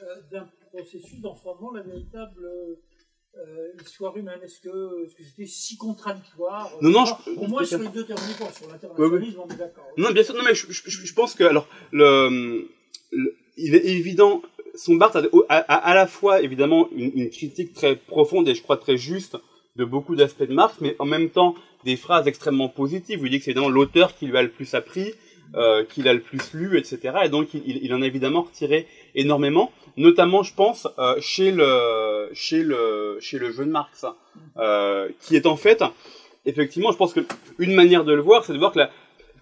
euh, 0.00 0.04
d'un 0.30 0.48
processus 0.72 1.20
d'enfroidement 1.20 1.72
de 1.72 1.78
la 1.78 1.82
véritable 1.84 2.44
euh, 2.44 3.72
histoire 3.84 4.16
humaine? 4.16 4.40
Est-ce 4.42 4.60
que 4.60 5.08
c'était 5.18 5.46
si 5.46 5.76
contradictoire? 5.76 6.70
Non, 6.80 6.90
non, 6.90 7.04
je, 7.04 7.30
Au 7.36 7.46
moins 7.46 7.64
sur 7.64 7.78
les 7.78 7.88
deux 7.88 8.04
termes, 8.04 8.18
sur 8.18 8.68
l'internationalisme, 8.68 9.40
on 9.40 9.48
est 9.48 9.56
d'accord. 9.56 9.84
Non, 9.96 10.10
bien 10.10 10.22
sûr, 10.22 10.34
non, 10.34 10.42
mais 10.44 10.54
je, 10.54 10.70
je, 10.70 10.90
je 10.90 11.14
pense 11.14 11.34
que, 11.34 11.44
alors, 11.44 11.68
le, 11.90 12.68
le, 13.12 13.36
il 13.56 13.74
est 13.74 13.86
évident, 13.86 14.42
son 14.74 14.96
Barthes 14.96 15.16
a, 15.16 15.22
a, 15.48 15.58
a, 15.58 15.74
à 15.76 15.94
la 15.94 16.06
fois, 16.06 16.42
évidemment, 16.42 16.88
une, 16.92 17.12
une 17.14 17.30
critique 17.30 17.72
très 17.72 17.96
profonde 17.96 18.48
et 18.48 18.54
je 18.54 18.62
crois 18.62 18.76
très 18.76 18.96
juste 18.96 19.36
de 19.76 19.84
beaucoup 19.84 20.16
d'aspects 20.16 20.42
de 20.42 20.52
Marx, 20.52 20.76
mais 20.80 20.96
en 20.98 21.06
même 21.06 21.30
temps 21.30 21.54
des 21.84 21.96
phrases 21.96 22.26
extrêmement 22.26 22.68
positives. 22.68 23.18
Vous 23.18 23.28
dites 23.28 23.40
que 23.40 23.44
c'est 23.44 23.50
évidemment 23.52 23.70
l'auteur 23.70 24.14
qui 24.16 24.26
lui 24.26 24.36
a 24.36 24.42
le 24.42 24.50
plus 24.50 24.74
appris, 24.74 25.14
euh, 25.54 25.84
qu'il 25.84 26.08
a 26.08 26.14
le 26.14 26.20
plus 26.20 26.54
lu, 26.54 26.78
etc. 26.78 27.14
Et 27.24 27.28
donc 27.28 27.54
il, 27.54 27.84
il, 27.84 27.94
en 27.94 28.02
a 28.02 28.06
évidemment 28.06 28.42
retiré 28.42 28.86
énormément, 29.14 29.72
notamment, 29.96 30.42
je 30.42 30.54
pense, 30.54 30.88
euh, 30.98 31.16
chez 31.20 31.50
le 31.50 32.30
chez 32.32 32.62
le 32.62 33.18
chez 33.20 33.38
le 33.38 33.50
jeune 33.50 33.70
Marx, 33.70 34.06
euh, 34.56 35.08
qui 35.20 35.36
est 35.36 35.46
en 35.46 35.56
fait, 35.56 35.82
effectivement, 36.46 36.92
je 36.92 36.96
pense 36.96 37.12
que 37.12 37.20
une 37.58 37.74
manière 37.74 38.04
de 38.04 38.12
le 38.12 38.22
voir, 38.22 38.44
c'est 38.44 38.52
de 38.52 38.58
voir 38.58 38.72
que 38.72 38.80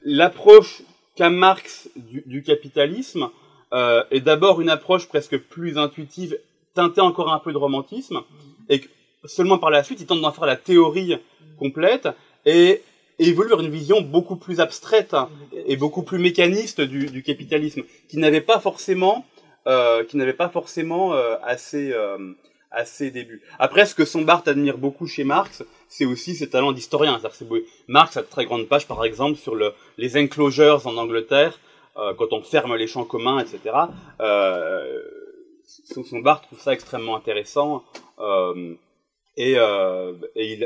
l'approche 0.03 0.83
qu'a 1.17 1.31
Marx 1.31 1.89
du, 1.97 2.23
du 2.27 2.43
capitalisme 2.43 3.31
euh, 3.73 4.03
est 4.11 4.21
d'abord 4.21 4.61
une 4.61 4.69
approche 4.69 5.07
presque 5.07 5.39
plus 5.39 5.79
intuitive, 5.79 6.37
teintée 6.75 7.01
encore 7.01 7.33
un 7.33 7.39
peu 7.39 7.53
de 7.53 7.59
romantisme, 7.59 8.21
et 8.69 8.81
que 8.81 8.89
seulement 9.27 9.59
par 9.59 9.71
la 9.71 9.85
suite, 9.85 10.01
il 10.01 10.07
tente 10.07 10.21
d'en 10.21 10.33
faire 10.33 10.47
la 10.47 10.57
théorie 10.57 11.19
complète 11.59 12.09
et 12.47 12.83
évolue 13.19 13.51
vers 13.51 13.61
une 13.61 13.71
vision 13.71 14.01
beaucoup 14.01 14.37
plus 14.37 14.61
abstraite 14.61 15.15
et 15.67 15.77
beaucoup 15.77 16.03
plus 16.03 16.19
mécaniste 16.19 16.81
du, 16.81 17.07
du 17.07 17.23
capitalisme, 17.23 17.83
qui 18.09 18.17
n'avait 18.19 18.41
pas 18.41 18.61
forcément, 18.61 19.27
euh, 19.67 20.05
qui 20.05 20.17
n'avait 20.17 20.33
pas 20.33 20.49
forcément 20.49 21.13
euh, 21.13 21.37
assez, 21.43 21.93
euh, 21.93 22.33
assez 22.71 23.11
début. 23.11 23.43
Après, 23.59 23.85
ce 23.85 23.95
que 23.95 24.05
Sombart 24.05 24.43
admire 24.47 24.79
beaucoup 24.79 25.07
chez 25.07 25.25
Marx, 25.25 25.63
c'est 25.89 26.07
aussi 26.07 26.35
ses 26.35 26.49
talents 26.49 26.73
d'historien. 26.73 27.21
Marx 27.89 28.17
a 28.17 28.23
de 28.23 28.27
très 28.27 28.47
grandes 28.47 28.69
pages, 28.69 28.87
par 28.87 29.05
exemple, 29.05 29.39
sur 29.39 29.55
le, 29.55 29.73
les 29.99 30.17
enclosures 30.17 30.87
en 30.87 30.97
Angleterre, 30.97 31.59
euh, 31.97 32.15
quand 32.15 32.33
on 32.33 32.43
ferme 32.43 32.77
les 32.77 32.87
champs 32.87 33.05
communs, 33.05 33.41
etc. 33.41 33.77
Euh, 34.21 35.03
Sombart 35.65 36.41
trouve 36.43 36.61
ça 36.61 36.73
extrêmement 36.73 37.17
intéressant. 37.17 37.85
Euh, 38.19 38.75
et, 39.37 39.55
euh, 39.57 40.15
et 40.35 40.59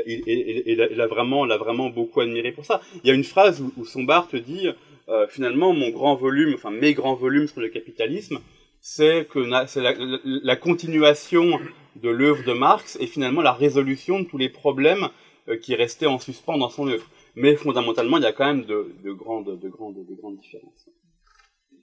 il, 0.67 1.01
a 1.01 1.07
vraiment, 1.07 1.45
l'a 1.45 1.57
vraiment 1.57 1.89
beaucoup 1.89 2.21
admiré 2.21 2.51
pour 2.51 2.65
ça. 2.65 2.81
Il 3.03 3.07
y 3.07 3.11
a 3.11 3.13
une 3.13 3.23
phrase 3.23 3.61
où, 3.61 3.71
où 3.77 3.85
son 3.85 4.03
bar 4.03 4.27
te 4.27 4.37
dit, 4.37 4.69
euh, 5.07 5.27
finalement, 5.27 5.73
mon 5.73 5.89
grand 5.89 6.15
volume, 6.15 6.53
enfin 6.55 6.71
mes 6.71 6.93
grands 6.93 7.15
volumes 7.15 7.47
sur 7.47 7.61
le 7.61 7.69
capitalisme, 7.69 8.39
c'est 8.81 9.27
que 9.29 9.39
c'est 9.67 9.81
la, 9.81 10.55
continuation 10.55 11.59
de 11.95 12.09
l'œuvre 12.09 12.43
de 12.43 12.53
Marx 12.53 12.97
et 12.99 13.07
finalement 13.07 13.41
la 13.41 13.53
résolution 13.53 14.19
de 14.19 14.25
tous 14.25 14.37
les 14.37 14.49
problèmes 14.49 15.09
euh, 15.47 15.57
qui 15.57 15.75
restaient 15.75 16.05
en 16.07 16.19
suspens 16.19 16.57
dans 16.57 16.69
son 16.69 16.87
œuvre. 16.87 17.07
Mais 17.35 17.55
fondamentalement, 17.55 18.17
il 18.17 18.23
y 18.23 18.27
a 18.27 18.33
quand 18.33 18.45
même 18.45 18.65
de, 18.65 18.95
de 19.03 19.11
grandes, 19.11 19.59
de 19.59 19.69
grandes, 19.69 20.05
de 20.05 20.15
grandes 20.15 20.37
différences. 20.37 20.89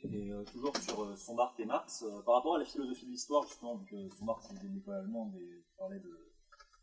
Et 0.05 0.31
toujours 0.53 0.77
sur 0.79 1.03
euh, 1.03 1.15
Sombart 1.15 1.55
et 1.61 1.65
Marx, 1.65 2.05
par 2.27 2.37
rapport 2.37 2.57
à 2.57 2.59
la 2.59 2.65
philosophie 2.65 3.07
de 3.07 3.11
l'histoire, 3.11 3.45
justement, 3.47 3.77
donc 3.77 3.95
Sombart, 4.19 4.41
c'est 4.43 4.67
une 4.67 4.79
école 4.79 4.95
allemande 4.95 5.33
et 5.37 5.63
parlait 5.79 6.01
de 6.01 6.22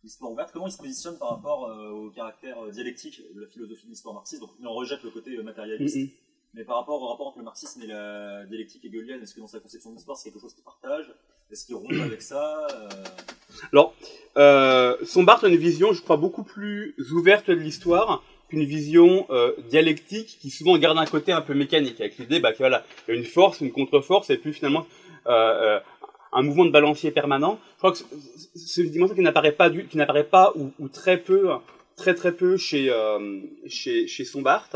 l'histoire 0.03 0.31
ouverte, 0.31 0.51
comment 0.51 0.67
il 0.67 0.71
se 0.71 0.77
positionne 0.77 1.17
par 1.17 1.29
rapport 1.29 1.65
euh, 1.65 1.89
au 1.91 2.09
caractère 2.09 2.63
euh, 2.63 2.71
dialectique 2.71 3.21
de 3.35 3.41
la 3.41 3.47
philosophie 3.47 3.85
de 3.85 3.91
l'histoire 3.91 4.13
marxiste 4.15 4.41
Donc 4.41 4.51
il 4.59 4.67
en 4.67 4.73
rejette 4.73 5.03
le 5.03 5.11
côté 5.11 5.31
euh, 5.35 5.43
matérialiste, 5.43 5.97
mm 5.97 6.03
-hmm. 6.03 6.11
mais 6.53 6.63
par 6.63 6.77
rapport 6.77 7.01
au 7.01 7.07
rapport 7.07 7.27
entre 7.27 7.39
le 7.39 7.45
marxisme 7.45 7.81
et 7.81 7.87
la 7.87 8.45
dialectique 8.45 8.83
hegelienne, 8.85 9.21
est-ce 9.21 9.33
que 9.35 9.41
dans 9.41 9.53
sa 9.55 9.59
conception 9.59 9.89
de 9.91 9.95
l'histoire 9.95 10.17
c'est 10.17 10.29
quelque 10.29 10.41
chose 10.41 10.53
qu'il 10.53 10.63
partage? 10.63 11.07
Est-ce 11.51 11.65
qu'il 11.65 11.75
rompt 11.75 11.99
avec 12.09 12.21
ça. 12.21 12.43
Alors, 13.73 13.93
euh, 14.37 14.95
Sombart 15.03 15.43
a 15.43 15.47
une 15.47 15.55
vision, 15.55 15.93
je 15.93 16.01
crois, 16.01 16.17
beaucoup 16.17 16.43
plus 16.43 16.95
ouverte 17.11 17.47
de 17.49 17.55
l'histoire 17.55 18.23
qu'une 18.49 18.63
vision 18.63 19.25
euh, 19.29 19.53
dialectique 19.69 20.37
qui 20.41 20.49
souvent 20.49 20.77
garde 20.77 20.97
un 20.97 21.05
côté 21.05 21.31
un 21.31 21.41
peu 21.41 21.53
mécanique, 21.53 21.99
avec 22.01 22.17
l'idée 22.17 22.39
bah, 22.39 22.51
qu'il 22.51 22.59
voilà, 22.59 22.83
y 23.07 23.11
a 23.11 23.15
une 23.15 23.25
force, 23.25 23.61
une 23.61 23.71
contre-force, 23.71 24.29
et 24.29 24.37
puis 24.37 24.53
finalement 24.53 24.85
euh, 25.27 25.79
un 26.31 26.41
mouvement 26.43 26.65
de 26.65 26.71
balancier 26.71 27.11
permanent. 27.11 27.59
Je 27.75 27.77
crois 27.77 27.91
que 27.91 27.99
c'est 28.55 28.81
une 28.81 28.91
dimension 28.91 29.15
qui 29.15 29.21
n'apparaît 29.21 29.51
pas, 29.51 29.69
qui 29.69 29.97
n'apparaît 29.97 30.23
pas 30.25 30.53
ou, 30.55 30.87
très 30.87 31.17
peu, 31.17 31.49
très 31.95 32.13
très 32.13 32.31
peu 32.31 32.57
chez 32.57 32.89
euh, 32.89 33.39
chez 33.67 34.07
chez 34.07 34.25
Sombart, 34.25 34.69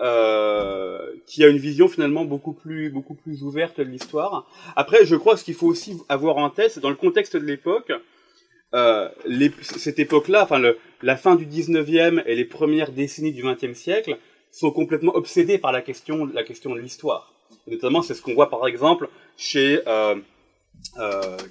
euh, 0.00 0.98
qui 1.26 1.44
a 1.44 1.48
une 1.48 1.58
vision 1.58 1.88
finalement 1.88 2.24
beaucoup 2.24 2.52
plus 2.52 2.90
beaucoup 2.90 3.14
plus 3.14 3.42
ouverte 3.42 3.78
de 3.78 3.84
l'histoire. 3.84 4.46
Après, 4.74 5.04
je 5.04 5.16
crois 5.16 5.34
que 5.34 5.40
ce 5.40 5.44
qu'il 5.44 5.54
faut 5.54 5.68
aussi 5.68 5.96
avoir 6.08 6.36
en 6.36 6.50
tête, 6.50 6.72
c'est 6.72 6.80
dans 6.80 6.90
le 6.90 6.96
contexte 6.96 7.36
de 7.36 7.44
l'époque. 7.44 7.92
Euh, 8.74 9.08
cette 9.62 9.98
époque-là, 9.98 10.42
enfin 10.42 10.60
la 11.02 11.16
fin 11.16 11.36
du 11.36 11.46
19e 11.46 12.22
et 12.26 12.34
les 12.34 12.44
premières 12.44 12.90
décennies 12.90 13.32
du 13.32 13.42
20e 13.42 13.74
siècle, 13.74 14.18
sont 14.50 14.70
complètement 14.70 15.14
obsédés 15.14 15.58
par 15.58 15.72
la 15.72 15.82
question, 15.82 16.26
la 16.26 16.42
question 16.42 16.74
de 16.74 16.80
l'histoire. 16.80 17.32
Notamment, 17.66 18.02
c'est 18.02 18.14
ce 18.14 18.22
qu'on 18.22 18.34
voit 18.34 18.50
par 18.50 18.66
exemple 18.66 19.08
chez 19.36 19.80
euh, 19.86 20.16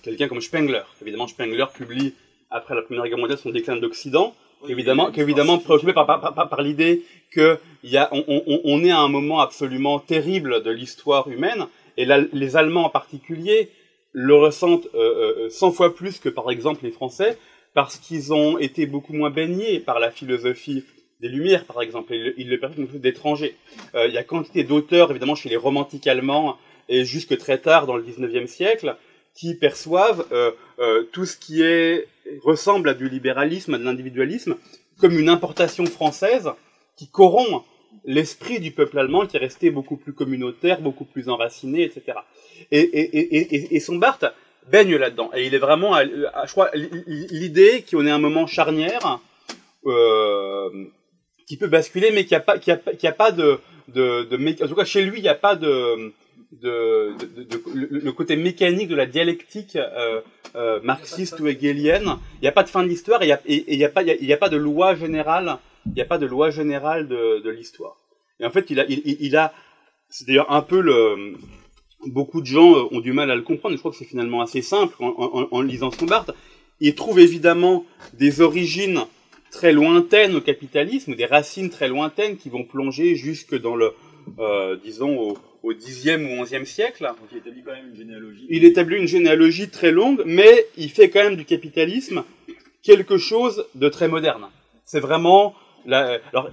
quelqu'un 0.03 0.27
comme 0.27 0.41
Spengler. 0.41 0.81
Évidemment, 1.01 1.27
Spengler 1.27 1.65
publie 1.73 2.13
après 2.49 2.75
la 2.75 2.81
Première 2.81 3.07
Guerre 3.07 3.17
mondiale 3.17 3.37
son 3.37 3.49
déclin 3.49 3.75
d'Occident, 3.77 4.33
oui, 4.63 4.71
évidemment, 4.71 5.11
qu'évidemment 5.11 5.57
préoccupé 5.57 5.93
par, 5.93 6.05
par, 6.05 6.33
par, 6.33 6.49
par 6.49 6.61
l'idée 6.61 7.03
que 7.31 7.59
y 7.83 7.97
a, 7.97 8.09
on, 8.11 8.23
on, 8.27 8.61
on, 8.63 8.83
est 8.83 8.91
à 8.91 8.99
un 8.99 9.09
moment 9.09 9.41
absolument 9.41 9.99
terrible 9.99 10.63
de 10.63 10.71
l'histoire 10.71 11.27
humaine, 11.29 11.67
et 11.97 12.05
la, 12.05 12.19
les 12.19 12.55
Allemands 12.55 12.85
en 12.85 12.89
particulier 12.89 13.69
le 14.13 14.35
ressentent 14.35 14.87
euh, 14.95 15.49
100 15.49 15.67
euh, 15.67 15.71
fois 15.71 15.95
plus 15.95 16.19
que 16.19 16.29
par 16.29 16.49
exemple 16.49 16.83
les 16.83 16.91
Français, 16.91 17.37
parce 17.73 17.97
qu'ils 17.97 18.33
ont 18.33 18.57
été 18.57 18.85
beaucoup 18.85 19.13
moins 19.13 19.29
baignés 19.29 19.79
par 19.79 19.99
la 19.99 20.09
philosophie 20.09 20.85
des 21.21 21.27
Lumières, 21.27 21.65
par 21.65 21.81
exemple, 21.81 22.13
et 22.13 22.33
ils 22.37 22.49
le 22.49 22.59
perçoivent 22.59 22.87
comme 22.87 22.99
d'étrangers. 22.99 23.55
Euh, 23.93 24.07
il 24.07 24.13
y 24.13 24.17
a 24.17 24.23
quantité 24.23 24.63
d'auteurs, 24.63 25.11
évidemment, 25.11 25.35
chez 25.35 25.49
les 25.49 25.57
romantiques 25.57 26.07
allemands, 26.07 26.57
et 26.87 27.03
jusque 27.03 27.37
très 27.37 27.57
tard 27.57 27.87
dans 27.87 27.97
le 27.97 28.03
19e 28.03 28.47
siècle, 28.47 28.95
qui 29.35 29.53
perçoivent 29.53 30.25
euh, 30.31 30.51
euh, 30.79 31.03
tout 31.11 31.25
ce 31.25 31.37
qui 31.37 31.61
est 31.61 32.07
ressemble 32.41 32.89
à 32.89 32.93
du 32.93 33.09
libéralisme, 33.09 33.75
à 33.75 33.77
de 33.77 33.83
l'individualisme, 33.83 34.55
comme 34.99 35.19
une 35.19 35.29
importation 35.29 35.85
française 35.85 36.49
qui 36.95 37.07
corrompt 37.09 37.65
l'esprit 38.05 38.59
du 38.59 38.71
peuple 38.71 38.97
allemand 38.97 39.25
qui 39.27 39.35
est 39.35 39.39
resté 39.39 39.69
beaucoup 39.69 39.97
plus 39.97 40.13
communautaire, 40.13 40.81
beaucoup 40.81 41.05
plus 41.05 41.29
enraciné, 41.29 41.83
etc. 41.83 42.17
Et, 42.71 42.79
et, 42.79 43.35
et, 43.37 43.75
et, 43.75 43.79
son 43.79 43.97
Barthes 43.97 44.25
baigne 44.71 44.95
là-dedans. 44.95 45.29
Et 45.35 45.45
il 45.45 45.53
est 45.53 45.59
vraiment, 45.59 45.95
je 46.01 46.51
crois, 46.51 46.71
l'idée 46.73 47.83
qu'on 47.89 48.05
est 48.05 48.11
un 48.11 48.19
moment 48.19 48.47
charnière, 48.47 49.19
euh, 49.85 50.69
qui 51.45 51.57
peut 51.57 51.67
basculer, 51.67 52.11
mais 52.11 52.25
qui 52.25 52.35
a 52.35 52.39
pas, 52.39 52.55
a, 52.55 52.57
qui 52.57 53.07
a 53.07 53.11
pas 53.11 53.31
de, 53.31 53.59
de, 53.89 54.23
de, 54.23 54.63
en 54.63 54.67
tout 54.67 54.75
cas 54.75 54.85
chez 54.85 55.03
lui, 55.03 55.19
il 55.19 55.21
n'y 55.21 55.29
a 55.29 55.35
pas 55.35 55.55
de, 55.55 56.13
le 56.63 58.11
côté 58.11 58.35
mécanique 58.35 58.89
de 58.89 58.95
la 58.95 59.05
dialectique 59.05 59.75
euh, 59.75 60.21
euh, 60.55 60.79
marxiste 60.83 61.39
ou 61.39 61.47
hegelienne. 61.47 62.17
Il 62.35 62.43
n'y 62.43 62.47
a 62.47 62.51
pas 62.51 62.63
de 62.63 62.69
fin 62.69 62.83
de 62.83 62.87
l'histoire 62.87 63.21
et 63.23 63.37
il 63.47 63.77
n'y 63.77 63.83
a, 63.83 63.89
pas, 63.89 64.03
de 64.49 64.57
loi 64.57 64.95
générale. 64.95 65.57
Il 65.85 65.93
n'y 65.93 66.01
a 66.01 66.05
pas 66.05 66.17
de 66.17 66.25
loi 66.25 66.49
générale 66.49 67.07
de, 67.07 67.49
l'histoire. 67.49 67.97
Et 68.39 68.45
en 68.45 68.51
fait, 68.51 68.69
il 68.69 68.79
a, 69.35 69.53
c'est 70.09 70.27
d'ailleurs 70.27 70.51
un 70.51 70.61
peu 70.61 70.81
le, 70.81 71.35
beaucoup 72.07 72.41
de 72.41 72.45
gens 72.45 72.87
ont 72.91 72.99
du 72.99 73.13
mal 73.13 73.31
à 73.31 73.35
le 73.35 73.41
comprendre. 73.41 73.75
Je 73.75 73.79
crois 73.79 73.91
que 73.91 73.97
c'est 73.97 74.05
finalement 74.05 74.41
assez 74.41 74.61
simple 74.61 74.95
en, 74.99 75.07
en, 75.17 75.47
en 75.51 75.61
lisant 75.61 75.91
son 75.91 76.05
Barthes. 76.05 76.31
Il 76.79 76.93
trouve 76.95 77.19
évidemment 77.19 77.85
des 78.13 78.41
origines 78.41 79.05
très 79.51 79.71
lointaines 79.71 80.35
au 80.35 80.41
capitalisme, 80.41 81.15
des 81.15 81.25
racines 81.25 81.69
très 81.69 81.87
lointaines 81.87 82.35
qui 82.35 82.49
vont 82.49 82.65
plonger 82.65 83.15
jusque 83.15 83.57
dans 83.57 83.75
le, 83.77 83.93
euh, 84.39 84.77
disons, 84.83 85.17
au, 85.17 85.37
au 85.63 85.73
10e 85.73 86.25
ou 86.25 86.43
11e 86.43 86.65
siècle. 86.65 87.03
Donc 87.03 87.29
il 87.31 87.37
établit 87.37 87.63
quand 87.63 87.73
même 87.73 87.89
une 87.89 87.97
généalogie. 87.97 88.45
Il 88.49 88.63
établit 88.63 88.97
une 88.97 89.07
généalogie 89.07 89.69
très 89.69 89.91
longue, 89.91 90.21
mais 90.25 90.67
il 90.77 90.89
fait 90.89 91.09
quand 91.09 91.23
même 91.23 91.35
du 91.35 91.45
capitalisme 91.45 92.23
quelque 92.83 93.17
chose 93.17 93.65
de 93.75 93.89
très 93.89 94.07
moderne. 94.07 94.47
C'est 94.83 94.99
vraiment 94.99 95.55
la, 95.85 96.19
alors 96.31 96.49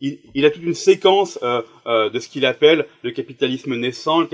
il, 0.00 0.18
il, 0.34 0.44
a 0.44 0.50
toute 0.50 0.62
une 0.62 0.74
séquence 0.74 1.38
euh, 1.42 1.62
euh, 1.86 2.10
de 2.10 2.18
ce 2.18 2.28
qu'il 2.28 2.46
appelle 2.46 2.86
le 3.02 3.10
capitalisme 3.10 3.74
naissant, 3.76 4.24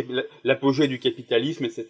l'apogée 0.43 0.89
du 0.89 0.99
capitalisme, 0.99 1.64
etc. 1.64 1.87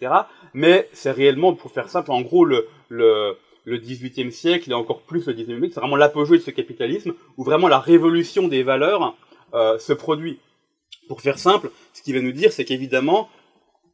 Mais 0.53 0.89
c'est 0.93 1.11
réellement, 1.11 1.53
pour 1.53 1.71
faire 1.71 1.89
simple, 1.89 2.11
en 2.11 2.21
gros 2.21 2.45
le, 2.45 2.67
le 2.89 3.37
le 3.65 3.79
18e 3.79 4.29
siècle 4.29 4.71
et 4.71 4.73
encore 4.73 5.01
plus 5.01 5.25
le 5.27 5.33
19e 5.33 5.59
siècle, 5.59 5.71
c'est 5.73 5.79
vraiment 5.79 5.95
l'apogée 5.95 6.37
de 6.37 6.43
ce 6.43 6.51
capitalisme 6.51 7.13
où 7.37 7.43
vraiment 7.43 7.67
la 7.67 7.79
révolution 7.79 8.47
des 8.47 8.63
valeurs 8.63 9.15
euh, 9.53 9.77
se 9.79 9.91
produit. 9.91 10.39
Pour 11.07 11.21
faire 11.21 11.39
simple, 11.39 11.71
ce 11.93 12.01
qu'il 12.01 12.15
va 12.15 12.21
nous 12.21 12.31
dire, 12.31 12.51
c'est 12.51 12.65
qu'évidemment, 12.65 13.29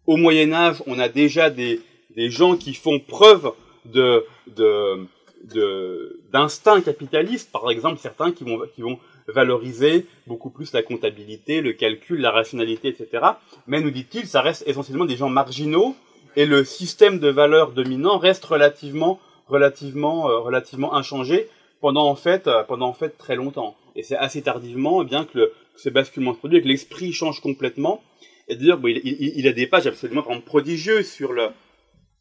au 0.07 0.17
Moyen 0.17 0.53
Âge, 0.53 0.81
on 0.87 0.99
a 0.99 1.09
déjà 1.09 1.49
des, 1.49 1.81
des 2.15 2.29
gens 2.29 2.55
qui 2.55 2.73
font 2.73 2.99
preuve 2.99 3.51
de, 3.85 4.25
de, 4.47 5.07
de, 5.43 6.21
d'instinct 6.31 6.81
capitaliste, 6.81 7.51
par 7.51 7.69
exemple 7.69 7.99
certains 7.99 8.31
qui 8.31 8.43
vont, 8.43 8.61
qui 8.75 8.81
vont 8.81 8.99
valoriser 9.27 10.05
beaucoup 10.27 10.49
plus 10.49 10.73
la 10.73 10.83
comptabilité, 10.83 11.61
le 11.61 11.73
calcul, 11.73 12.19
la 12.19 12.31
rationalité, 12.31 12.89
etc. 12.89 13.25
Mais 13.67 13.81
nous 13.81 13.91
dit-il, 13.91 14.25
ça 14.27 14.41
reste 14.41 14.63
essentiellement 14.67 15.05
des 15.05 15.17
gens 15.17 15.29
marginaux 15.29 15.95
et 16.35 16.45
le 16.45 16.63
système 16.63 17.19
de 17.19 17.29
valeurs 17.29 17.71
dominant 17.71 18.17
reste 18.17 18.45
relativement 18.45 19.19
relativement, 19.51 20.29
euh, 20.29 20.39
relativement 20.39 20.95
inchangé 20.95 21.49
pendant 21.81 22.07
en 22.07 22.15
fait, 22.15 22.47
euh, 22.47 22.63
pendant 22.63 22.87
en 22.87 22.93
fait 22.93 23.17
très 23.17 23.35
longtemps. 23.35 23.75
Et 23.95 24.03
c'est 24.03 24.15
assez 24.15 24.41
tardivement, 24.41 25.01
eh 25.01 25.05
bien 25.05 25.25
que, 25.25 25.37
le, 25.37 25.53
ce 25.81 25.89
basculement 25.89 26.33
se 26.33 26.39
produit, 26.39 26.61
que 26.61 26.67
l'esprit 26.67 27.11
change 27.11 27.41
complètement. 27.41 28.03
Et 28.47 28.55
d'ailleurs, 28.55 28.77
bon, 28.77 28.89
il, 28.89 29.47
a 29.47 29.53
des 29.53 29.67
pages 29.67 29.87
absolument 29.87 30.23
prodigieuses 30.45 31.09
sur 31.09 31.31
le, 31.33 31.49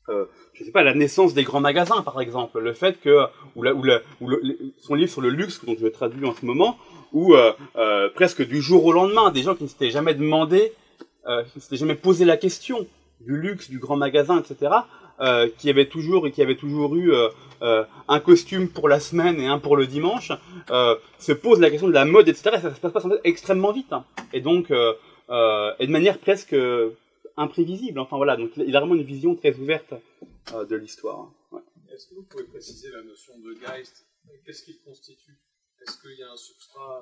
euh, 0.09 0.27
je 0.55 0.65
sais 0.65 0.71
pas, 0.71 0.83
la 0.83 0.95
naissance 0.95 1.35
des 1.35 1.43
grands 1.43 1.61
magasins, 1.61 2.03
par 2.03 2.21
exemple, 2.21 2.61
le 2.61 2.73
fait 2.73 3.01
que, 3.01 3.27
ou, 3.57 3.67
ou, 3.67 4.31
son 4.79 4.95
livre 4.95 5.11
sur 5.11 5.21
le 5.21 5.31
luxe, 5.31 5.65
dont 5.65 5.77
je 5.79 5.87
traduis 5.89 6.27
en 6.27 6.35
ce 6.35 6.45
moment, 6.45 6.79
où 7.13 7.35
euh, 7.35 7.53
euh, 7.77 8.09
presque 8.15 8.47
du 8.47 8.61
jour 8.61 8.85
au 8.85 8.93
lendemain, 8.93 9.31
des 9.31 9.43
gens 9.43 9.55
qui 9.55 9.65
ne 9.65 9.69
s'étaient 9.69 9.91
jamais 9.91 10.15
demandé, 10.15 10.73
qui 11.27 11.59
ne 11.59 11.61
s'étaient 11.61 11.77
jamais 11.77 11.95
posé 11.95 12.25
la 12.25 12.37
question 12.37 12.89
du 13.21 13.37
luxe, 13.37 13.71
du 13.71 13.79
grand 13.79 13.97
magasin, 13.97 14.41
etc., 14.41 14.73
euh, 15.21 15.51
qui 15.59 15.69
avait 15.69 15.87
toujours 15.87 16.27
et 16.27 16.33
qui 16.33 16.41
avait 16.41 16.57
toujours 16.57 16.97
eu 16.97 17.13
euh, 17.13 17.29
euh, 17.61 17.85
un 18.09 18.21
costume 18.21 18.71
pour 18.71 18.89
la 18.89 19.01
semaine 19.01 19.39
et 19.39 19.47
un 19.47 19.59
pour 19.59 19.77
le 19.77 19.87
dimanche, 19.87 20.33
se 21.19 21.33
pose 21.33 21.61
la 21.61 21.69
question 21.69 21.89
de 21.89 21.93
la 21.93 22.07
mode, 22.07 22.29
etc. 22.29 22.53
Et 22.55 22.61
ça 22.61 22.75
se 22.75 22.81
passe 22.81 22.93
pas 22.93 23.03
extrêmement 23.25 23.73
vite. 23.73 23.93
Hein. 23.93 24.07
Et 24.33 24.41
donc, 24.41 24.71
et 24.71 25.87
de 25.87 25.91
manière 25.91 26.19
presque 26.19 26.57
imprévisible. 27.37 27.99
Enfin 27.99 28.17
voilà, 28.17 28.37
donc 28.37 28.51
il 28.57 28.75
a 28.75 28.81
vraiment 28.81 28.95
une 28.95 29.03
vision 29.03 29.35
très 29.35 29.55
ouverte 29.57 29.93
de 30.55 30.77
l'histoire. 30.77 31.31
Ouais. 31.53 31.61
Est-ce 31.93 32.07
que 32.09 32.15
vous 32.15 32.23
pouvez 32.23 32.45
préciser 32.45 32.89
la 32.91 33.03
notion 33.03 33.35
de 33.39 33.53
Geist? 33.61 34.07
Qu'est-ce 34.47 34.63
qu'il 34.63 34.79
constitue? 34.81 35.39
Est-ce 35.83 35.99
qu'il 36.03 36.19
y 36.19 36.23
a 36.23 36.31
un 36.31 36.37
substrat, 36.37 37.01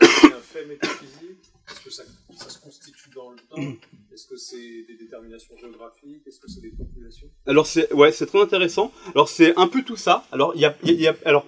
un 0.00 0.40
fait 0.40 0.64
métaphysique? 0.64 1.52
Est-ce 1.68 1.84
que 1.84 1.90
ça, 1.90 2.04
se 2.48 2.58
constitue 2.58 3.10
dans 3.14 3.30
le 3.30 3.36
temps? 3.36 3.78
Est-ce 4.12 4.26
que 4.26 4.36
c'est 4.36 4.84
des 4.88 4.96
déterminations 4.98 5.54
géographiques? 5.58 6.26
Est-ce 6.26 6.40
que 6.40 6.50
c'est 6.50 6.62
des 6.62 6.70
populations? 6.70 7.28
Alors 7.46 7.66
c'est 7.66 7.92
ouais, 7.92 8.12
très 8.12 8.40
intéressant. 8.40 8.92
Alors 9.14 9.28
c'est 9.28 9.54
un 9.58 9.68
peu 9.68 9.82
tout 9.82 9.96
ça. 9.96 10.26
Alors 10.32 10.54
il 10.54 10.62
y 10.62 10.64
a, 10.64 10.74
y 10.84 11.06
alors 11.26 11.46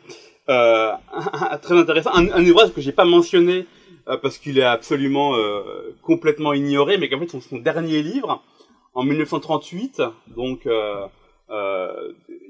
euh, 0.51 0.93
très 1.63 1.79
intéressant. 1.79 2.11
Un, 2.15 2.47
ouvrage 2.47 2.75
que 2.75 2.83
j'ai 2.83 2.93
pas 2.93 3.07
mentionné 3.07 3.67
euh, 4.09 4.19
parce 4.19 4.37
qu'il 4.37 4.59
est 4.59 4.63
absolument 4.63 5.35
euh, 5.35 5.97
complètement 6.03 6.53
ignoré, 6.53 6.99
mais 6.99 7.09
qu'en 7.09 7.19
fait 7.21 7.31
son, 7.31 7.41
son 7.41 7.57
dernier 7.57 8.03
livre 8.03 8.45
en 8.93 9.03
1938, 9.03 10.03
donc 10.29 10.67
euh, 10.67 11.09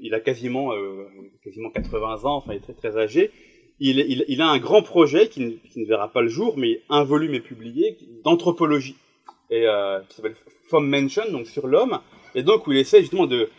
il 0.01 0.13
a 0.13 0.19
quasiment 0.19 0.71
quasiment 1.43 1.69
80 1.69 2.25
ans, 2.25 2.35
enfin 2.35 2.53
il 2.53 2.57
est 2.57 2.61
très 2.61 2.73
très 2.73 2.97
âgé 2.97 3.31
il, 3.79 4.41
a 4.41 4.47
un 4.47 4.57
grand 4.57 4.81
projet 4.81 5.27
qui 5.29 5.59
ne, 5.75 5.85
verra 5.85 6.11
pas 6.11 6.21
le 6.21 6.29
jour, 6.29 6.55
mais 6.57 6.81
un 6.89 7.03
volume 7.03 7.33
est 7.33 7.41
publié 7.41 7.97
d'anthropologie 8.23 8.95
et 9.49 9.67
euh, 9.67 9.99
qui 10.09 10.15
s'appelle 10.15 10.35
From 10.67 10.89
Mention, 10.89 11.31
donc 11.31 11.47
sur 11.47 11.67
l'homme, 11.67 11.99
et 12.35 12.43
donc 12.43 12.67
où 12.67 12.71
il 12.71 12.79
essaie 12.79 13.01
justement 13.01 13.27
de, 13.27 13.49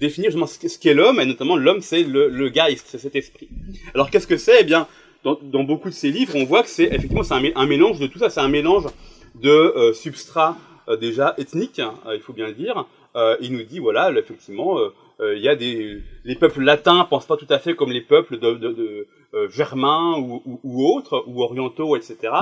définir 0.00 0.30
justement 0.30 0.46
ce 0.46 0.78
qu'est 0.78 0.94
l'homme, 0.94 1.20
et 1.20 1.26
notamment 1.26 1.56
l'homme 1.56 1.80
c'est 1.80 2.02
le, 2.02 2.28
le 2.28 2.48
Geist, 2.48 2.86
c'est 2.88 2.98
cet 2.98 3.16
esprit. 3.16 3.48
Alors 3.94 4.10
qu'est-ce 4.10 4.26
que 4.26 4.36
c'est? 4.36 4.60
Eh 4.60 4.64
bien, 4.64 4.86
dans, 5.24 5.64
beaucoup 5.64 5.88
de 5.88 5.94
ses 5.94 6.10
livres, 6.10 6.36
on 6.36 6.44
voit 6.44 6.62
que 6.62 6.68
c'est 6.68 6.84
effectivement 6.84 7.22
c'est 7.22 7.34
un, 7.34 7.66
mélange 7.66 7.98
de 7.98 8.06
tout 8.06 8.18
ça, 8.18 8.30
c'est 8.30 8.40
un 8.40 8.48
mélange 8.48 8.86
de 9.34 9.50
euh, 9.50 9.92
substrats 9.92 10.56
euh, 10.88 10.96
déjà 10.96 11.34
ethniques, 11.38 11.80
hein, 11.80 11.94
il 12.14 12.20
faut 12.20 12.32
bien 12.32 12.46
le 12.46 12.54
dire. 12.54 12.86
Euh, 13.16 13.36
il 13.40 13.52
nous 13.52 13.64
dit 13.64 13.78
voilà, 13.78 14.10
effectivement 14.12 14.78
euh, 14.78 14.82
euh, 14.84 14.90
il 15.20 15.42
y 15.42 15.48
a 15.48 15.56
des 15.56 16.00
les 16.24 16.34
peuples 16.36 16.62
latins 16.62 17.04
pensent 17.04 17.26
pas 17.26 17.36
tout 17.36 17.46
à 17.48 17.58
fait 17.58 17.74
comme 17.74 17.90
les 17.90 18.00
peuples 18.00 18.38
de, 18.38 18.52
de, 18.52 18.72
de 18.72 19.06
euh, 19.34 19.48
germains 19.50 20.18
ou, 20.18 20.42
ou, 20.64 20.86
autres 20.86 21.24
ou 21.26 21.42
orientaux, 21.42 21.96
etc. 21.96 22.32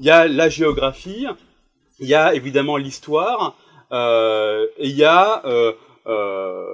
Il 0.00 0.06
y 0.06 0.10
a 0.10 0.26
la 0.26 0.48
géographie, 0.48 1.26
il 2.00 2.08
y 2.08 2.14
a 2.14 2.34
évidemment 2.34 2.76
l'histoire, 2.76 3.56
euh, 3.92 4.66
et 4.76 4.88
il 4.88 4.96
y 4.96 5.04
a 5.04 5.46
euh, 5.46 5.72
euh, 6.06 6.64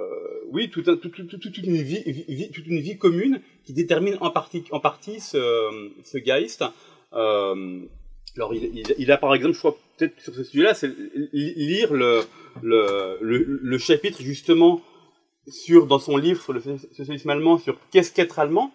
oui 0.51 0.71
toute, 0.71 0.85
toute, 1.01 1.27
toute, 1.27 1.39
toute, 1.39 1.57
une 1.59 1.75
vie, 1.75 2.49
toute 2.51 2.65
une 2.65 2.79
vie 2.79 2.97
commune 2.97 3.41
qui 3.63 3.73
détermine 3.73 4.17
en 4.21 4.31
partie 4.31 4.63
en 4.71 4.79
partie 4.79 5.19
ce, 5.19 5.69
ce 6.03 6.17
Geist. 6.17 6.63
alors 7.11 8.53
il, 8.53 8.83
il, 8.97 9.11
a 9.11 9.17
par 9.17 9.35
exemple, 9.35 9.53
je 9.53 9.59
crois, 9.59 9.77
peut-être 9.97 10.19
sur 10.19 10.33
ce 10.33 10.43
sujet-là, 10.43 10.73
c'est 10.73 10.91
lire 11.31 11.93
le, 11.93 12.21
le, 12.63 13.19
le, 13.21 13.77
chapitre 13.77 14.21
justement 14.21 14.81
sur 15.49 15.85
dans 15.85 15.99
son 15.99 16.17
livre 16.17 16.41
sur 16.41 16.53
le 16.53 16.61
socialisme 16.61 17.29
allemand 17.29 17.57
sur 17.57 17.77
qu'est-ce 17.91 18.11
qu'être 18.11 18.39
allemand, 18.39 18.71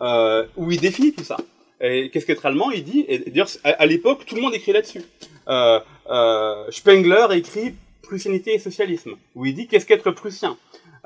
euh, 0.00 0.46
où 0.56 0.70
il 0.70 0.80
définit 0.80 1.12
tout 1.12 1.24
ça. 1.24 1.36
Et 1.80 2.10
qu'est-ce 2.10 2.26
qu'être 2.26 2.46
allemand 2.46 2.70
Il 2.70 2.84
dit, 2.84 3.04
et 3.08 3.18
d'ailleurs 3.18 3.48
à, 3.64 3.86
l'époque 3.86 4.24
tout 4.26 4.36
le 4.36 4.40
monde 4.40 4.54
écrit 4.54 4.72
là-dessus. 4.72 5.02
Euh, 5.48 5.80
euh, 6.10 6.70
Spengler 6.70 7.26
écrit 7.32 7.74
Prussianité 8.02 8.54
et 8.54 8.58
socialisme, 8.58 9.16
où 9.34 9.46
il 9.46 9.54
dit 9.54 9.66
qu'est-ce 9.66 9.86
qu'être 9.86 10.10
prussien. 10.10 10.56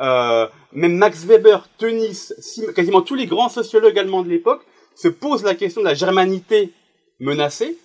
Euh, 0.01 0.47
même 0.73 0.97
Max 0.97 1.25
Weber, 1.25 1.69
Tönnies, 1.79 2.33
quasiment 2.75 3.01
tous 3.01 3.15
les 3.15 3.27
grands 3.27 3.49
sociologues 3.49 3.99
allemands 3.99 4.23
de 4.23 4.29
l'époque 4.29 4.67
se 4.95 5.09
posent 5.09 5.45
la 5.45 5.55
question 5.55 5.81
de 5.81 5.87
la 5.87 5.95
germanité 5.95 6.73
menacée 7.21 7.79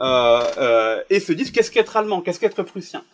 euh, 0.00 1.02
et 1.10 1.20
se 1.20 1.32
disent 1.32 1.50
qu'est-ce 1.50 1.70
qu'être 1.70 1.96
allemand, 1.96 2.20
qu'est-ce 2.20 2.40
qu'être 2.40 2.62
prussien. 2.62 3.04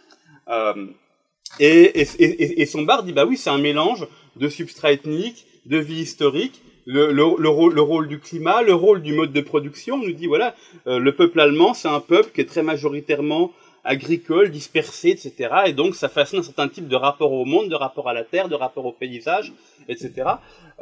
Et, 1.61 2.01
et, 2.01 2.09
et, 2.19 2.63
et, 2.63 2.67
son 2.67 2.83
bar 2.83 3.03
dit 3.05 3.13
bah 3.13 3.27
oui 3.27 3.37
c'est 3.37 3.51
un 3.51 3.59
mélange 3.59 4.07
de 4.37 4.49
substrat 4.49 4.93
ethnique, 4.93 5.47
de 5.67 5.79
vie 5.79 6.01
historique, 6.01 6.61
le, 6.87 7.13
le, 7.13 7.25
le, 7.39 7.49
rôle, 7.49 7.75
le 7.75 7.81
rôle 7.81 8.09
du 8.09 8.19
climat, 8.19 8.63
le 8.63 8.75
rôle 8.75 9.03
du 9.03 9.13
mode 9.13 9.33
de 9.33 9.41
production. 9.41 9.97
On 9.97 9.99
nous 9.99 10.13
dit 10.13 10.27
voilà 10.27 10.55
euh, 10.87 10.99
le 10.99 11.15
peuple 11.15 11.41
allemand 11.41 11.75
c'est 11.75 11.89
un 11.89 12.01
peuple 12.01 12.31
qui 12.35 12.41
est 12.41 12.47
très 12.47 12.63
majoritairement 12.63 13.53
agricole, 13.85 14.51
dispersé, 14.51 15.11
etc. 15.11 15.55
Et 15.67 15.73
donc 15.73 15.95
ça 15.95 16.09
façonne 16.09 16.41
un 16.41 16.43
certain 16.43 16.69
type 16.69 16.89
de 16.89 16.97
rapport 16.97 17.33
au 17.33 17.45
monde, 17.45 17.69
de 17.69 17.75
rapport 17.75 18.09
à 18.09 18.15
la 18.15 18.25
terre, 18.25 18.49
de 18.49 18.55
rapport 18.55 18.87
au 18.87 18.93
paysage, 18.93 19.53
etc. 19.89 20.13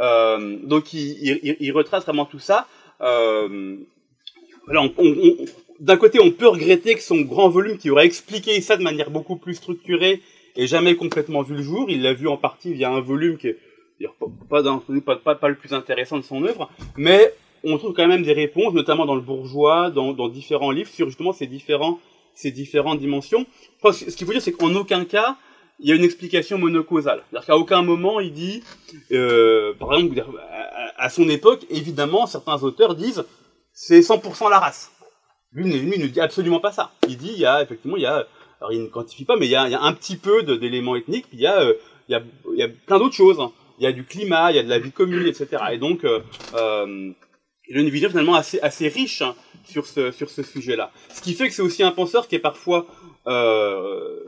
Euh, 0.01 0.57
donc 0.63 0.95
il, 0.95 1.41
il, 1.43 1.57
il, 1.59 1.73
retrace 1.73 2.05
vraiment 2.05 2.25
tout 2.25 2.39
ça. 2.39 2.67
Euh, 3.01 3.77
voilà, 4.67 4.83
on, 4.83 4.95
on, 4.97 5.37
d'un 5.81 5.97
côté, 5.97 6.21
on 6.21 6.31
peut 6.31 6.47
regretter 6.47 6.95
que 6.95 7.03
son 7.03 7.23
grand 7.23 7.49
volume, 7.49 7.77
qui 7.77 7.91
aurait 7.91 8.07
expliqué 8.07 8.61
ça 8.61 8.77
de 8.77 8.85
manière 8.85 9.11
beaucoup 9.11 9.37
plus 9.37 9.55
structurée, 9.55 10.23
et 10.57 10.67
jamais 10.67 10.97
complètement 10.97 11.43
vu 11.43 11.57
le 11.57 11.63
jour. 11.63 11.87
Il 11.89 12.03
l'a 12.03 12.13
vu 12.13 12.29
en 12.29 12.37
partie 12.37 12.73
via 12.73 12.91
un 12.91 13.01
volume 13.01 13.37
qui 13.37 13.49
est 13.49 13.59
pas, 14.49 15.49
le 15.49 15.55
plus 15.55 15.73
intéressant 15.73 16.19
de 16.19 16.23
son 16.23 16.45
œuvre, 16.45 16.71
mais 16.97 17.33
on 17.65 17.79
trouve 17.79 17.93
quand 17.93 18.09
même 18.09 18.23
des 18.23 18.33
réponses, 18.33 18.75
notamment 18.75 19.07
dans 19.07 19.15
le 19.15 19.21
bourgeois, 19.21 19.91
dans, 19.91 20.29
différents 20.29 20.71
livres, 20.71 20.91
sur 20.91 21.07
justement 21.07 21.33
ces 21.33 21.47
différents 21.47 21.99
ces 22.35 22.51
différentes 22.51 22.99
dimensions. 22.99 23.45
Ce 23.85 24.17
qu'il 24.17 24.27
faut 24.27 24.33
dire, 24.33 24.41
c'est 24.41 24.53
qu'en 24.53 24.75
aucun 24.75 25.05
cas, 25.05 25.37
il 25.81 25.89
y 25.89 25.93
a 25.93 25.95
une 25.95 26.05
explication 26.05 26.57
monocausale. 26.57 27.23
C'est-à-dire 27.31 27.47
qu'à 27.47 27.57
aucun 27.59 27.83
moment, 27.83 28.21
il 28.21 28.33
dit, 28.33 28.63
euh, 29.11 29.75
par 29.75 29.95
exemple, 29.95 30.25
à, 30.97 31.11
son 31.11 31.29
époque, 31.29 31.67
évidemment, 31.69 32.27
certains 32.27 32.63
auteurs 32.63 32.95
disent, 32.95 33.25
c'est 33.75 34.01
100% 34.01 34.49
la 34.49 34.61
race. 34.61 34.93
Lui, 35.53 35.65
lui, 35.65 35.99
ne 35.99 36.07
dit 36.07 36.21
absolument 36.21 36.61
pas 36.61 36.73
ça. 36.73 36.93
Il 37.07 37.19
dit, 37.19 37.33
il 37.35 37.41
y 37.41 37.47
a, 37.47 37.63
effectivement, 37.63 37.97
il 37.97 38.03
y 38.03 38.07
a, 38.07 38.27
alors 38.63 38.73
il 38.73 38.83
ne 38.83 38.87
quantifie 38.87 39.25
pas, 39.25 39.37
mais 39.37 39.47
il 39.47 39.51
y 39.51 39.57
a, 39.57 39.83
un 39.83 39.93
petit 39.93 40.17
peu 40.17 40.45
d'éléments 40.45 40.95
ethniques, 40.95 41.27
puis 41.29 41.39
il 41.39 41.43
y 41.43 41.47
a, 41.49 41.61
euh, 41.61 41.75
il 42.09 42.13
y 42.13 42.15
a, 42.15 42.23
il 42.53 42.59
y 42.59 42.63
a 42.63 42.69
plein 42.69 43.01
d'autres 43.01 43.17
choses. 43.17 43.41
Il 43.81 43.85
y 43.85 43.89
a 43.89 43.93
du 43.93 44.05
climat, 44.05 44.53
il 44.53 44.57
y 44.57 44.59
a 44.61 44.63
de 44.63 44.69
la 44.69 44.79
vie 44.79 44.93
commune, 44.93 45.27
etc. 45.27 45.49
Et 45.73 45.79
donc, 45.79 46.05
euh, 46.05 46.21
euh, 46.55 47.11
une 47.69 47.89
vision 47.89 48.09
finalement 48.09 48.37
assez, 48.37 48.89
riche 48.89 49.23
hein, 49.23 49.35
sur 49.65 49.87
ce, 49.87 50.13
sur 50.13 50.31
ce 50.31 50.45
sujet-là. 50.45 50.93
Ce 51.13 51.21
qui 51.21 51.35
fait 51.35 51.49
que 51.49 51.55
c'est 51.55 51.63
aussi 51.63 51.83
un 51.83 51.91
penseur 51.91 52.29
qui 52.29 52.37
est 52.37 52.41
parfois 52.41 52.87
euh, 53.27 54.21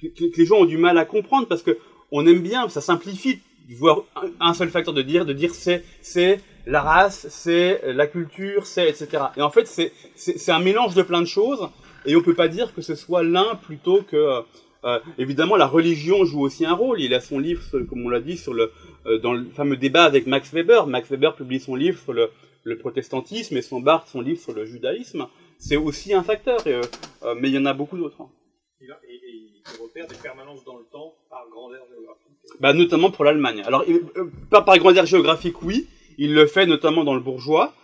que, 0.00 0.36
les 0.36 0.44
gens 0.44 0.56
ont 0.56 0.64
du 0.64 0.78
mal 0.78 0.98
à 0.98 1.04
comprendre 1.04 1.46
parce 1.46 1.62
que 1.62 1.78
on 2.10 2.26
aime 2.26 2.40
bien, 2.40 2.68
ça 2.68 2.80
simplifie 2.80 3.38
voir 3.78 4.02
un 4.40 4.52
seul 4.54 4.70
facteur 4.70 4.94
de 4.94 5.02
dire, 5.02 5.24
de 5.24 5.32
dire 5.32 5.54
c'est 5.54 5.84
c'est 6.02 6.40
la 6.66 6.82
race, 6.82 7.28
c'est 7.30 7.80
la 7.84 8.08
culture, 8.08 8.66
c'est 8.66 8.88
etc. 8.88 9.26
Et 9.36 9.42
en 9.42 9.50
fait 9.50 9.68
c'est 10.16 10.50
un 10.50 10.58
mélange 10.58 10.96
de 10.96 11.02
plein 11.02 11.20
de 11.20 11.26
choses 11.26 11.68
et 12.06 12.16
on 12.16 12.22
peut 12.22 12.34
pas 12.34 12.48
dire 12.48 12.74
que 12.74 12.82
ce 12.82 12.94
soit 12.94 13.22
l'un 13.22 13.54
plutôt 13.56 14.02
que 14.02 14.42
euh, 14.84 14.98
évidemment 15.18 15.56
la 15.56 15.66
religion 15.66 16.24
joue 16.24 16.40
aussi 16.40 16.64
un 16.64 16.74
rôle. 16.74 17.00
Il 17.00 17.14
a 17.14 17.20
son 17.20 17.38
livre, 17.38 17.62
comme 17.88 18.04
on 18.04 18.08
l'a 18.08 18.20
dit, 18.20 18.36
sur 18.36 18.54
le 18.54 18.72
euh, 19.06 19.18
dans 19.18 19.32
le 19.32 19.44
fameux 19.50 19.76
débat 19.76 20.04
avec 20.04 20.26
Max 20.26 20.52
Weber. 20.52 20.86
Max 20.86 21.10
Weber 21.10 21.34
publie 21.34 21.60
son 21.60 21.74
livre 21.74 21.98
sur 21.98 22.12
le 22.12 22.30
le 22.64 22.78
protestantisme 22.78 23.56
et 23.56 23.62
son 23.62 23.80
Barthes, 23.80 24.08
son 24.08 24.20
livre 24.20 24.40
sur 24.40 24.52
le 24.52 24.64
judaïsme, 24.64 25.26
c'est 25.58 25.76
aussi 25.76 26.12
un 26.12 26.22
facteur, 26.22 26.66
et, 26.66 26.74
euh, 26.74 26.82
euh, 27.22 27.34
mais 27.38 27.48
il 27.48 27.54
y 27.54 27.58
en 27.58 27.66
a 27.66 27.74
beaucoup 27.74 27.96
d'autres. 27.96 28.20
Hein. 28.20 28.30
Et, 28.80 28.86
il 29.12 29.82
repère 29.82 30.06
des 30.06 30.16
permanences 30.16 30.64
dans 30.64 30.76
le 30.76 30.84
temps 30.90 31.14
par 31.28 31.46
grandeur 31.50 31.86
géographique. 31.88 32.32
Bah, 32.60 32.72
notamment 32.72 33.10
pour 33.10 33.24
l'Allemagne. 33.24 33.62
Alors, 33.66 33.84
euh, 33.88 34.30
pas 34.50 34.62
par 34.62 34.78
grandeur 34.78 35.06
géographique, 35.06 35.62
oui, 35.62 35.86
il 36.18 36.34
le 36.34 36.46
fait 36.46 36.66
notamment 36.66 37.04
dans 37.04 37.14
le 37.14 37.20
bourgeois, 37.20 37.74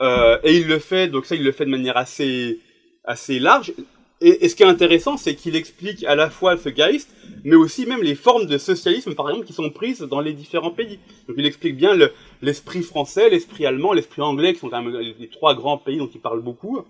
euh, 0.00 0.38
et 0.42 0.56
il 0.56 0.68
le 0.68 0.78
fait, 0.78 1.08
donc 1.08 1.26
ça, 1.26 1.34
il 1.34 1.44
le 1.44 1.52
fait 1.52 1.64
de 1.64 1.70
manière 1.70 1.96
assez, 1.96 2.60
assez 3.04 3.38
large. 3.38 3.72
Et, 4.20 4.44
et 4.44 4.48
ce 4.48 4.56
qui 4.56 4.62
est 4.62 4.66
intéressant, 4.66 5.16
c'est 5.16 5.34
qu'il 5.34 5.56
explique 5.56 6.04
à 6.04 6.14
la 6.14 6.30
fois 6.30 6.56
ce 6.56 6.68
Geist, 6.68 7.10
mais 7.44 7.56
aussi 7.56 7.84
même 7.84 8.02
les 8.02 8.14
formes 8.14 8.46
de 8.46 8.58
socialisme, 8.58 9.14
par 9.14 9.28
exemple, 9.28 9.46
qui 9.46 9.52
sont 9.52 9.70
prises 9.70 10.00
dans 10.00 10.20
les 10.20 10.32
différents 10.32 10.70
pays. 10.70 10.98
Donc 11.28 11.36
il 11.38 11.46
explique 11.46 11.76
bien 11.76 11.94
l'esprit 12.40 12.78
le, 12.78 12.84
français, 12.84 13.28
l'esprit 13.28 13.66
allemand, 13.66 13.92
l'esprit 13.92 14.22
anglais, 14.22 14.54
qui 14.54 14.60
sont 14.60 14.70
quand 14.70 14.82
même 14.82 14.96
les 14.96 15.28
trois 15.28 15.54
grands 15.54 15.78
pays 15.78 15.98
dont 15.98 16.10
il 16.12 16.20
parle 16.20 16.40
beaucoup. 16.40 16.84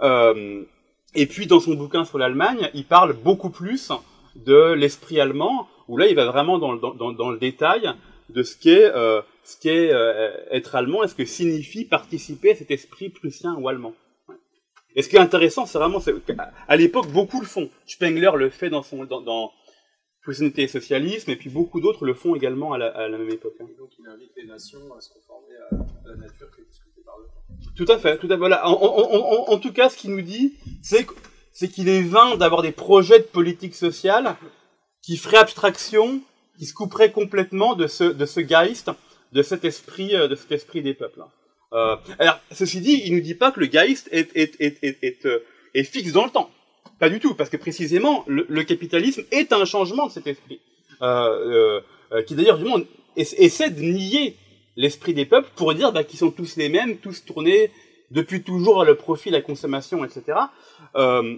Euh, 0.00 0.62
et 1.14 1.26
puis 1.26 1.46
dans 1.46 1.60
son 1.60 1.74
bouquin 1.74 2.04
sur 2.04 2.18
l'Allemagne, 2.18 2.70
il 2.74 2.84
parle 2.84 3.12
beaucoup 3.12 3.50
plus 3.50 3.92
de 4.36 4.72
l'esprit 4.72 5.20
allemand, 5.20 5.68
où 5.88 5.98
là 5.98 6.06
il 6.06 6.14
va 6.14 6.24
vraiment 6.26 6.58
dans, 6.58 6.74
dans, 6.76 7.12
dans 7.12 7.30
le 7.30 7.38
détail 7.38 7.92
de 8.30 8.42
ce 8.42 8.56
qu'est 8.56 8.90
euh, 8.94 9.20
qu'est 9.60 9.92
euh, 9.92 10.30
être 10.50 10.74
allemand 10.74 11.02
et 11.02 11.08
ce 11.08 11.14
que 11.14 11.24
signifie 11.24 11.84
participer 11.84 12.52
à 12.52 12.54
cet 12.54 12.70
esprit 12.70 13.10
prussien 13.10 13.54
ou 13.58 13.68
allemand. 13.68 13.92
Et 14.94 15.02
ce 15.02 15.08
qui 15.08 15.16
est 15.16 15.20
intéressant, 15.20 15.66
c'est 15.66 15.78
vraiment, 15.78 16.00
à 16.68 16.76
l'époque, 16.76 17.08
beaucoup 17.08 17.40
le 17.40 17.46
font. 17.46 17.70
Spengler 17.86 18.30
le 18.36 18.50
fait 18.50 18.70
dans 18.70 18.82
son, 18.82 19.04
dans, 19.04 19.20
dans 19.20 19.52
et 20.28 20.68
Socialisme, 20.68 21.30
et 21.30 21.36
puis 21.36 21.50
beaucoup 21.50 21.80
d'autres 21.80 22.04
le 22.04 22.14
font 22.14 22.36
également 22.36 22.72
à 22.72 22.78
la, 22.78 22.86
à 22.88 23.08
la 23.08 23.18
même 23.18 23.30
époque. 23.30 23.54
Hein. 23.60 23.66
Et 23.72 23.76
donc 23.76 23.90
il 23.98 24.06
invite 24.06 24.30
les 24.36 24.46
nations 24.46 24.78
à 24.96 25.00
se 25.00 25.08
conformer 25.12 25.56
à, 25.72 26.08
la 26.08 26.16
nature 26.16 26.48
qui 26.54 26.60
est 26.60 26.64
discutée 26.64 27.02
par 27.04 27.16
le 27.18 27.24
temps. 27.24 27.74
Tout 27.74 27.86
à 27.88 27.98
fait, 27.98 28.18
tout 28.18 28.26
à 28.26 28.30
fait. 28.30 28.36
Voilà. 28.36 28.68
En, 28.68 28.72
en, 28.72 29.50
en, 29.50 29.52
en 29.52 29.58
tout 29.58 29.72
cas, 29.72 29.88
ce 29.88 29.96
qu'il 29.96 30.12
nous 30.12 30.22
dit, 30.22 30.54
c'est 30.80 31.06
c'est 31.52 31.68
qu'il 31.68 31.88
est 31.88 32.02
vain 32.02 32.36
d'avoir 32.36 32.62
des 32.62 32.72
projets 32.72 33.18
de 33.18 33.24
politique 33.24 33.74
sociale 33.74 34.36
qui 35.02 35.16
feraient 35.16 35.36
abstraction, 35.36 36.22
qui 36.58 36.66
se 36.66 36.72
couperaient 36.72 37.12
complètement 37.12 37.74
de 37.74 37.86
ce, 37.86 38.04
de 38.04 38.24
ce 38.24 38.40
Geist, 38.40 38.90
de 39.32 39.42
cet 39.42 39.64
esprit, 39.64 40.16
euh, 40.16 40.28
de 40.28 40.34
cet 40.34 40.52
esprit 40.52 40.82
des 40.82 40.94
peuples. 40.94 41.22
Euh, 41.72 41.96
alors, 42.18 42.38
ceci 42.50 42.80
dit, 42.80 43.02
il 43.06 43.14
nous 43.14 43.20
dit 43.20 43.34
pas 43.34 43.50
que 43.50 43.60
le 43.60 43.66
Geist 43.66 44.08
est, 44.12 44.30
est, 44.34 44.60
est, 44.60 45.26
euh, 45.26 45.44
est 45.74 45.84
fixe 45.84 46.12
dans 46.12 46.24
le 46.24 46.30
temps. 46.30 46.50
Pas 46.98 47.08
du 47.08 47.18
tout, 47.18 47.34
parce 47.34 47.50
que 47.50 47.56
précisément, 47.56 48.24
le, 48.26 48.46
le 48.48 48.62
capitalisme 48.62 49.24
est 49.30 49.52
un 49.52 49.64
changement 49.64 50.06
de 50.06 50.12
cet 50.12 50.26
esprit. 50.26 50.60
Euh, 51.02 51.80
euh, 52.12 52.22
qui 52.22 52.34
d'ailleurs, 52.34 52.58
du 52.58 52.64
monde, 52.64 52.86
essaie 53.16 53.70
de 53.70 53.80
nier 53.80 54.36
l'esprit 54.76 55.14
des 55.14 55.26
peuples 55.26 55.50
pour 55.56 55.74
dire 55.74 55.92
bah, 55.92 56.04
qu'ils 56.04 56.18
sont 56.18 56.30
tous 56.30 56.56
les 56.56 56.68
mêmes, 56.68 56.98
tous 56.98 57.24
tournés 57.24 57.70
depuis 58.10 58.42
toujours 58.42 58.76
vers 58.76 58.84
le 58.84 58.94
profit, 58.94 59.30
la 59.30 59.40
consommation, 59.40 60.04
etc. 60.04 60.38
Euh, 60.96 61.36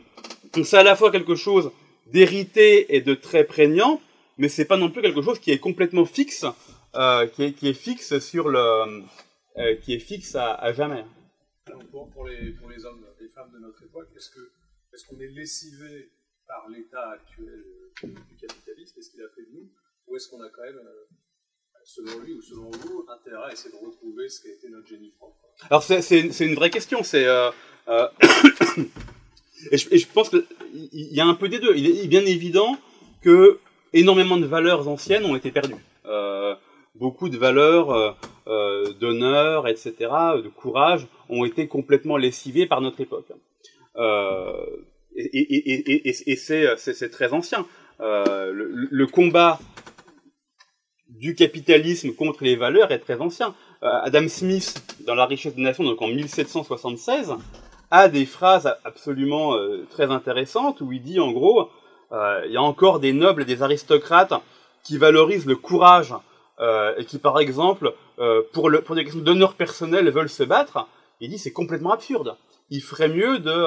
donc 0.52 0.66
c'est 0.66 0.78
à 0.78 0.82
la 0.82 0.96
fois 0.96 1.10
quelque 1.10 1.34
chose 1.34 1.70
d'hérité 2.12 2.96
et 2.96 3.00
de 3.00 3.14
très 3.14 3.44
prégnant, 3.44 4.00
mais 4.38 4.48
c'est 4.48 4.64
pas 4.64 4.76
non 4.76 4.90
plus 4.90 5.00
quelque 5.00 5.22
chose 5.22 5.38
qui 5.38 5.52
est 5.52 5.58
complètement 5.58 6.04
fixe, 6.04 6.44
euh, 6.96 7.26
qui, 7.26 7.52
qui 7.54 7.68
est 7.68 7.74
fixe 7.74 8.18
sur 8.18 8.48
le, 8.48 9.02
euh, 9.58 9.76
qui 9.76 9.94
est 9.94 9.98
fixe 9.98 10.34
à, 10.34 10.54
à 10.54 10.72
jamais. 10.72 11.04
pour, 11.90 12.10
pour, 12.10 12.26
les, 12.26 12.52
pour 12.52 12.68
les 12.68 12.84
hommes, 12.84 13.04
les 13.20 13.28
femmes 13.28 13.50
de 13.52 13.58
notre 13.58 13.82
époque, 13.82 14.08
est-ce 14.16 15.06
qu'on 15.06 15.20
est 15.20 15.28
lessivé 15.28 16.10
par 16.46 16.68
l'état 16.68 17.10
actuel 17.10 17.64
du 18.02 18.36
capitalisme 18.36 18.98
Est-ce 18.98 19.10
qu'il 19.10 19.22
a 19.22 19.28
fait 19.34 19.42
de 19.42 19.54
nous 19.54 19.70
Ou 20.08 20.16
est-ce 20.16 20.28
qu'on 20.28 20.42
a 20.42 20.48
quand 20.48 20.62
même, 20.62 20.78
euh, 20.78 21.04
selon 21.84 22.20
lui 22.20 22.32
ou 22.34 22.42
selon 22.42 22.70
vous, 22.70 23.06
intérêt 23.08 23.50
à 23.50 23.52
essayer 23.52 23.70
de 23.70 23.84
retrouver 23.84 24.28
ce 24.28 24.42
qui 24.42 24.48
a 24.48 24.52
été 24.52 24.68
notre 24.68 24.88
génie 24.88 25.10
propre? 25.10 25.36
Alors 25.70 25.82
c'est 25.82 26.40
une 26.40 26.54
vraie 26.54 26.70
question. 26.70 27.02
C'est 27.02 27.26
euh, 27.26 27.50
euh 27.88 28.08
et, 29.70 29.78
je, 29.78 29.88
et, 29.94 29.98
je, 29.98 30.08
pense 30.08 30.30
qu'il 30.30 30.44
y 30.90 31.20
a 31.20 31.26
un 31.26 31.34
peu 31.34 31.48
des 31.48 31.58
deux. 31.58 31.76
Il 31.76 31.86
est 31.86 32.06
bien 32.08 32.24
évident 32.24 32.76
que 33.22 33.58
énormément 33.92 34.36
de 34.36 34.46
valeurs 34.46 34.88
anciennes 34.88 35.24
ont 35.24 35.36
été 35.36 35.50
perdues. 35.50 35.74
Euh, 36.06 36.54
beaucoup 36.94 37.28
de 37.28 37.36
valeurs 37.36 37.90
euh, 37.90 38.12
euh, 38.46 38.92
d'honneur, 38.92 39.66
etc., 39.68 39.94
de 40.42 40.48
courage, 40.48 41.06
ont 41.30 41.46
été 41.46 41.66
complètement 41.66 42.18
lessivées 42.18 42.66
par 42.66 42.82
notre 42.82 43.00
époque. 43.00 43.32
Euh, 43.96 44.66
et, 45.16 46.12
c'est 46.12 47.10
très 47.10 47.32
ancien. 47.32 47.64
Euh, 48.00 48.52
le, 48.52 48.88
le, 48.90 49.06
combat 49.06 49.58
du 51.08 51.34
capitalisme 51.34 52.12
contre 52.12 52.44
les 52.44 52.56
valeurs 52.56 52.92
est 52.92 52.98
très 52.98 53.20
ancien. 53.20 53.54
Adam 53.80 54.28
Smith, 54.28 54.82
dans 55.06 55.14
La 55.14 55.24
richesse 55.24 55.54
des 55.54 55.62
nations, 55.62 55.84
donc 55.84 56.02
en 56.02 56.08
1776, 56.08 57.34
a 57.90 58.08
des 58.08 58.26
phrases 58.26 58.74
absolument 58.84 59.56
très 59.90 60.10
intéressantes 60.10 60.80
où 60.80 60.90
il 60.92 61.02
dit 61.02 61.20
en 61.20 61.32
gros, 61.32 61.68
il 62.10 62.50
y 62.50 62.56
a 62.56 62.62
encore 62.62 62.98
des 62.98 63.12
nobles 63.12 63.42
et 63.42 63.44
des 63.44 63.62
aristocrates 63.62 64.32
qui 64.82 64.96
valorisent 64.96 65.46
le 65.46 65.56
courage 65.56 66.14
euh, 66.60 66.94
et 66.96 67.04
qui 67.04 67.18
par 67.18 67.38
exemple, 67.38 67.94
pour, 68.52 68.70
le, 68.70 68.80
pour 68.80 68.94
des 68.94 69.04
questions 69.04 69.22
d'honneur 69.22 69.54
personnel 69.54 70.08
veulent 70.10 70.28
se 70.28 70.44
battre. 70.44 70.86
Il 71.20 71.30
dit 71.30 71.38
c'est 71.38 71.52
complètement 71.52 71.92
absurde 71.92 72.36
ils 72.70 72.82
feraient 72.82 73.08
mieux 73.08 73.38
de, 73.38 73.66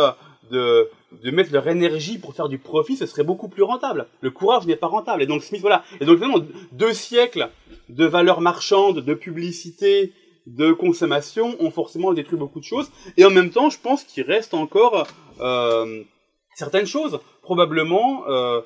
de, 0.51 0.89
de 1.23 1.31
mettre 1.31 1.53
leur 1.53 1.67
énergie 1.67 2.17
pour 2.17 2.33
faire 2.33 2.49
du 2.49 2.57
profit, 2.57 2.95
ce 2.95 3.05
serait 3.05 3.23
beaucoup 3.23 3.47
plus 3.47 3.63
rentable. 3.63 4.07
Le 4.21 4.31
courage 4.31 4.65
n'est 4.65 4.75
pas 4.75 4.87
rentable. 4.87 5.21
Et 5.21 5.25
donc 5.25 5.43
Smith, 5.43 5.61
voilà. 5.61 5.83
Et 5.99 6.05
donc 6.05 6.17
finalement, 6.17 6.43
deux 6.71 6.93
siècles 6.93 7.49
de 7.89 8.05
valeurs 8.05 8.41
marchandes, 8.41 8.99
de 8.99 9.13
publicité, 9.13 10.13
de 10.45 10.71
consommation 10.71 11.55
ont 11.59 11.71
forcément 11.71 12.13
détruit 12.13 12.37
beaucoup 12.37 12.59
de 12.59 12.65
choses. 12.65 12.89
Et 13.17 13.25
en 13.25 13.29
même 13.29 13.49
temps, 13.49 13.69
je 13.69 13.79
pense 13.79 14.03
qu'il 14.03 14.23
reste 14.23 14.53
encore 14.53 15.05
euh, 15.41 16.03
certaines 16.55 16.85
choses. 16.85 17.19
Probablement, 17.41 18.23
euh, 18.27 18.61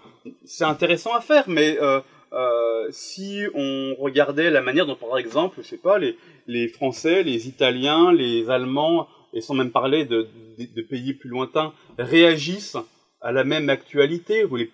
c'est 0.46 0.64
intéressant 0.64 1.14
à 1.14 1.22
faire, 1.22 1.46
mais 1.48 1.78
euh, 1.82 2.00
euh, 2.34 2.88
si 2.92 3.44
on 3.54 3.96
regardait 4.00 4.50
la 4.52 4.62
manière 4.62 4.86
dont, 4.86 4.96
par 4.96 5.18
exemple, 5.18 5.58
je 5.62 5.68
sais 5.68 5.78
pas, 5.78 5.98
les, 6.00 6.18
les 6.48 6.68
Français, 6.68 7.24
les 7.24 7.48
Italiens, 7.48 8.12
les 8.14 8.50
Allemands, 8.50 9.08
et 9.34 9.42
sans 9.42 9.54
même 9.54 9.72
parler 9.72 10.06
de, 10.06 10.28
de, 10.58 10.66
de 10.76 10.82
pays 10.82 11.14
plus 11.14 11.30
lointains, 11.30 11.74
réagissent 11.98 12.78
à 13.22 13.32
la 13.32 13.44
même 13.44 13.70
actualité, 13.70 14.46
les, 14.56 14.72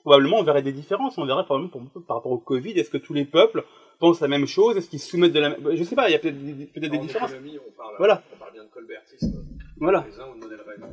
probablement 0.00 0.38
on 0.38 0.42
verrait 0.44 0.62
des 0.62 0.72
différences. 0.72 1.18
On 1.18 1.26
verrait 1.26 1.44
probablement 1.44 1.70
par, 1.92 2.02
par 2.06 2.16
rapport 2.18 2.32
au 2.32 2.38
Covid, 2.38 2.72
est-ce 2.72 2.90
que 2.90 2.98
tous 2.98 3.14
les 3.14 3.24
peuples 3.24 3.64
pensent 3.98 4.20
la 4.20 4.28
même 4.28 4.46
chose? 4.46 4.76
Est-ce 4.76 4.88
qu'ils 4.90 5.00
se 5.00 5.10
soumettent 5.10 5.32
de 5.32 5.40
la 5.40 5.50
même... 5.50 5.76
Je 5.76 5.82
sais 5.84 5.96
pas, 5.96 6.08
il 6.08 6.12
y 6.12 6.14
a 6.14 6.18
peut-être 6.18 6.36
peut 6.74 6.80
des 6.80 6.98
En 6.98 7.00
différences. 7.00 7.30
on 7.32 7.76
parle, 7.76 7.94
Voilà. 7.98 8.22
on 8.34 8.38
parle 8.38 8.52
bien 8.52 8.64
de 8.64 8.68
colbertisme. 8.68 9.44
Voilà. 9.78 10.04
Les 10.08 10.20
uns 10.20 10.26
le 10.40 10.46
autres. 10.46 10.92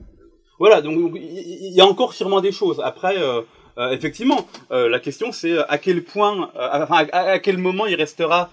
Voilà, 0.59 0.81
donc 0.81 1.13
il 1.15 1.73
y 1.73 1.81
a 1.81 1.85
encore 1.85 2.13
sûrement 2.13 2.39
des 2.41 2.51
choses. 2.51 2.79
Après, 2.83 3.17
euh, 3.21 3.41
euh, 3.77 3.91
effectivement, 3.91 4.47
euh, 4.71 4.89
la 4.89 4.99
question 4.99 5.31
c'est 5.31 5.51
euh, 5.51 5.63
à 5.67 5.77
quel 5.77 6.03
point, 6.03 6.51
euh, 6.55 6.83
enfin, 6.83 7.07
à, 7.11 7.39
quel 7.39 7.57
moment 7.57 7.85
il 7.85 7.95
restera 7.95 8.51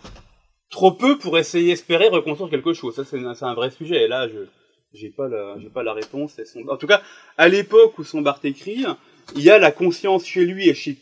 trop 0.71 0.93
peu 0.93 1.19
pour 1.19 1.39
essayer, 1.39 1.73
espérer 1.73 2.09
reconstruire 2.09 2.51
quelque 2.51 2.73
chose? 2.73 2.95
Ça, 2.95 3.05
c'est 3.05 3.45
un, 3.45 3.55
vrai 3.55 3.71
sujet. 3.71 4.05
Et 4.05 4.09
là, 4.09 4.29
je 4.29 4.39
j'ai 4.93 5.11
pas 5.11 5.29
la, 5.29 5.57
j'ai 5.61 5.69
pas 5.69 5.83
la 5.83 5.93
réponse. 5.93 6.41
En 6.69 6.77
tout 6.77 6.87
cas, 6.87 7.01
à 7.39 7.49
l'époque 7.49 7.99
où 7.99 8.05
son 8.05 8.23
Barthes 8.23 8.45
écrit, 8.45 8.85
il 9.37 9.43
y 9.43 9.51
a 9.51 9.59
la 9.59 9.71
conscience 9.71 10.25
chez 10.25 10.45
lui 10.45 10.69
et 10.69 10.75
chez 10.75 10.97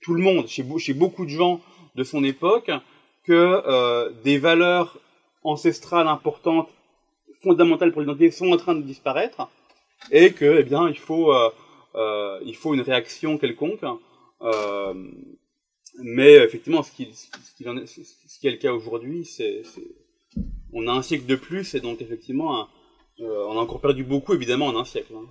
tout 0.00 0.14
le 0.14 0.22
monde, 0.22 0.48
chez, 0.48 0.64
chez 0.78 0.94
beaucoup 0.94 1.24
de 1.24 1.30
gens 1.30 1.60
de 1.96 2.04
son 2.04 2.24
époque, 2.24 2.70
que 3.24 3.62
euh, 3.66 4.10
des 4.24 4.38
valeurs 4.38 4.98
ancestrales 5.42 6.08
importantes, 6.08 6.68
fondamentales 7.42 7.92
pour 7.92 8.00
l'identité, 8.00 8.30
sont 8.30 8.50
en 8.52 8.56
train 8.56 8.74
de 8.74 8.82
disparaître 8.82 9.48
et 10.10 10.32
que 10.32 10.58
eh 10.58 10.62
bien 10.62 10.88
il 10.88 10.98
faut 10.98 11.32
euh, 11.32 11.50
il 11.94 12.54
faut 12.56 12.74
une 12.74 12.80
réaction 12.80 13.38
quelconque 13.38 13.84
euh, 14.42 14.94
mais 16.02 16.34
effectivement 16.36 16.82
ce 16.82 16.92
qui 16.92 17.02
est- 17.04 17.28
le 18.50 18.56
cas 18.56 18.72
aujourd'hui 18.72 19.24
c'est 19.24 19.62
on 20.72 20.86
a 20.86 20.92
un 20.92 21.02
siècle 21.02 21.26
de 21.26 21.36
plus 21.36 21.74
et 21.74 21.80
donc 21.80 22.00
effectivement 22.00 22.60
euh, 23.20 23.44
on 23.48 23.58
a 23.58 23.60
encore 23.60 23.80
perdu 23.80 24.04
beaucoup 24.04 24.34
évidemment 24.34 24.66
en 24.66 24.78
un 24.78 24.84
siècle 24.84 25.12
hein. 25.16 25.26